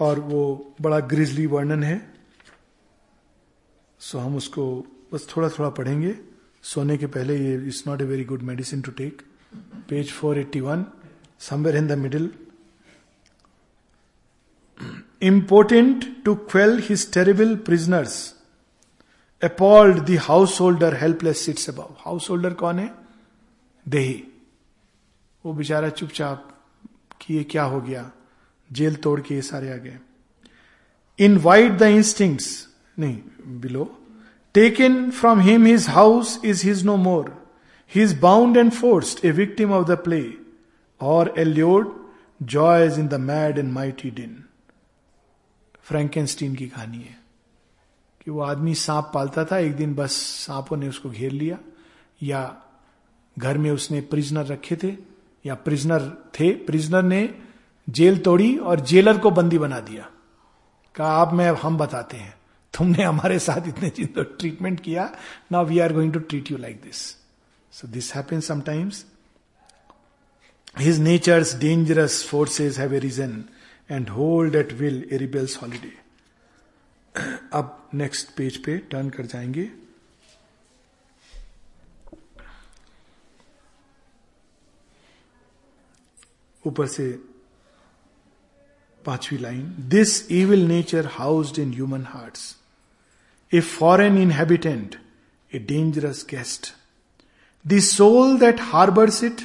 और 0.00 0.20
वो 0.20 0.74
बड़ा 0.80 1.00
ग्रिजली 1.00 1.46
वर्णन 1.46 1.82
है। 1.82 2.14
सो 4.00 4.18
हम 4.18 4.36
उसको 4.36 4.84
बस 5.12 5.32
थोड़ा 5.36 5.48
थोड़ा 5.48 5.70
पढ़ेंगे। 5.70 6.18
सोने 6.62 6.96
के 6.96 7.06
पहले 7.06 7.36
ये 7.36 7.66
it's 7.66 7.86
not 7.86 8.00
a 8.00 8.04
very 8.04 8.24
good 8.24 8.42
medicine 8.42 8.80
to 8.80 8.90
take 8.90 9.22
page 9.88 10.12
481 10.12 10.84
somewhere 11.40 11.76
in 11.76 11.86
the 11.86 11.92
middle 11.92 12.32
impotent 15.24 16.04
to 16.24 16.34
quell 16.34 16.78
his 16.78 17.12
terrible 17.12 17.56
prisoners 17.56 18.34
appalled 19.44 19.98
the 19.98 20.10
householder 20.60 20.94
helpless 20.94 21.38
sits 21.38 21.70
above 21.70 21.96
householder 22.30 22.54
कौन 22.54 22.78
है? 22.78 22.94
देही। 23.88 24.24
वो 25.44 25.52
बेचारा 25.52 25.88
चुपचाप, 25.88 26.60
कि 27.20 27.34
ये 27.34 27.44
क्या 27.44 27.64
हो 27.64 27.80
गया? 27.80 28.12
जेल 28.72 28.94
तोड़ 28.94 29.20
के 29.20 29.34
ये 29.34 29.42
सारे 29.42 29.72
आ 29.72 29.76
गए। 29.76 29.98
इनवाइट 31.18 31.72
द 31.72 31.82
इंस्टिंग 31.82 32.38
नहीं 32.98 33.18
below 33.60 33.84
take 34.54 34.80
in 34.80 35.10
from 35.10 35.40
him 35.40 35.66
his 35.66 35.88
house 35.88 36.40
is 36.44 36.66
his 36.66 36.84
no 36.84 36.96
more 36.96 37.48
he 37.94 38.02
is 38.02 38.20
bound 38.20 38.56
and 38.56 38.72
forced 38.72 39.24
a 39.24 39.30
victim 39.30 39.72
of 39.72 39.86
the 39.88 39.90
play 39.90 40.34
और 41.00 41.34
allured 41.38 41.94
joys 42.42 42.98
in 42.98 43.08
the 43.08 43.14
mad 43.14 43.58
and 43.58 43.72
mighty 43.72 44.10
din 44.10 44.44
Frankenstein 45.82 46.54
की 46.54 46.68
कहानी 46.68 46.98
है 46.98 47.18
कि 48.24 48.30
वो 48.30 48.40
आदमी 48.40 48.74
सांप 48.74 49.10
पालता 49.14 49.44
था, 49.44 49.58
एक 49.58 49.76
दिन 49.76 49.94
बस 49.94 50.12
सांपों 50.46 50.76
ने 50.76 50.88
उसको 50.88 51.10
घेर 51.10 51.32
लिया, 51.32 51.58
या 52.22 52.62
घर 53.38 53.58
में 53.58 53.70
उसने 53.70 54.00
प्रिजनर 54.00 54.46
रखे 54.46 54.76
थे, 54.76 54.96
या 55.46 55.54
प्रिजनर 55.54 56.28
थे 56.40 56.50
प्रिजनर 56.52 57.02
ने 57.02 57.42
जेल 57.88 58.18
तोड़ी 58.18 58.56
और 58.58 58.80
जेलर 58.80 59.18
को 59.18 59.30
बंदी 59.30 59.58
बना 59.58 59.80
दिया। 59.80 60.10
कहा, 60.94 61.12
आप 61.12 61.32
मैं, 61.32 61.50
हम 61.52 61.76
बताते 61.78 62.16
हैं। 62.16 62.34
तुमने 62.74 63.02
हमारे 63.02 63.38
साथ 63.38 63.68
इतने 63.68 63.88
दिन 63.88 64.06
तो 64.06 64.22
ट्रीटमेंट 64.22 64.80
किया। 64.80 65.04
Now 65.52 65.64
we 65.66 65.78
are 65.78 65.92
going 65.92 66.12
to 66.12 66.18
treat 66.20 66.50
you 66.50 66.58
like 66.58 66.80
this 66.82 66.96
so 67.72 67.88
this 67.88 68.14
happen 68.14 68.40
sometimes 68.40 69.04
his 70.78 70.98
nature's 71.00 71.54
dangerous 71.58 72.24
forces 72.28 72.78
have 72.78 72.94
a 72.94 72.98
region 72.98 73.44
and 73.90 74.08
hold 74.08 74.54
at 74.54 74.72
will 74.72 75.08
a 75.12 75.16
rebels 75.16 75.56
holiday 75.62 75.92
अब 77.52 77.88
नेक्स्ट 77.94 78.36
पेज 78.36 78.64
पे 78.64 78.78
टर्न 78.78 79.10
कर 79.10 79.26
जाएँगे। 79.26 79.70
ऊपर 86.64 86.86
से 86.86 87.27
पांचवी 89.08 89.42
line 89.42 89.74
this 89.90 90.20
evil 90.32 90.66
nature 90.68 91.06
housed 91.12 91.58
in 91.58 91.72
human 91.74 92.04
hearts 92.06 92.54
a 93.52 93.60
foreign 93.60 94.18
inhabitant 94.22 94.96
a 95.52 95.58
dangerous 95.58 96.24
guest 96.30 96.72
the 97.64 97.78
soul 97.80 98.38
that 98.38 98.60
harbours 98.60 99.22
it 99.24 99.40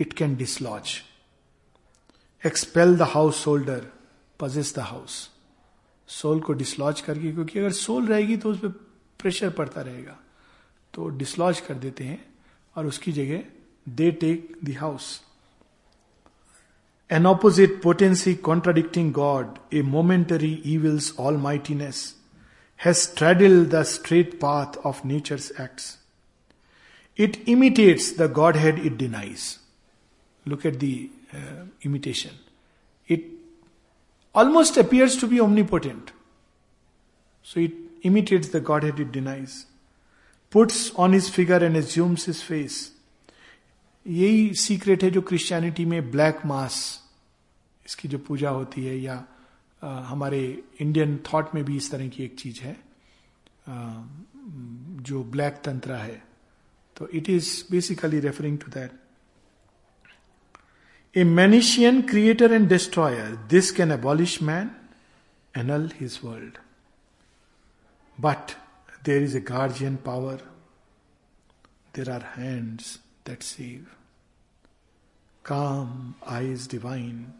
it 0.00 0.12
can 0.12 0.36
dislodge 0.36 1.00
expel 2.46 2.96
the 2.96 3.02
house 3.02 3.46
holder 3.46 3.86
possess 4.40 4.74
the 4.76 4.78
house 4.78 5.28
soul 6.08 6.40
को 6.40 6.52
dislodge 6.52 7.00
करके, 7.00 7.32
क्योंकि 7.32 7.58
अगर 7.58 7.72
soul 7.72 8.06
रहेगी 8.06 8.36
तो 8.36 8.50
उस 8.50 8.58
पर 8.58 8.68
pressure 9.20 9.50
पड़ता 9.50 9.80
रहेगा। 9.80 10.16
तो 10.94 11.08
डिसलॉज 11.18 11.60
कर 11.60 11.74
देते 11.74 12.04
हैं 12.04 12.24
और 12.76 12.86
उसकी 12.86 13.12
जगह 13.12 13.42
they 13.88 14.10
take 14.10 14.56
the 14.64 14.76
house 14.80 15.08
an 17.08 17.24
opposite 17.24 17.80
potency 17.80 18.34
contradicting 18.34 19.12
God, 19.12 19.58
a 19.70 19.82
momentary 19.82 20.54
evil's 20.64 21.16
almightiness, 21.18 22.14
has 22.76 23.02
straddled 23.02 23.70
the 23.70 23.84
straight 23.84 24.40
path 24.40 24.76
of 24.84 25.04
nature's 25.04 25.52
acts. 25.58 25.98
It 27.16 27.48
imitates 27.48 28.12
the 28.12 28.28
Godhead 28.28 28.78
it 28.78 28.98
denies. 28.98 29.60
Look 30.44 30.66
at 30.66 30.80
the 30.80 31.10
uh, 31.32 31.64
imitation. 31.82 32.32
It 33.06 33.22
almost 34.34 34.76
appears 34.76 35.16
to 35.18 35.26
be 35.26 35.40
omnipotent. 35.40 36.12
So 37.42 37.60
it 37.60 37.72
imitates 38.02 38.48
the 38.48 38.60
Godhead 38.60 39.00
it 39.00 39.12
denies, 39.12 39.66
puts 40.50 40.92
on 40.96 41.12
his 41.12 41.28
figure 41.28 41.56
and 41.56 41.76
assumes 41.76 42.24
his 42.24 42.42
face 42.42 42.90
यही 44.06 44.54
secret 44.54 45.04
है 45.04 45.10
जो 45.10 45.20
Christianity 45.20 45.84
में 45.84 46.10
black 46.10 46.44
mass 46.46 47.02
इसकी 47.86 48.08
जो 48.08 48.18
पूजा 48.18 48.50
होती 48.50 48.84
है 48.84 48.98
या 48.98 49.24
आ, 49.82 50.00
हमारे 50.00 50.64
इंडियन 50.80 51.16
थॉट 51.32 51.54
में 51.54 51.64
भी 51.64 51.76
इस 51.76 51.90
तरह 51.90 52.08
की 52.08 52.24
एक 52.24 52.38
चीज़ 52.38 52.60
है 52.60 52.72
आ, 53.68 54.04
जो 55.02 55.22
ब्लैक 55.24 55.60
तंत्र 55.64 55.94
है। 55.94 56.22
तो 56.96 57.08
it 57.08 57.30
is 57.30 57.64
basically 57.70 58.20
referring 58.20 58.58
to 58.58 58.70
that 58.70 58.92
a 61.16 61.24
Manichaean 61.24 62.02
creator 62.02 62.52
and 62.52 62.68
destroyer 62.68 63.36
this 63.46 63.70
can 63.70 63.90
abolish 63.90 64.42
man 64.42 64.70
annul 65.58 65.90
his 66.00 66.20
world 66.24 66.58
but 68.18 68.56
there 69.04 69.22
is 69.22 69.36
a 69.36 69.40
guardian 69.40 69.96
power 69.96 70.48
there 71.96 72.10
are 72.10 72.22
hands 72.36 72.96
that 73.26 73.42
save 73.42 73.86
Calm 75.46 76.14
eyes 76.26 76.66
divine 76.66 77.32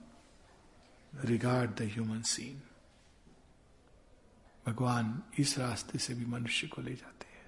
regard 1.24 1.76
the 1.76 1.86
human 1.86 2.22
scene. 2.24 2.60
भगवान 4.64 5.10
इस 5.38 5.58
रास्ते 5.58 5.98
से 5.98 6.14
भी 6.14 6.24
मनुष्य 6.26 6.66
को 6.66 6.82
ले 6.82 6.92
जाते 6.92 7.26
हैं 7.32 7.44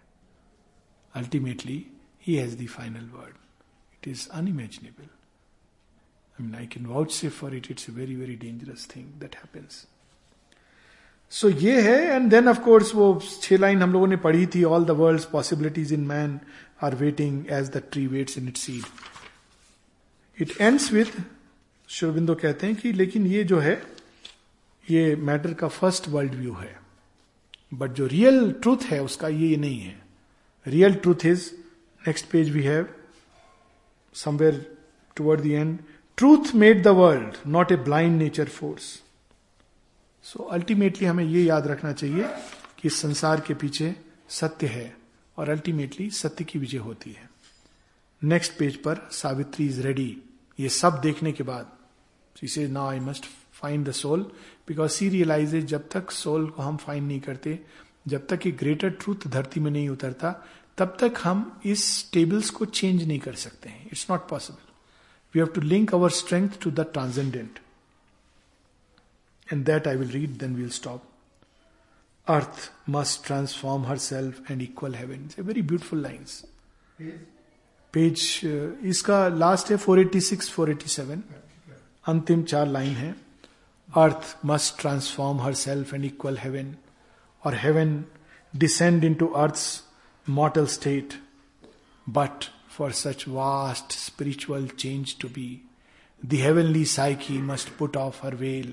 ultimately 1.15 1.85
he 2.27 2.35
has 2.35 2.57
the 2.57 2.67
final 2.69 3.09
word 3.13 3.37
it 3.95 4.09
is 4.09 4.29
unimaginable 4.33 5.09
I 6.39 6.43
mean, 6.43 6.55
I 6.55 6.67
can 6.67 6.87
vouchsafe 6.87 7.33
for 7.33 7.53
it. 7.53 7.69
It's 7.69 7.89
a 7.89 7.91
very, 7.93 8.15
very 8.15 8.37
dangerous 8.37 8.85
thing 8.87 9.07
that 9.21 9.35
happens. 9.35 9.87
So 11.33 11.49
so, 11.49 11.57
ये 11.63 11.81
है 11.83 12.15
एंड 12.15 12.31
देन 12.31 12.49
ऑफ़ 12.49 12.61
कोर्स 12.65 12.95
वो 12.95 13.07
छह 13.43 13.57
लाइन 13.57 13.83
हम 13.83 13.93
लोगों 13.93 14.07
ने 14.07 14.17
पढ़ी 14.17 14.47
थी 14.55 14.63
all 14.65 14.85
the 14.85 14.91
world 15.01 15.25
possibilities 15.33 15.93
in 15.93 16.07
man 16.07 16.39
are 16.83 16.95
waiting 16.97 17.45
as 17.53 17.69
the 17.71 17.83
tree 17.93 18.07
waits 18.07 18.39
in 18.39 18.49
it 18.49 18.57
seed 18.57 18.85
it 20.41 20.53
ends 20.61 20.93
with 20.93 21.07
शिवबिंदो 21.89 22.35
कहते 22.35 22.67
हैं 22.67 22.77
कि, 22.77 22.93
लेकिन 22.93 23.27
ये 23.27 23.45
जो 23.45 23.59
है, 23.59 23.83
ये 24.91 25.17
मैटर 25.17 25.55
का 25.55 25.69
फ़र्स्ट 25.69 26.09
वर्ल्ड 26.09 26.35
व्यू 26.35 26.55
है. 26.55 26.81
बट 27.75 27.91
जो 27.91 28.07
रियल 28.07 28.53
ट्रूथ 28.53 28.79
है, 28.79 29.03
उसका 29.03 29.29
ये 29.29 29.57
नहीं 29.57 29.81
है. 29.81 30.03
Real 30.67 30.95
truth 30.95 31.27
is 31.27 31.51
next 32.09 32.27
page 32.27 32.51
we 32.51 32.63
have 32.63 32.87
somewhere 34.15 34.77
toward 35.17 35.41
the 35.41 35.47
end 35.47 35.79
truth 36.17 36.55
made 36.55 36.83
the 36.83 36.89
world 36.89 37.37
not 37.47 37.73
a 37.73 37.77
blind 37.77 38.19
nature 38.19 38.49
force 38.49 39.03
so 40.23 40.43
ultimately 40.43 41.07
हमें 41.09 41.25
यह 41.25 41.45
याद 41.45 41.67
रखना 41.67 41.93
चाहिए 41.93 42.25
कि 42.79 42.89
इस 42.89 43.01
संसार 43.01 43.41
के 43.41 43.55
पीछे 43.55 43.97
सत्य 44.29 44.67
है 44.67 44.97
और 45.37 45.49
अल्टीमेटली 45.49 46.11
सत्य 46.11 46.45
की 46.45 46.59
विजय 46.59 46.79
होती 46.79 47.11
है. 47.11 47.31
नेक्स्ट 48.23 48.53
पेज 48.59 48.77
पर 48.77 49.09
सावित्री 49.13 49.67
इज़ 49.67 49.81
रेडी 49.83 50.23
ये 50.59 50.69
सब 50.69 51.01
देखने 51.01 51.33
के 51.33 51.43
बाद 51.43 51.73
इसे 52.43 52.67
now 52.69 52.87
I 52.87 53.01
must 53.01 53.27
find 53.53 53.85
the 53.85 53.91
soul 53.91 54.21
because 54.69 54.91
she 54.93 55.09
realize 55.09 55.57
जब 55.57 55.89
तक 55.89 56.11
सोल 56.11 56.47
को 56.47 56.63
हम 56.63 56.77
फाइन 56.77 57.05
नहीं 57.05 57.21
करते, 57.21 57.59
जब 58.09 58.27
तक 58.27 58.47
ये 58.47 58.53
ग्रेटर 58.53 58.91
ट्रूथ 58.91 59.27
धरती 59.29 59.61
में 59.61 59.71
नहीं 59.71 59.89
उतरता, 59.89 60.31
तब 60.79 60.97
तक 61.01 61.15
हम 61.25 61.61
इस 61.67 62.11
टेबल्स 62.13 62.51
को 62.51 62.65
चेंज 62.65 63.03
नहीं 63.03 63.19
कर 63.19 63.35
सकते 63.35 63.69
हैं। 63.69 63.87
It's 63.87 64.07
not 64.11 64.29
possible 64.29 64.73
we 65.35 65.41
have 65.41 65.49
to 65.49 65.61
link 65.61 65.95
our 65.95 66.11
strength 66.11 66.49
to 66.63 66.71
the 66.71 66.81
transcendent 66.93 67.59
and 69.53 69.65
that 69.65 69.89
I 69.89 69.97
will 69.97 70.11
read 70.11 70.39
then 70.39 70.57
we'll 70.57 70.69
stop 70.71 71.09
earth 72.27 72.71
must 72.91 73.27
transform 73.27 73.87
her 73.87 73.99
self 73.99 74.51
and 74.51 74.63
equal 74.63 74.95
है 74.95 75.05
वेरी 75.05 75.63
ब्यूटिफुल 75.63 76.03
लाइन्स 76.03 76.45
पेज 77.98 78.40
इसका 78.92 79.28
last 79.28 79.72
है 79.72 79.78
486 79.86 80.50
487 80.60 81.22
अंतिम 82.08 82.44
चार 82.54 82.68
line 82.68 82.96
है 82.96 83.16
earth 83.90 84.36
must 84.46 84.80
transform 84.82 85.42
herself 85.68 85.94
and 85.94 86.06
equal 86.06 86.38
heaven 86.38 86.76
और 87.46 87.56
heaven 87.64 88.04
descend 88.54 89.04
into 89.14 89.28
earth 89.44 89.60
mortal 90.28 90.66
state 90.78 91.14
but 92.08 92.46
for 92.74 92.92
such 92.92 93.26
vast 93.26 93.92
spiritual 93.92 94.64
change 94.84 95.20
to 95.20 95.30
be. 95.30 95.62
The 96.24 96.38
heavenly 96.38 96.86
psyche 96.86 97.38
must 97.38 97.78
put 97.78 97.96
off 97.96 98.22
her 98.22 98.32
veil 98.32 98.70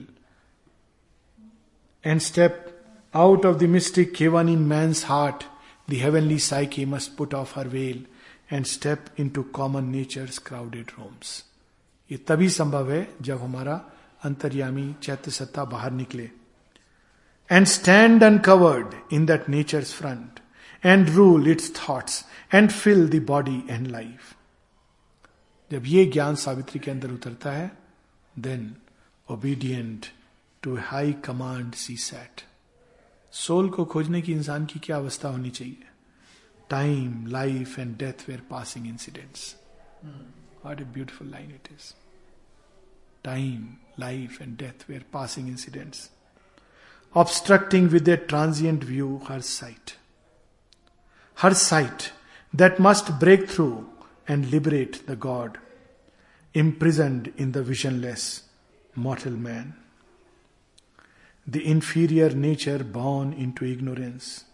and 2.04 2.22
step 2.22 2.72
out 3.14 3.44
of 3.44 3.58
the 3.58 3.66
mystic 3.66 4.16
heaven 4.16 4.48
in 4.48 4.66
man's 4.66 5.02
heart. 5.02 5.44
The 5.88 5.98
heavenly 5.98 6.38
psyche 6.38 6.86
must 6.86 7.16
put 7.16 7.34
off 7.34 7.52
her 7.52 7.64
veil 7.64 7.98
And 8.53 8.97
in 9.19 9.29
to 9.29 9.43
common 9.43 10.03
nature's 10.03 10.37
crowded 10.37 10.85
rooms. 10.85 11.43
ये 12.11 12.17
तभी 12.17 12.49
संभव 12.49 12.91
है 12.91 13.15
जब 13.21 13.41
हमारा 13.41 13.85
अंतर्यामी 14.23 14.95
चैत्य 15.03 15.31
सत्ता 15.31 15.65
बाहर 15.65 15.91
निकले। 15.91 16.31
And 17.51 17.65
stand 17.65 18.23
uncovered 18.23 18.93
in 19.13 19.25
that 19.25 19.49
nature's 19.49 19.93
front 19.93 20.39
and 20.85 21.09
rule 21.09 21.47
its 21.47 21.73
thoughts 21.75 22.25
and 22.53 22.71
fill 22.71 23.07
the 23.07 23.25
body 23.25 23.63
and 23.69 23.87
life 23.87 24.35
जब 25.71 25.83
ये 25.85 26.05
ज्ञान 26.05 26.35
सावित्री 26.35 26.79
के 26.79 26.91
अंदर 26.91 27.11
उतरता 27.11 27.51
है 27.51 27.77
then 28.39 28.75
obedient 29.31 30.05
to 30.61 30.77
high 30.77 31.13
command 31.13 31.73
she 31.73 31.97
set 31.97 32.41
soul 33.31 33.69
को 33.69 33.85
खोजने 33.85 34.21
की 34.21 34.31
इंसान 34.31 34.65
की 34.65 34.79
क्या 34.79 34.97
अवस्था 34.97 35.29
होनी 35.29 35.49
चाहिए? 35.49 35.87
time, 36.69 37.25
life, 37.27 37.77
and 37.77 37.97
death 37.97 38.27
were 38.27 38.41
passing 38.49 38.85
incidents. 38.85 39.55
Mm. 40.05 40.25
What 40.61 40.81
a 40.81 40.85
beautiful 40.85 41.27
line 41.27 41.53
it 41.53 41.69
is. 41.75 41.93
Time, 43.23 43.79
life, 43.97 44.39
and 44.41 44.57
death 44.57 44.87
were 44.87 45.01
passing 45.11 45.47
incidents, 45.47 46.09
obstructing 47.15 47.89
with 47.89 48.05
their 48.05 48.17
transient 48.17 48.83
view 48.83 49.21
her 49.27 49.41
sight. 49.41 49.95
Her 51.35 51.53
sight 51.53 52.11
that 52.53 52.79
must 52.79 53.19
break 53.19 53.49
through 53.49 53.89
and 54.27 54.49
liberate 54.51 55.05
the 55.07 55.15
God 55.15 55.59
imprisoned 56.53 57.33
in 57.37 57.51
the 57.51 57.61
visionless 57.61 58.43
mortal 58.95 59.33
man. 59.33 59.75
The 61.45 61.65
inferior 61.65 62.29
nature 62.29 62.83
born 62.83 63.33
into 63.33 63.65
ignorance 63.65 64.45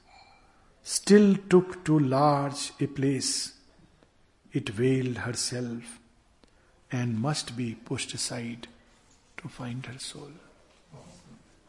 still 0.83 1.35
took 1.49 1.83
too 1.83 1.99
large 1.99 2.71
a 2.79 2.87
place. 2.87 3.53
It 4.51 4.69
veiled 4.69 5.19
herself 5.19 5.99
and 6.91 7.19
must 7.19 7.55
be 7.55 7.75
pushed 7.75 8.13
aside 8.13 8.67
to 9.37 9.47
find 9.47 9.85
her 9.85 9.99
soul. 9.99 10.31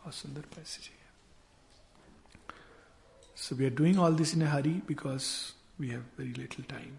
How 0.05 0.11
sundar 0.11 0.43
passage. 0.51 0.91
So 3.37 3.55
we 3.55 3.67
are 3.67 3.71
doing 3.71 3.99
all 3.99 4.13
this 4.13 4.35
in 4.35 4.43
a 4.43 4.47
hurry 4.47 4.83
because 4.87 5.53
we 5.79 5.91
have 5.91 6.03
very 6.17 6.33
little 6.33 6.65
time. 6.65 6.99